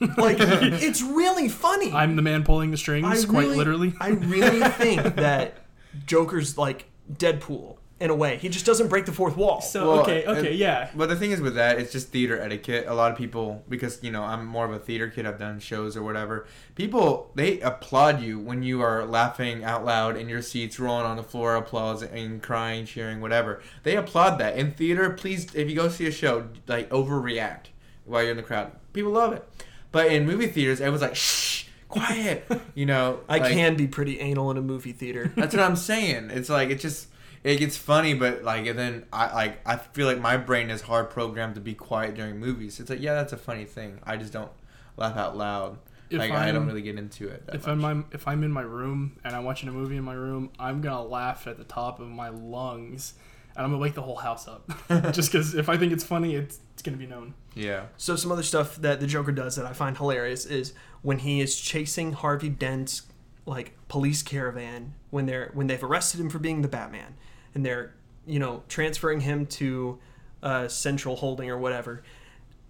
Like 0.00 0.36
it's 0.40 1.02
really 1.02 1.48
funny. 1.48 1.92
I'm 1.92 2.16
the 2.16 2.22
man 2.22 2.42
pulling 2.44 2.70
the 2.70 2.76
strings, 2.76 3.24
quite 3.26 3.42
really- 3.42 3.56
literally. 3.56 3.94
I 4.00 4.08
really 4.10 4.60
think 4.70 5.16
that 5.16 5.58
Joker's 6.06 6.56
like 6.58 6.86
Deadpool 7.12 7.76
in 7.98 8.08
a 8.08 8.14
way. 8.14 8.38
He 8.38 8.48
just 8.48 8.64
doesn't 8.64 8.88
break 8.88 9.04
the 9.04 9.12
fourth 9.12 9.36
wall. 9.36 9.60
so 9.60 9.86
Well, 9.90 10.00
okay, 10.00 10.24
okay, 10.24 10.48
and- 10.50 10.58
yeah. 10.58 10.88
But 10.96 11.10
the 11.10 11.16
thing 11.16 11.32
is 11.32 11.40
with 11.42 11.56
that, 11.56 11.78
it's 11.78 11.92
just 11.92 12.08
theater 12.08 12.40
etiquette. 12.40 12.86
A 12.88 12.94
lot 12.94 13.12
of 13.12 13.18
people, 13.18 13.62
because 13.68 14.02
you 14.02 14.10
know, 14.10 14.22
I'm 14.22 14.46
more 14.46 14.64
of 14.64 14.72
a 14.72 14.78
theater 14.78 15.08
kid. 15.08 15.26
I've 15.26 15.38
done 15.38 15.60
shows 15.60 15.98
or 15.98 16.02
whatever. 16.02 16.46
People 16.76 17.30
they 17.34 17.60
applaud 17.60 18.22
you 18.22 18.38
when 18.38 18.62
you 18.62 18.80
are 18.80 19.04
laughing 19.04 19.64
out 19.64 19.84
loud 19.84 20.16
in 20.16 20.30
your 20.30 20.40
seats, 20.40 20.80
rolling 20.80 21.04
on 21.04 21.18
the 21.18 21.22
floor, 21.22 21.56
applause 21.56 22.02
and 22.02 22.42
crying, 22.42 22.86
cheering, 22.86 23.20
whatever. 23.20 23.60
They 23.82 23.96
applaud 23.96 24.38
that 24.38 24.56
in 24.56 24.72
theater. 24.72 25.10
Please, 25.10 25.54
if 25.54 25.68
you 25.68 25.76
go 25.76 25.90
see 25.90 26.06
a 26.06 26.10
show, 26.12 26.48
like 26.66 26.88
overreact 26.88 27.66
while 28.06 28.22
you're 28.22 28.30
in 28.30 28.38
the 28.38 28.42
crowd. 28.42 28.72
People 28.94 29.12
love 29.12 29.32
it. 29.34 29.46
But 29.92 30.06
in 30.12 30.26
movie 30.26 30.46
theaters, 30.46 30.80
everyone's 30.80 31.02
like, 31.02 31.16
shh, 31.16 31.64
quiet. 31.88 32.46
You 32.74 32.86
know, 32.86 33.20
I 33.28 33.38
like- 33.38 33.52
can 33.52 33.76
be 33.76 33.86
pretty 33.88 34.20
anal 34.20 34.50
in 34.50 34.56
a 34.56 34.62
movie 34.62 34.92
theater. 34.92 35.32
That's 35.36 35.54
what 35.54 35.62
I'm 35.64 35.76
saying. 35.76 36.30
It's 36.30 36.48
like 36.48 36.70
it 36.70 36.78
just 36.80 37.08
it 37.42 37.56
gets 37.58 37.76
funny, 37.76 38.14
but 38.14 38.42
like 38.44 38.66
and 38.66 38.78
then 38.78 39.04
I 39.12 39.34
like 39.34 39.60
I 39.66 39.76
feel 39.76 40.06
like 40.06 40.20
my 40.20 40.36
brain 40.36 40.70
is 40.70 40.82
hard 40.82 41.10
programmed 41.10 41.56
to 41.56 41.60
be 41.60 41.74
quiet 41.74 42.14
during 42.14 42.38
movies. 42.38 42.78
It's 42.80 42.90
like 42.90 43.00
yeah, 43.00 43.14
that's 43.14 43.32
a 43.32 43.36
funny 43.36 43.64
thing. 43.64 43.98
I 44.04 44.16
just 44.16 44.32
don't 44.32 44.50
laugh 44.96 45.16
out 45.16 45.36
loud. 45.36 45.78
If 46.10 46.18
like 46.18 46.32
I 46.32 46.50
don't 46.52 46.66
really 46.66 46.82
get 46.82 46.96
into 46.98 47.28
it. 47.28 47.46
That 47.46 47.54
If 47.56 47.66
much. 47.66 47.84
I'm 47.84 48.04
if 48.12 48.26
I'm 48.28 48.42
in 48.44 48.52
my 48.52 48.62
room 48.62 49.16
and 49.24 49.34
I'm 49.34 49.44
watching 49.44 49.68
a 49.68 49.72
movie 49.72 49.96
in 49.96 50.04
my 50.04 50.14
room, 50.14 50.50
I'm 50.58 50.80
gonna 50.80 51.02
laugh 51.04 51.46
at 51.46 51.56
the 51.58 51.64
top 51.64 52.00
of 52.00 52.08
my 52.08 52.28
lungs 52.30 53.14
and 53.56 53.64
I'm 53.64 53.70
gonna 53.70 53.82
wake 53.82 53.94
the 53.94 54.02
whole 54.02 54.16
house 54.16 54.48
up. 54.48 54.70
Just 55.12 55.32
because 55.32 55.54
if 55.54 55.68
I 55.68 55.76
think 55.76 55.92
it's 55.92 56.04
funny, 56.04 56.34
it's, 56.34 56.58
it's 56.72 56.82
gonna 56.82 56.96
be 56.96 57.06
known. 57.06 57.34
Yeah. 57.54 57.86
So 57.96 58.16
some 58.16 58.32
other 58.32 58.42
stuff 58.42 58.76
that 58.76 59.00
the 59.00 59.06
Joker 59.06 59.32
does 59.32 59.56
that 59.56 59.66
I 59.66 59.72
find 59.72 59.96
hilarious 59.96 60.46
is 60.46 60.72
when 61.02 61.18
he 61.18 61.40
is 61.40 61.58
chasing 61.58 62.12
Harvey 62.12 62.48
Dent's 62.48 63.02
like 63.46 63.76
police 63.88 64.22
caravan 64.22 64.94
when 65.10 65.26
they're 65.26 65.50
when 65.54 65.66
they've 65.66 65.82
arrested 65.82 66.20
him 66.20 66.30
for 66.30 66.38
being 66.38 66.62
the 66.62 66.68
Batman 66.68 67.14
and 67.54 67.64
they're 67.64 67.94
you 68.26 68.38
know 68.38 68.62
transferring 68.68 69.20
him 69.20 69.46
to 69.46 69.98
uh, 70.42 70.68
central 70.68 71.16
holding 71.16 71.50
or 71.50 71.58
whatever. 71.58 72.02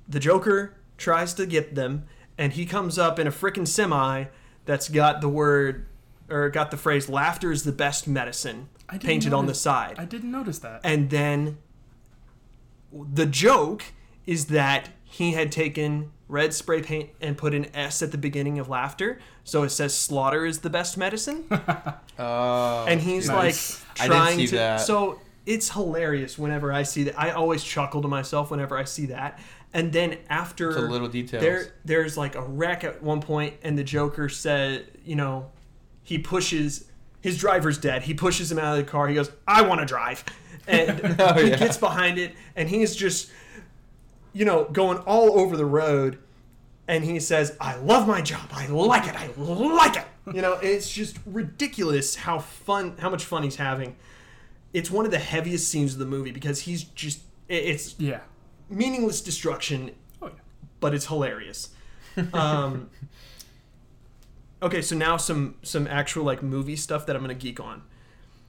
The 0.08 0.20
Joker 0.20 0.74
tries 0.96 1.34
to 1.34 1.46
get 1.46 1.74
them 1.74 2.06
and 2.38 2.52
he 2.52 2.66
comes 2.66 2.98
up 2.98 3.18
in 3.18 3.26
a 3.26 3.30
freaking 3.30 3.68
semi 3.68 4.24
that's 4.64 4.88
got 4.88 5.20
the 5.20 5.28
word 5.28 5.86
or 6.28 6.48
got 6.48 6.70
the 6.70 6.76
phrase 6.76 7.08
"laughter 7.08 7.52
is 7.52 7.64
the 7.64 7.72
best 7.72 8.08
medicine" 8.08 8.68
I 8.90 8.94
didn't 8.94 9.06
painted 9.06 9.32
on 9.32 9.44
the 9.46 9.50
notice- 9.52 9.60
side. 9.62 9.94
I 9.98 10.04
didn't 10.04 10.30
notice 10.32 10.58
that. 10.60 10.80
And 10.84 11.10
then 11.10 11.58
the 12.92 13.26
joke 13.26 13.84
is 14.26 14.46
that 14.46 14.90
he 15.04 15.32
had 15.32 15.50
taken 15.52 16.10
red 16.28 16.54
spray 16.54 16.82
paint 16.82 17.10
and 17.20 17.36
put 17.36 17.54
an 17.54 17.66
S 17.74 18.02
at 18.02 18.12
the 18.12 18.18
beginning 18.18 18.58
of 18.58 18.68
laughter. 18.68 19.18
So 19.44 19.62
it 19.64 19.70
says 19.70 19.96
slaughter 19.96 20.44
is 20.46 20.60
the 20.60 20.70
best 20.70 20.96
medicine. 20.98 21.44
Oh. 22.22 22.84
And 22.86 23.00
he's 23.00 23.28
Nice. 23.28 23.82
like 23.98 24.00
I 24.00 24.02
didn't 24.08 24.16
trying 24.22 24.38
see 24.40 24.46
to. 24.48 24.54
that. 24.56 24.80
So 24.82 25.20
it's 25.46 25.70
hilarious 25.70 26.38
whenever 26.38 26.70
I 26.70 26.82
see 26.82 27.04
that. 27.04 27.18
I 27.18 27.30
always 27.30 27.64
chuckle 27.64 28.02
to 28.02 28.08
myself 28.08 28.50
whenever 28.50 28.76
I 28.76 28.84
see 28.84 29.06
that. 29.06 29.38
And 29.72 29.90
then 29.90 30.18
after 30.28 30.70
the 30.74 30.80
little 30.82 31.08
details. 31.08 31.40
there 31.42 31.72
there's 31.86 32.18
like 32.18 32.34
a 32.34 32.42
wreck 32.42 32.84
at 32.84 33.02
one 33.02 33.22
point 33.22 33.54
and 33.62 33.78
the 33.78 33.84
joker 33.84 34.28
said 34.28 34.84
you 35.02 35.16
know 35.16 35.50
he 36.02 36.18
pushes 36.18 36.89
his 37.20 37.38
driver's 37.38 37.78
dead 37.78 38.02
he 38.02 38.14
pushes 38.14 38.50
him 38.50 38.58
out 38.58 38.78
of 38.78 38.84
the 38.84 38.90
car 38.90 39.08
he 39.08 39.14
goes 39.14 39.30
i 39.46 39.62
want 39.62 39.80
to 39.80 39.86
drive 39.86 40.24
and 40.66 41.00
Oh, 41.18 41.34
he 41.34 41.50
yeah. 41.50 41.56
gets 41.56 41.76
behind 41.76 42.18
it 42.18 42.34
and 42.56 42.68
he's 42.68 42.94
just 42.96 43.30
you 44.32 44.44
know 44.44 44.64
going 44.64 44.98
all 44.98 45.38
over 45.38 45.56
the 45.56 45.64
road 45.66 46.18
and 46.88 47.04
he 47.04 47.20
says 47.20 47.56
i 47.60 47.76
love 47.76 48.06
my 48.06 48.20
job 48.20 48.48
i 48.52 48.66
like 48.66 49.06
it 49.06 49.14
i 49.16 49.28
like 49.36 49.96
it 49.96 50.04
you 50.34 50.40
know 50.42 50.54
it's 50.62 50.90
just 50.90 51.18
ridiculous 51.26 52.14
how 52.14 52.38
fun 52.38 52.94
how 52.98 53.10
much 53.10 53.24
fun 53.24 53.42
he's 53.42 53.56
having 53.56 53.96
it's 54.72 54.90
one 54.90 55.04
of 55.04 55.10
the 55.10 55.18
heaviest 55.18 55.68
scenes 55.68 55.94
of 55.94 55.98
the 55.98 56.06
movie 56.06 56.30
because 56.30 56.60
he's 56.60 56.84
just, 56.84 57.20
it's 57.48 57.98
yeah. 57.98 58.20
meaningless 58.68 59.20
destruction 59.20 59.90
Oh 60.22 60.26
yeah. 60.28 60.32
but 60.78 60.94
it's 60.94 61.06
hilarious. 61.06 61.70
Um, 62.32 62.88
okay, 64.62 64.82
so 64.82 64.96
now 64.96 65.16
some 65.16 65.56
some 65.62 65.86
actual 65.86 66.24
like 66.24 66.42
movie 66.42 66.76
stuff 66.76 67.06
that 67.06 67.16
I'm 67.16 67.22
gonna 67.22 67.34
geek 67.34 67.60
on. 67.60 67.82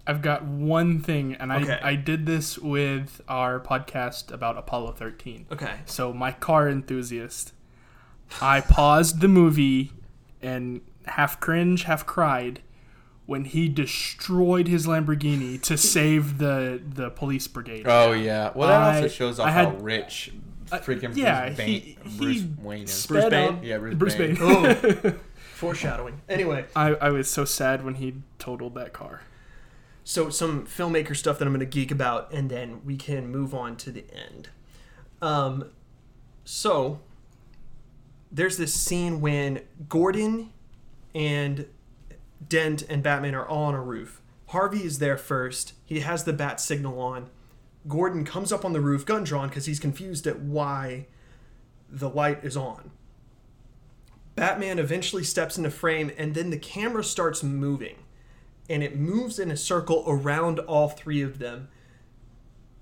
I've 0.07 0.22
got 0.24 0.43
one 0.43 0.99
thing, 0.99 1.36
and 1.36 1.53
I 1.53 1.62
Okay. 1.62 1.80
I 1.84 1.95
did 1.95 2.26
this 2.26 2.57
with 2.57 3.22
our 3.28 3.59
podcast 3.59 4.32
about 4.32 4.57
Apollo 4.57 4.93
13. 4.93 5.45
Okay. 5.51 5.76
So 5.86 6.12
my 6.12 6.32
car 6.32 6.68
enthusiast, 6.68 7.53
I 8.41 8.62
paused 8.62 9.22
the 9.22 9.28
movie 9.28 9.91
and 10.41 10.82
half 11.05 11.39
cringe, 11.39 11.84
half 11.84 12.05
cried 12.05 12.62
when 13.28 13.45
he 13.45 13.70
destroyed 13.70 14.68
his 14.68 14.88
Lamborghini 14.88 15.62
to 15.62 15.78
save 15.78 16.39
the 16.39 16.82
the 16.84 17.12
police 17.12 17.47
brigade. 17.47 17.86
Oh 17.88 18.12
yeah. 18.12 18.51
Well, 18.55 18.70
that 18.70 18.82
I- 18.82 18.95
also 18.95 19.07
shows 19.07 19.39
off 19.39 19.49
had- 19.49 19.66
how 19.68 19.76
rich 19.78 20.34
freaking 20.72 21.16
yeah, 21.16 21.47
Bruce, 21.47 21.57
he- 21.59 21.64
Bane, 21.66 21.97
he 22.12 22.18
Bruce 22.18 22.43
Wayne 22.59 22.84
is. 22.86 23.05
Bruce 23.05 23.26
Bane? 23.30 23.49
up- 23.55 23.64
Yeah, 23.64 23.78
Bruce 23.78 23.95
Bruce 23.95 24.16
Bane. 24.16 24.36
Bane. 24.36 24.43
Oh, 24.43 25.14
foreshadowing. 25.62 26.22
Anyway, 26.28 26.66
I, 26.76 26.95
I 26.95 27.09
was 27.09 27.30
so 27.30 27.45
sad 27.45 27.86
when 27.86 27.95
he 27.95 28.16
totaled 28.39 28.74
that 28.76 28.93
car. 28.93 29.22
so 30.03 30.30
some 30.30 30.66
filmmaker 30.66 31.16
stuff 31.16 31.38
that 31.38 31.45
I'm 31.47 31.53
gonna 31.53 31.66
geek 31.66 31.91
about, 31.91 32.34
and 32.34 32.49
then 32.49 32.82
we 32.84 32.97
can 32.97 33.28
move 33.28 33.53
on 33.53 33.78
to 33.78 33.91
the 33.91 34.03
end. 34.12 34.49
Um, 35.22 35.66
so 36.43 36.99
there's 38.32 38.57
this 38.57 38.74
scene 38.74 39.22
when 39.22 39.62
Gordon 39.88 40.51
and 41.14 41.68
Dent 42.49 42.82
and 42.89 43.03
Batman 43.03 43.36
are 43.36 43.47
all 43.47 43.66
on 43.66 43.76
a 43.76 43.82
roof. 43.82 44.20
Harvey 44.47 44.84
is 44.84 44.97
there 44.97 45.18
first. 45.18 45.74
He 45.86 45.99
has 45.99 46.24
the 46.24 46.34
bat 46.34 46.59
signal 46.59 46.99
on. 46.99 47.30
Gordon 47.88 48.26
comes 48.26 48.51
up 48.51 48.66
on 48.66 48.74
the 48.74 48.82
roof, 48.82 49.05
gun 49.05 49.24
drawn, 49.24 49.49
because 49.49 49.66
he's 49.66 49.80
confused 49.80 50.26
at 50.26 50.39
why 50.39 51.05
the 51.89 52.09
light 52.09 52.43
is 52.43 52.57
on. 52.57 52.91
Batman 54.36 54.80
eventually 54.80 55.24
steps 55.24 55.58
into 55.58 55.72
frame, 55.72 56.12
and 56.18 56.34
then 56.34 56.50
the 56.50 56.58
camera 56.58 57.04
starts 57.04 57.44
moving. 57.44 57.96
And 58.70 58.82
it 58.84 58.98
moves 58.98 59.40
in 59.40 59.52
a 59.52 59.58
circle 59.58 60.04
around 60.08 60.60
all 60.60 60.90
three 60.90 61.22
of 61.22 61.40
them. 61.40 61.68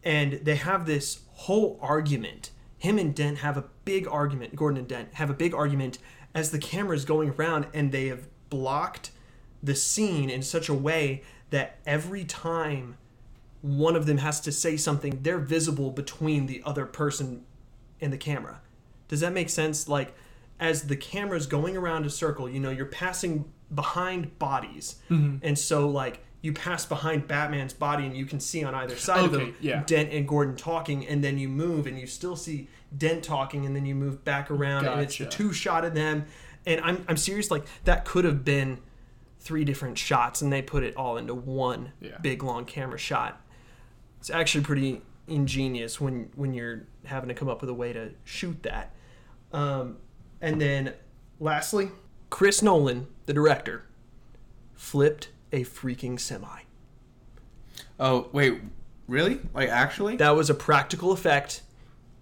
And 0.04 0.34
they 0.43 0.56
have 0.56 0.86
this 0.86 1.22
whole 1.34 1.80
argument. 1.82 2.52
Him 2.78 2.97
and 2.97 3.16
Dent 3.16 3.39
have 3.39 3.58
a 3.58 3.66
big 3.86 4.08
argument. 4.08 4.56
Gordon 4.56 4.80
and 4.80 4.88
Dent 4.88 5.14
have 5.16 5.30
a 5.30 5.34
big 5.34 5.54
argument 5.54 5.97
as 6.34 6.52
the 6.52 6.60
camera 6.60 6.95
is 6.95 7.06
going 7.06 7.32
around, 7.32 7.68
and 7.74 7.91
they 7.91 8.08
have 8.08 8.28
blocked 8.50 9.12
the 9.62 9.76
scene 9.76 10.30
in 10.30 10.41
such 10.41 10.70
a 10.70 10.74
way 10.74 11.24
that 11.50 11.80
every 11.86 12.24
time 12.24 12.97
one 13.62 13.95
of 13.95 14.06
them 14.06 14.20
has 14.20 14.39
to 14.41 14.52
say 14.52 14.78
something, 14.78 15.20
they're 15.24 15.39
visible 15.39 15.91
between 15.91 16.45
the 16.45 16.62
other 16.66 16.86
person 16.86 17.43
and 18.00 18.14
the 18.14 18.18
camera. 18.18 18.62
Does 19.08 19.20
that 19.20 19.34
make 19.34 19.50
sense? 19.50 19.89
Like, 19.89 20.14
as 20.60 20.84
the 20.84 20.95
camera's 20.95 21.45
going 21.47 21.78
around 21.78 22.05
a 22.05 22.10
circle, 22.10 22.49
you 22.49 22.60
know, 22.60 22.70
you're 22.70 22.86
passing 22.86 23.45
behind 23.74 24.38
bodies. 24.39 24.95
And 25.10 25.57
so, 25.57 25.88
like, 25.88 26.20
you 26.41 26.53
pass 26.53 26.86
behind 26.86 27.28
Batman's 27.28 27.74
body 27.74 28.05
and 28.05 28.16
you 28.16 28.26
can 28.26 28.39
see 28.39 28.64
on 28.64 28.74
either 28.74 28.95
side 28.95 29.26
of 29.26 29.34
Okay, 29.34 29.45
them 29.45 29.55
yeah. 29.60 29.84
Dent 29.86 30.12
and 30.14 30.28
Gordon 30.28 30.55
talking, 30.55 31.05
and 31.07 31.24
then 31.24 31.38
you 31.38 31.49
move 31.49 31.86
and 31.88 31.99
you 31.99 32.07
still 32.07 32.36
see 32.36 32.68
Dent 32.97 33.24
talking, 33.24 33.66
and 33.66 33.76
then 33.76 33.86
you 33.86 33.93
move 33.95 34.24
back 34.24 34.49
around, 34.49 34.86
and 34.86 35.01
it's 35.01 35.18
the 35.18 35.26
two 35.26 35.53
shot 35.53 35.86
of 35.86 35.93
them. 35.93 36.26
And 36.66 36.82
I'm, 36.82 37.05
I'm 37.07 37.18
serious, 37.18 37.51
like, 37.51 37.64
that 37.86 38.03
could 38.05 38.26
have 38.26 38.43
been 38.43 38.80
three 39.39 39.64
different 39.64 39.97
shots, 39.97 40.41
and 40.41 40.51
they 40.51 40.62
put 40.62 40.84
it 40.84 40.95
all 40.97 41.18
into 41.18 41.34
one 41.36 41.91
Yeah. 42.01 42.18
big 42.22 42.43
long 42.43 42.66
camera 42.66 42.97
shot. 42.97 43.41
It's 44.20 44.30
actually 44.30 44.64
pretty 44.64 45.01
ingenious 45.28 46.01
when 46.01 46.30
when 46.36 46.53
you're 46.53 46.88
having 47.05 47.30
to 47.30 47.36
come 47.36 47.47
up 47.47 47.62
with 47.62 47.70
a 47.70 47.74
way 47.74 47.93
to 47.93 48.12
shoot 48.24 48.64
that. 48.64 48.93
Um, 49.53 49.97
and 50.41 50.59
then, 50.61 50.93
lastly, 51.39 51.91
Chris 52.29 52.61
Nolan, 52.61 53.07
the 53.25 53.33
director, 53.33 53.83
flipped 54.75 55.29
a 55.51 55.63
freaking 55.63 56.19
semi. 56.19 56.59
Oh 57.99 58.29
wait, 58.31 58.59
really? 59.07 59.39
Like 59.53 59.69
actually? 59.69 60.15
That 60.17 60.35
was 60.35 60.49
a 60.49 60.53
practical 60.53 61.11
effect. 61.11 61.63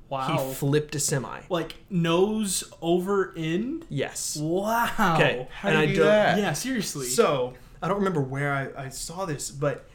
Wow. 0.09 0.38
He 0.47 0.53
flipped 0.53 0.95
a 0.95 0.99
semi. 0.99 1.41
like 1.49 1.76
nose 1.89 2.63
over 2.82 3.34
in. 3.36 3.84
Yes. 3.89 4.38
Wow. 4.38 5.15
Okay. 5.15 5.47
How 5.51 5.70
and 5.70 5.76
do 5.78 5.80
I 5.82 5.84
you 5.84 5.93
do 5.95 5.99
don't- 5.99 6.07
that? 6.07 6.38
Yeah, 6.39 6.53
seriously. 6.53 7.07
So 7.07 7.53
I 7.82 7.88
don't 7.88 7.97
remember 7.97 8.22
where 8.22 8.53
I, 8.78 8.86
I 8.86 8.89
saw 8.89 9.26
this, 9.26 9.51
but 9.51 9.86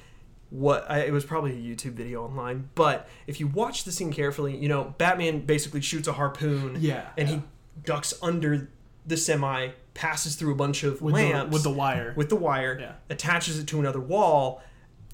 what 0.51 0.89
I, 0.91 1.01
it 1.01 1.13
was 1.13 1.25
probably 1.25 1.53
a 1.53 1.55
YouTube 1.75 1.93
video 1.95 2.23
online. 2.25 2.69
But 2.75 3.09
if 3.27 3.41
you 3.41 3.47
watch 3.47 3.85
the 3.85 3.93
scene 3.93 4.13
carefully, 4.13 4.55
you 4.55 4.69
know 4.69 4.95
Batman 4.99 5.41
basically 5.47 5.81
shoots 5.81 6.07
a 6.07 6.13
harpoon. 6.13 6.77
Yeah, 6.79 7.09
And 7.17 7.29
yeah. 7.29 7.35
he 7.37 7.43
ducks 7.85 8.15
under 8.23 8.69
the 9.07 9.17
semi, 9.17 9.69
passes 9.95 10.37
through 10.37 10.53
a 10.53 10.57
bunch 10.57 10.85
of 10.85 11.03
with 11.03 11.15
lamps 11.15 11.51
the, 11.51 11.55
with 11.55 11.63
the 11.65 11.71
wire. 11.71 12.15
with 12.17 12.29
the 12.29 12.37
wire, 12.37 12.79
Yeah. 12.81 12.93
attaches 13.11 13.59
it 13.59 13.67
to 13.69 13.81
another 13.81 14.01
wall, 14.01 14.63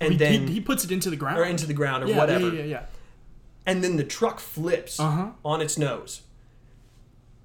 and 0.00 0.12
he, 0.12 0.18
then 0.18 0.46
he, 0.46 0.54
he 0.54 0.60
puts 0.60 0.84
it 0.84 0.90
into 0.92 1.10
the 1.10 1.16
ground 1.16 1.38
or 1.38 1.44
into 1.44 1.66
the 1.66 1.74
ground 1.74 2.04
or 2.04 2.08
yeah, 2.08 2.16
whatever. 2.18 2.48
Yeah, 2.48 2.60
yeah, 2.60 2.64
yeah. 2.64 2.82
and 3.66 3.82
then 3.82 3.96
the 3.96 4.04
truck 4.04 4.38
flips 4.40 5.00
Uh-huh. 5.00 5.30
on 5.44 5.60
its 5.60 5.76
nose. 5.78 6.22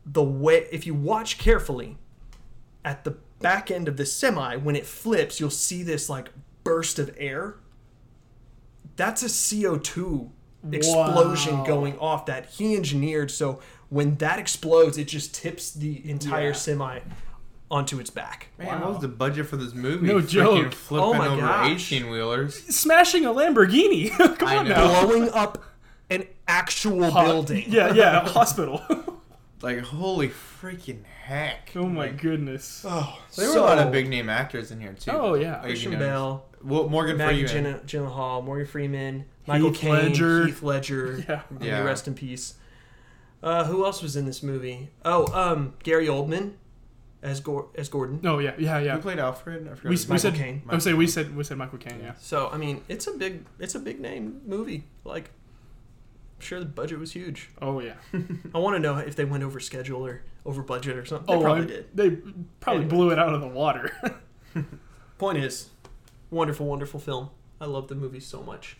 The 0.06 0.24
way, 0.24 0.68
if 0.72 0.86
you 0.86 0.94
watch 0.94 1.38
carefully, 1.38 1.98
at 2.84 3.04
the 3.06 3.12
back 3.40 3.72
end 3.72 3.88
of 3.88 3.96
the 3.98 4.06
semi, 4.06 4.58
when 4.58 4.76
it 4.76 4.86
flips, 4.86 5.40
you'll 5.40 5.50
see 5.50 5.82
this 5.84 6.10
like 6.10 6.30
burst 6.64 7.00
of 7.00 7.14
air. 7.18 7.56
That's 8.96 9.24
a 9.24 9.28
CO2 9.30 10.30
explosion 10.72 11.60
Wow. 11.60 11.66
going 11.66 11.98
off 12.00 12.26
that 12.28 12.46
he 12.52 12.76
engineered. 12.76 13.32
So 13.32 13.60
when 13.94 14.16
that 14.16 14.40
explodes, 14.40 14.98
it 14.98 15.08
just 15.08 15.34
tips 15.36 15.72
the 15.72 16.02
entire 16.10 16.48
Yeah. 16.48 16.54
semi 16.54 17.00
onto 17.70 18.00
its 18.00 18.10
back. 18.10 18.48
Man, 18.60 18.82
what 18.82 18.90
was 18.94 19.00
the 19.02 19.08
budget 19.08 19.48
for 19.48 19.56
this 19.58 19.74
movie? 19.74 20.08
No 20.08 20.16
Freaking 20.20 20.28
joke. 20.28 20.74
Flipping 20.74 21.06
Oh 21.06 21.14
my 21.14 21.28
over 21.28 21.42
gosh. 21.42 21.70
eighteen 21.72 22.10
wheelers. 22.10 22.56
Smashing 22.76 23.26
a 23.26 23.30
Lamborghini. 23.30 24.10
Come 24.38 24.48
I 24.48 24.58
on 24.58 24.68
know. 24.68 24.76
now. 24.76 25.06
Blowing 25.06 25.30
up 25.32 25.64
an 26.10 26.26
actual 26.48 27.10
Ho- 27.12 27.24
building. 27.24 27.66
Yeah, 27.68 27.94
yeah, 27.94 28.26
a 28.26 28.30
hospital. 28.30 28.82
Like 29.62 29.80
holy 29.80 30.30
freaking 30.30 31.04
heck! 31.06 31.72
oh 31.76 31.86
my 31.88 32.02
Like, 32.08 32.22
goodness. 32.22 32.84
Oh, 32.88 33.18
There 33.38 33.50
were 33.50 33.58
a 33.58 33.62
lot 33.62 33.78
of 33.80 33.92
big 33.94 34.10
name 34.10 34.30
actors 34.30 34.72
in 34.72 34.82
here 34.82 34.94
too. 34.94 35.12
Oh, 35.12 35.36
yeah. 35.36 35.54
Like, 35.54 35.62
you 35.62 35.68
Christian 35.70 35.92
know, 35.94 36.00
Bale, 36.00 36.46
Well, 36.64 36.90
Morgan 36.90 37.16
Maggie 37.18 37.48
Freeman. 37.48 37.76
Gyllen- 37.76 37.86
Gyllenhaal, 37.86 38.44
Morgan 38.44 38.68
Freeman, 38.68 39.26
Michael 39.48 39.70
Heath 39.70 39.80
Caine, 39.80 39.92
Ledger. 40.10 40.46
Heath 40.48 40.62
Ledger. 40.64 41.24
Yeah. 41.30 41.42
May 41.50 41.68
Yeah. 41.68 41.82
Rest 41.84 42.08
in 42.10 42.14
peace. 42.14 42.56
Uh, 43.44 43.66
who 43.66 43.84
else 43.86 44.02
was 44.02 44.16
in 44.16 44.26
this 44.26 44.42
movie? 44.42 44.90
Oh, 45.04 45.28
um, 45.38 45.74
Gary 45.84 46.08
Oldman 46.08 46.54
as 47.22 47.40
Gor- 47.42 47.68
as 47.76 47.90
Gordon. 47.90 48.22
Oh 48.24 48.40
yeah, 48.40 48.54
yeah, 48.58 48.80
yeah. 48.80 48.96
Who 48.96 49.02
played 49.02 49.20
Alfred? 49.20 49.64
I 49.68 49.76
forgot 49.76 49.84
We, 49.84 49.90
we 49.98 50.06
name. 50.08 50.18
said 50.18 50.36
Caine. 50.36 50.62
I 50.70 50.74
would 50.74 50.82
say 50.82 50.94
we 50.94 51.08
said 51.08 51.36
we 51.36 51.44
said 51.44 51.58
Michael 51.58 51.78
Caine. 51.78 52.00
Yeah. 52.02 52.14
So 52.20 52.50
I 52.52 52.58
mean, 52.58 52.82
it's 52.88 53.06
a 53.08 53.12
big 53.12 53.46
it's 53.60 53.76
a 53.76 53.80
big 53.80 54.00
name 54.00 54.42
movie. 54.46 54.86
Like, 55.04 55.26
I'm 56.38 56.42
sure 56.46 56.60
the 56.60 56.66
budget 56.66 57.00
was 57.00 57.12
huge. 57.12 57.50
Oh 57.62 57.80
yeah. 57.82 57.96
I 58.56 58.58
want 58.60 58.76
to 58.76 58.80
know 58.80 58.98
if 58.98 59.16
they 59.18 59.26
went 59.26 59.44
over 59.44 59.60
schedule 59.60 60.06
or 60.06 60.22
over 60.46 60.62
budget 60.64 60.96
or 60.98 61.06
something. 61.06 61.28
They 61.28 61.40
oh, 61.40 61.44
probably 61.44 61.64
I- 61.64 61.68
did. 61.68 61.86
They 61.98 62.10
probably 62.62 62.84
Anyway. 62.84 62.96
blew 62.96 63.10
it 63.12 63.20
out 63.20 63.34
of 63.34 63.42
the 63.42 63.48
water. 63.48 63.92
Point 65.18 65.38
is, 65.38 65.70
wonderful, 66.32 66.66
wonderful 66.66 67.00
film. 67.00 67.30
I 67.62 67.66
love 67.66 67.88
the 67.88 67.96
movie 67.96 68.20
so 68.20 68.42
much. 68.44 68.78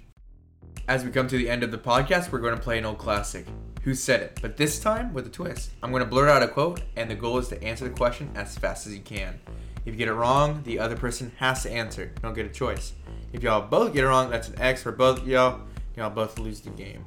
As 0.88 1.06
we 1.06 1.12
come 1.12 1.28
to 1.28 1.38
the 1.38 1.50
end 1.50 1.64
of 1.64 1.72
the 1.72 1.78
podcast, 1.78 2.32
we're 2.32 2.40
going 2.40 2.56
to 2.56 2.62
play 2.62 2.78
an 2.78 2.86
old 2.86 2.98
classic. 2.98 3.46
Who 3.84 3.94
said 3.94 4.22
it? 4.22 4.40
But 4.42 4.56
this 4.58 4.80
time 4.80 5.14
with 5.14 5.28
a 5.28 5.30
twist. 5.30 5.72
I'm 5.84 5.92
going 5.92 6.04
to 6.04 6.10
blurt 6.10 6.30
out 6.30 6.42
a 6.42 6.48
quote, 6.48 6.82
and 6.96 7.10
the 7.12 7.16
goal 7.16 7.38
is 7.38 7.50
to 7.50 7.62
answer 7.62 7.84
the 7.84 7.92
question 7.94 8.32
as 8.36 8.58
fast 8.58 8.88
as 8.88 8.94
you 8.96 9.02
can. 9.02 9.40
If 9.86 9.94
you 9.94 9.98
get 9.98 10.08
it 10.08 10.14
wrong, 10.14 10.64
the 10.64 10.80
other 10.80 10.96
person 10.96 11.34
has 11.38 11.64
to 11.64 11.72
answer. 11.72 12.04
You 12.04 12.22
don't 12.22 12.34
get 12.34 12.46
a 12.46 12.50
choice. 12.50 12.94
If 13.34 13.44
y'all 13.44 13.68
both 13.68 13.94
get 13.94 14.06
it 14.06 14.08
wrong, 14.08 14.30
that's 14.30 14.48
an 14.48 14.60
X 14.60 14.84
for 14.84 14.94
both 14.94 15.28
y'all. 15.28 15.62
Y'all 15.98 16.10
both 16.10 16.40
lose 16.40 16.62
the 16.62 16.70
game. 16.70 17.06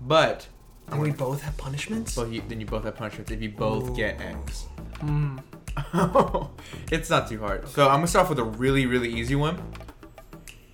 But, 0.00 0.48
And 0.88 1.00
we 1.00 1.12
both 1.12 1.42
have 1.42 1.56
punishments. 1.56 2.16
but 2.16 2.28
you, 2.28 2.42
then 2.48 2.60
you 2.60 2.66
both 2.66 2.82
have 2.84 2.96
punishments 2.96 3.30
if 3.30 3.40
you 3.40 3.50
both 3.50 3.96
get 3.96 4.20
X. 4.20 4.66
Mm. 4.96 5.42
it's 6.90 7.08
not 7.08 7.28
too 7.28 7.38
hard. 7.38 7.68
So 7.68 7.88
I'm 7.88 7.96
gonna 7.96 8.08
start 8.08 8.24
off 8.24 8.30
with 8.30 8.38
a 8.40 8.44
really, 8.44 8.86
really 8.86 9.12
easy 9.12 9.34
one. 9.36 9.56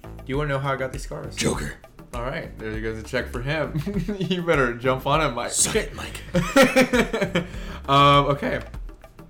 Do 0.03 0.25
you 0.27 0.37
want 0.39 0.49
to 0.49 0.55
know 0.55 0.61
how 0.61 0.73
I 0.73 0.77
got 0.77 0.93
these 0.93 1.03
scars? 1.03 1.37
Joker. 1.37 1.75
All 2.13 2.23
right, 2.23 2.57
there 2.59 2.73
you 2.73 2.81
goes 2.81 2.99
a 2.99 3.05
check 3.05 3.29
for 3.29 3.41
him. 3.41 3.81
you 4.19 4.43
better 4.43 4.75
jump 4.75 5.07
on 5.07 5.21
it, 5.21 5.31
Mike. 5.31 5.53
Suck 5.53 5.77
it, 5.77 5.95
Mike. 5.95 6.21
um, 7.89 8.27
okay. 8.27 8.61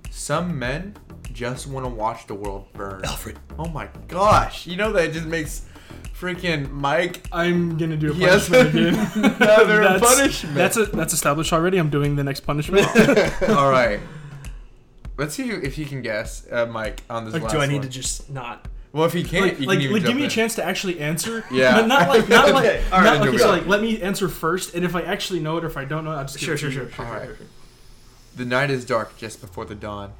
Some 0.09 0.57
men 0.57 0.95
just 1.31 1.67
want 1.67 1.85
to 1.85 1.89
watch 1.89 2.25
the 2.25 2.33
world 2.33 2.65
burn. 2.73 3.05
Alfred. 3.05 3.37
Oh 3.59 3.67
my 3.67 3.87
gosh! 4.07 4.65
You 4.65 4.77
know 4.77 4.91
that 4.93 5.13
just 5.13 5.27
makes 5.27 5.65
freaking 6.19 6.71
Mike. 6.71 7.23
I'm 7.31 7.77
gonna 7.77 7.97
do 7.97 8.11
a 8.11 8.13
He 8.15 8.23
has 8.23 8.49
punishment 8.49 9.15
again. 9.15 9.35
another 9.41 9.81
that's, 9.83 10.15
punishment. 10.15 10.55
That's 10.55 10.77
a, 10.77 10.85
that's 10.85 11.13
established 11.13 11.53
already. 11.53 11.77
I'm 11.77 11.91
doing 11.91 12.15
the 12.15 12.23
next 12.23 12.41
punishment. 12.41 12.87
All 13.49 13.69
right. 13.69 13.99
Let's 15.17 15.35
see 15.35 15.49
if 15.49 15.77
you 15.77 15.85
can 15.85 16.01
guess, 16.01 16.47
uh, 16.51 16.65
Mike, 16.65 17.03
on 17.07 17.25
this 17.25 17.33
Like, 17.35 17.43
last 17.43 17.51
do 17.51 17.59
I 17.59 17.67
need 17.67 17.75
one. 17.75 17.83
to 17.83 17.89
just 17.89 18.29
not? 18.31 18.67
Well, 18.93 19.05
if 19.05 19.13
he 19.13 19.23
can't, 19.23 19.45
like, 19.45 19.59
you 19.59 19.67
like, 19.67 19.77
can 19.77 19.81
even 19.83 19.93
like 19.93 20.01
give 20.01 20.09
jump 20.09 20.19
me 20.19 20.25
a 20.25 20.29
chance 20.29 20.55
to 20.55 20.63
actually 20.65 20.99
answer. 20.99 21.45
Yeah. 21.51 21.75
But 21.79 21.87
not 21.87 22.09
like 22.09 22.27
not 22.27 22.49
like 22.53 22.65
Okay, 22.65 22.83
all 22.91 22.99
right, 22.99 23.03
not 23.05 23.11
then 23.13 23.19
like 23.21 23.23
jump 23.27 23.33
you 23.33 23.39
said, 23.39 23.47
like 23.49 23.65
let 23.67 23.81
me 23.81 24.01
answer 24.01 24.27
first, 24.27 24.75
and 24.75 24.83
if 24.83 24.95
I 24.95 25.01
actually 25.03 25.39
know 25.39 25.57
it 25.57 25.63
or 25.63 25.67
if 25.67 25.77
I 25.77 25.85
don't 25.85 26.03
know, 26.03 26.11
it, 26.11 26.15
I'll 26.15 26.23
just 26.25 26.39
give 26.39 26.45
Sure, 26.45 26.55
it 26.55 26.57
to 26.57 26.71
sure, 26.71 26.89
sure, 26.89 26.89
sure, 26.91 27.05
All 27.05 27.11
right. 27.13 27.25
sure, 27.27 27.35
sure. 27.37 27.45
The 28.35 28.45
night 28.45 28.69
is 28.69 28.83
dark 28.85 29.17
just 29.17 29.39
before 29.41 29.65
the 29.65 29.75
dawn. 29.75 30.13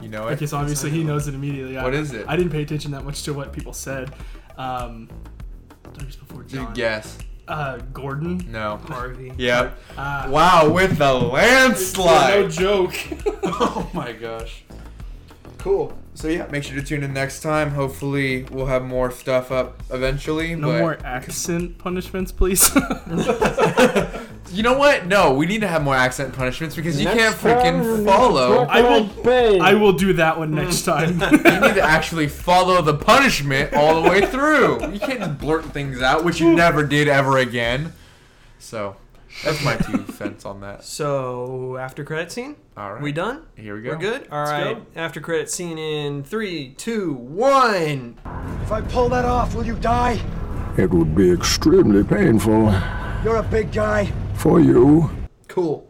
You 0.00 0.08
know 0.08 0.28
it. 0.28 0.32
Okay, 0.34 0.46
so 0.46 0.58
obviously 0.58 0.90
he 0.90 1.02
knows 1.02 1.26
it 1.26 1.34
immediately. 1.34 1.76
I- 1.78 1.82
What 1.84 1.94
is 1.94 2.12
it? 2.12 2.26
I 2.28 2.36
didn't 2.36 2.52
pay 2.52 2.62
attention 2.62 2.90
that 2.92 3.04
much 3.04 3.22
to 3.24 3.32
what 3.32 3.52
people 3.52 3.72
said. 3.72 4.12
Um, 4.58 5.08
just 5.98 6.18
before 6.20 6.42
Just 6.42 6.54
John. 6.54 6.74
guess. 6.74 7.18
Uh, 7.48 7.78
Gordon. 7.92 8.44
No. 8.50 8.76
Harvey. 8.88 9.32
Yep. 9.38 9.78
Uh, 9.96 10.26
Wow, 10.30 10.68
with 10.68 10.98
the 10.98 11.04
yeah, 11.04 11.26
landslide. 11.26 12.40
no 12.42 12.48
joke. 12.48 12.94
oh 13.44 13.88
my 13.94 14.12
gosh. 14.12 14.64
Cool. 15.58 15.96
So 16.16 16.28
yeah, 16.28 16.46
make 16.50 16.64
sure 16.64 16.74
to 16.76 16.82
tune 16.82 17.02
in 17.02 17.12
next 17.12 17.40
time. 17.40 17.70
Hopefully, 17.70 18.44
we'll 18.50 18.66
have 18.66 18.84
more 18.84 19.10
stuff 19.10 19.52
up 19.52 19.82
eventually. 19.90 20.54
no 20.54 20.68
but 20.68 20.78
more 20.80 20.98
accent 21.04 21.78
punishments, 21.78 22.32
please. 22.32 22.70
You 24.52 24.62
know 24.62 24.78
what? 24.78 25.06
No, 25.06 25.34
we 25.34 25.46
need 25.46 25.60
to 25.62 25.68
have 25.68 25.82
more 25.82 25.94
accent 25.94 26.32
punishments 26.32 26.76
because 26.76 26.98
you 26.98 27.04
Next 27.04 27.18
can't 27.18 27.34
freaking 27.34 28.04
follow. 28.04 28.64
I 28.64 28.80
will. 28.80 29.04
Bang. 29.22 29.60
I 29.60 29.74
will 29.74 29.92
do 29.92 30.12
that 30.14 30.38
one 30.38 30.54
next 30.54 30.82
mm. 30.82 30.84
time. 30.84 31.20
You 31.20 31.60
need 31.60 31.74
to 31.74 31.82
actually 31.82 32.28
follow 32.28 32.80
the 32.80 32.94
punishment 32.94 33.74
all 33.74 34.00
the 34.00 34.08
way 34.08 34.24
through. 34.24 34.92
You 34.92 35.00
can't 35.00 35.18
just 35.18 35.38
blurt 35.38 35.64
things 35.66 36.00
out, 36.00 36.24
which 36.24 36.40
you 36.40 36.54
never 36.54 36.84
did 36.84 37.08
ever 37.08 37.38
again. 37.38 37.92
So 38.58 38.96
that's 39.44 39.64
my 39.64 39.76
two 39.76 40.04
cents 40.12 40.44
on 40.44 40.60
that. 40.60 40.84
So 40.84 41.76
after 41.76 42.04
credit 42.04 42.32
scene, 42.32 42.56
All 42.76 42.94
right, 42.94 43.02
we 43.02 43.12
done? 43.12 43.46
Here 43.56 43.76
we 43.76 43.82
go. 43.82 43.90
We're 43.90 43.96
good. 43.98 44.28
All 44.30 44.44
Let's 44.44 44.50
right. 44.50 44.82
After 44.96 45.20
credit 45.20 45.50
scene 45.50 45.78
in 45.78 46.22
three, 46.24 46.74
two, 46.74 47.12
one. 47.14 48.18
If 48.62 48.72
I 48.72 48.80
pull 48.80 49.08
that 49.10 49.24
off, 49.24 49.54
will 49.54 49.66
you 49.66 49.76
die? 49.76 50.20
It 50.76 50.90
would 50.90 51.14
be 51.14 51.30
extremely 51.30 52.04
painful 52.04 52.72
You're 53.24 53.36
a 53.36 53.42
big 53.42 53.72
guy. 53.72 54.12
for 54.34 54.60
you. 54.60 55.10
Cool. 55.48 55.88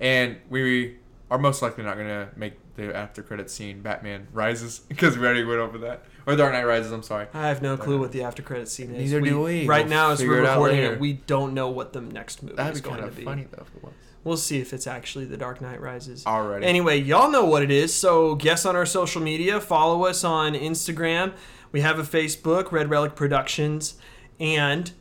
And 0.00 0.36
we 0.48 0.96
are 1.30 1.38
most 1.38 1.62
likely 1.62 1.84
not 1.84 1.96
gonna 1.96 2.28
make 2.36 2.54
the 2.76 2.94
after 2.94 3.22
credit 3.22 3.50
scene 3.50 3.82
Batman 3.82 4.28
Rises 4.32 4.78
because 4.88 5.18
we 5.18 5.24
already 5.26 5.44
went 5.44 5.60
over 5.60 5.78
that, 5.78 6.04
or 6.26 6.36
Dark 6.36 6.52
Knight 6.52 6.64
Rises. 6.64 6.92
I'm 6.92 7.02
sorry. 7.02 7.26
I 7.34 7.48
have 7.48 7.62
no 7.62 7.76
clue 7.76 7.98
what 7.98 8.12
the 8.12 8.22
after 8.22 8.42
credit 8.42 8.68
scene 8.68 8.94
is. 8.94 9.10
Neither 9.10 9.20
do 9.20 9.42
we. 9.42 9.66
Right 9.66 9.84
We'll 9.86 9.94
now, 9.94 10.10
as 10.10 10.20
we're 10.20 10.42
recording 10.42 10.78
it, 10.78 11.00
we 11.00 11.14
don't 11.14 11.54
know 11.54 11.70
what 11.70 11.92
the 11.92 12.00
next 12.00 12.42
movie 12.42 12.56
That'd 12.56 12.74
is 12.74 12.80
be 12.80 12.84
going 12.88 13.00
kind 13.00 13.06
to 13.06 13.10
of 13.12 13.16
be. 13.16 13.24
funny 13.24 13.46
though 13.50 13.62
if 13.62 13.74
it 13.76 13.82
was. 13.82 13.92
We'll 14.22 14.36
see 14.36 14.60
if 14.60 14.74
it's 14.74 14.86
actually 14.86 15.24
The 15.24 15.38
Dark 15.38 15.62
Knight 15.62 15.80
Rises. 15.80 16.24
Alrighty. 16.24 16.62
Anyway, 16.64 16.98
y'all 17.00 17.30
know 17.30 17.46
what 17.46 17.62
it 17.62 17.70
is. 17.70 17.94
So 17.94 18.34
guess 18.34 18.66
on 18.66 18.76
our 18.76 18.84
social 18.84 19.22
media. 19.22 19.60
Follow 19.62 20.04
us 20.04 20.24
on 20.24 20.52
Instagram. 20.52 21.32
We 21.72 21.80
have 21.80 21.98
a 21.98 22.02
Facebook, 22.02 22.70
Red 22.70 22.90
Relic 22.90 23.14
Productions, 23.14 23.94
and 24.38 24.92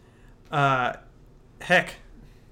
uh, 0.52 0.94
heck, 1.62 1.96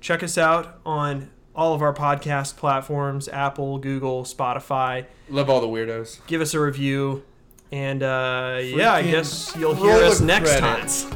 check 0.01 0.23
us 0.23 0.37
out 0.37 0.79
on 0.85 1.29
all 1.55 1.73
of 1.73 1.81
our 1.81 1.93
podcast 1.93 2.57
platforms: 2.57 3.29
Apple, 3.29 3.77
Google, 3.77 4.23
Spotify. 4.23 5.05
Love 5.29 5.49
all 5.49 5.61
the 5.61 5.67
weirdos. 5.67 6.19
Give 6.27 6.41
us 6.41 6.53
a 6.53 6.59
review, 6.59 7.23
and 7.71 8.03
uh, 8.03 8.59
yeah, 8.61 8.93
I 8.93 9.01
guess 9.03 9.55
you'll 9.57 9.75
roll 9.75 9.85
hear 9.85 10.03
us 10.05 10.19
the 10.19 10.25
next 10.25 10.57
credits. 10.59 11.03
time. 11.03 11.13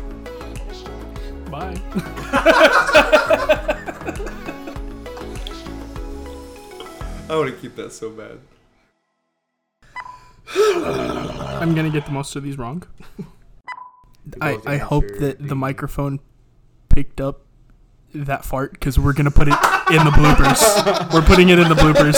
Bye. 1.52 1.82
I 7.30 7.36
want 7.36 7.50
to 7.50 7.56
keep 7.62 7.76
that 7.78 7.94
so 7.94 8.10
bad. 8.10 8.40
I'm 10.54 11.74
gonna 11.76 11.90
get 11.90 12.06
the 12.06 12.12
most 12.12 12.36
of 12.36 12.44
these 12.44 12.58
wrong. 12.58 12.84
I, 14.42 14.58
I 14.66 14.78
hope 14.78 15.08
that 15.20 15.40
the 15.40 15.48
the- 15.48 15.56
microphone 15.56 16.20
picked 16.90 17.22
up 17.22 17.42
that 18.14 18.44
fart 18.44 18.74
because 18.74 19.00
we're 19.00 19.14
gonna 19.14 19.32
put 19.32 19.48
it 19.48 19.54
in 19.92 20.04
the 20.06 20.12
bloopers. 20.12 21.14
We're 21.14 21.22
putting 21.22 21.50
it 21.50 21.60
in 21.60 21.68
the 21.70 21.76
bloopers. 21.76 22.16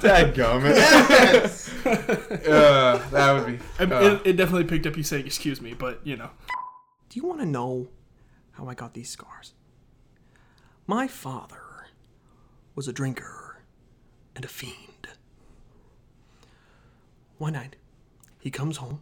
Dadgummit. 0.00 0.76
uh, 2.48 2.98
that 3.10 3.32
would 3.32 3.46
be. 3.46 3.58
uh, 3.94 4.00
it, 4.00 4.22
it 4.24 4.36
definitely 4.36 4.64
picked 4.64 4.86
up 4.86 4.96
you 4.96 5.02
saying 5.02 5.26
excuse 5.26 5.60
me, 5.60 5.74
but 5.74 6.00
you 6.04 6.16
know. 6.16 6.30
Do 7.08 7.20
you 7.20 7.26
want 7.26 7.40
to 7.40 7.46
know 7.46 7.88
how 8.52 8.66
I 8.68 8.74
got 8.74 8.94
these 8.94 9.10
scars? 9.10 9.52
My 10.86 11.06
father 11.08 11.86
was 12.74 12.88
a 12.88 12.92
drinker 12.92 13.62
and 14.36 14.44
a 14.44 14.48
fiend. 14.48 15.08
One 17.38 17.54
night, 17.54 17.76
he 18.40 18.50
comes 18.50 18.78
home 18.78 19.00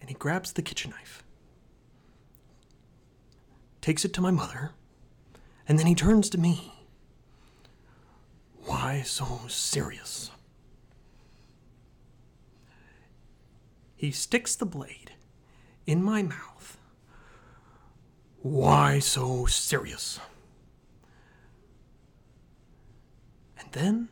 and 0.00 0.08
he 0.10 0.14
grabs 0.14 0.52
the 0.52 0.62
kitchen 0.62 0.90
knife, 0.90 1.24
takes 3.80 4.04
it 4.04 4.12
to 4.14 4.20
my 4.20 4.30
mother, 4.30 4.72
and 5.66 5.78
then 5.78 5.86
he 5.86 5.94
turns 5.94 6.28
to 6.30 6.38
me. 6.38 6.72
Why 8.64 9.02
so 9.02 9.40
serious? 9.48 10.30
He 13.96 14.10
sticks 14.10 14.54
the 14.56 14.66
blade 14.66 15.12
in 15.86 16.02
my 16.02 16.22
mouth. 16.22 16.78
Why 18.42 18.98
so 18.98 19.46
serious? 19.46 20.20
And 23.58 23.72
then, 23.72 24.08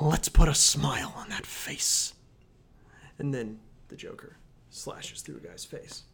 let's 0.00 0.28
put 0.28 0.48
a 0.48 0.54
smile 0.54 1.14
on 1.16 1.28
that 1.28 1.46
face. 1.46 2.14
And 3.18 3.32
then 3.32 3.60
the 3.88 3.96
Joker 3.96 4.36
slashes 4.70 5.20
through 5.22 5.36
a 5.36 5.40
guy's 5.40 5.64
face. 5.64 6.04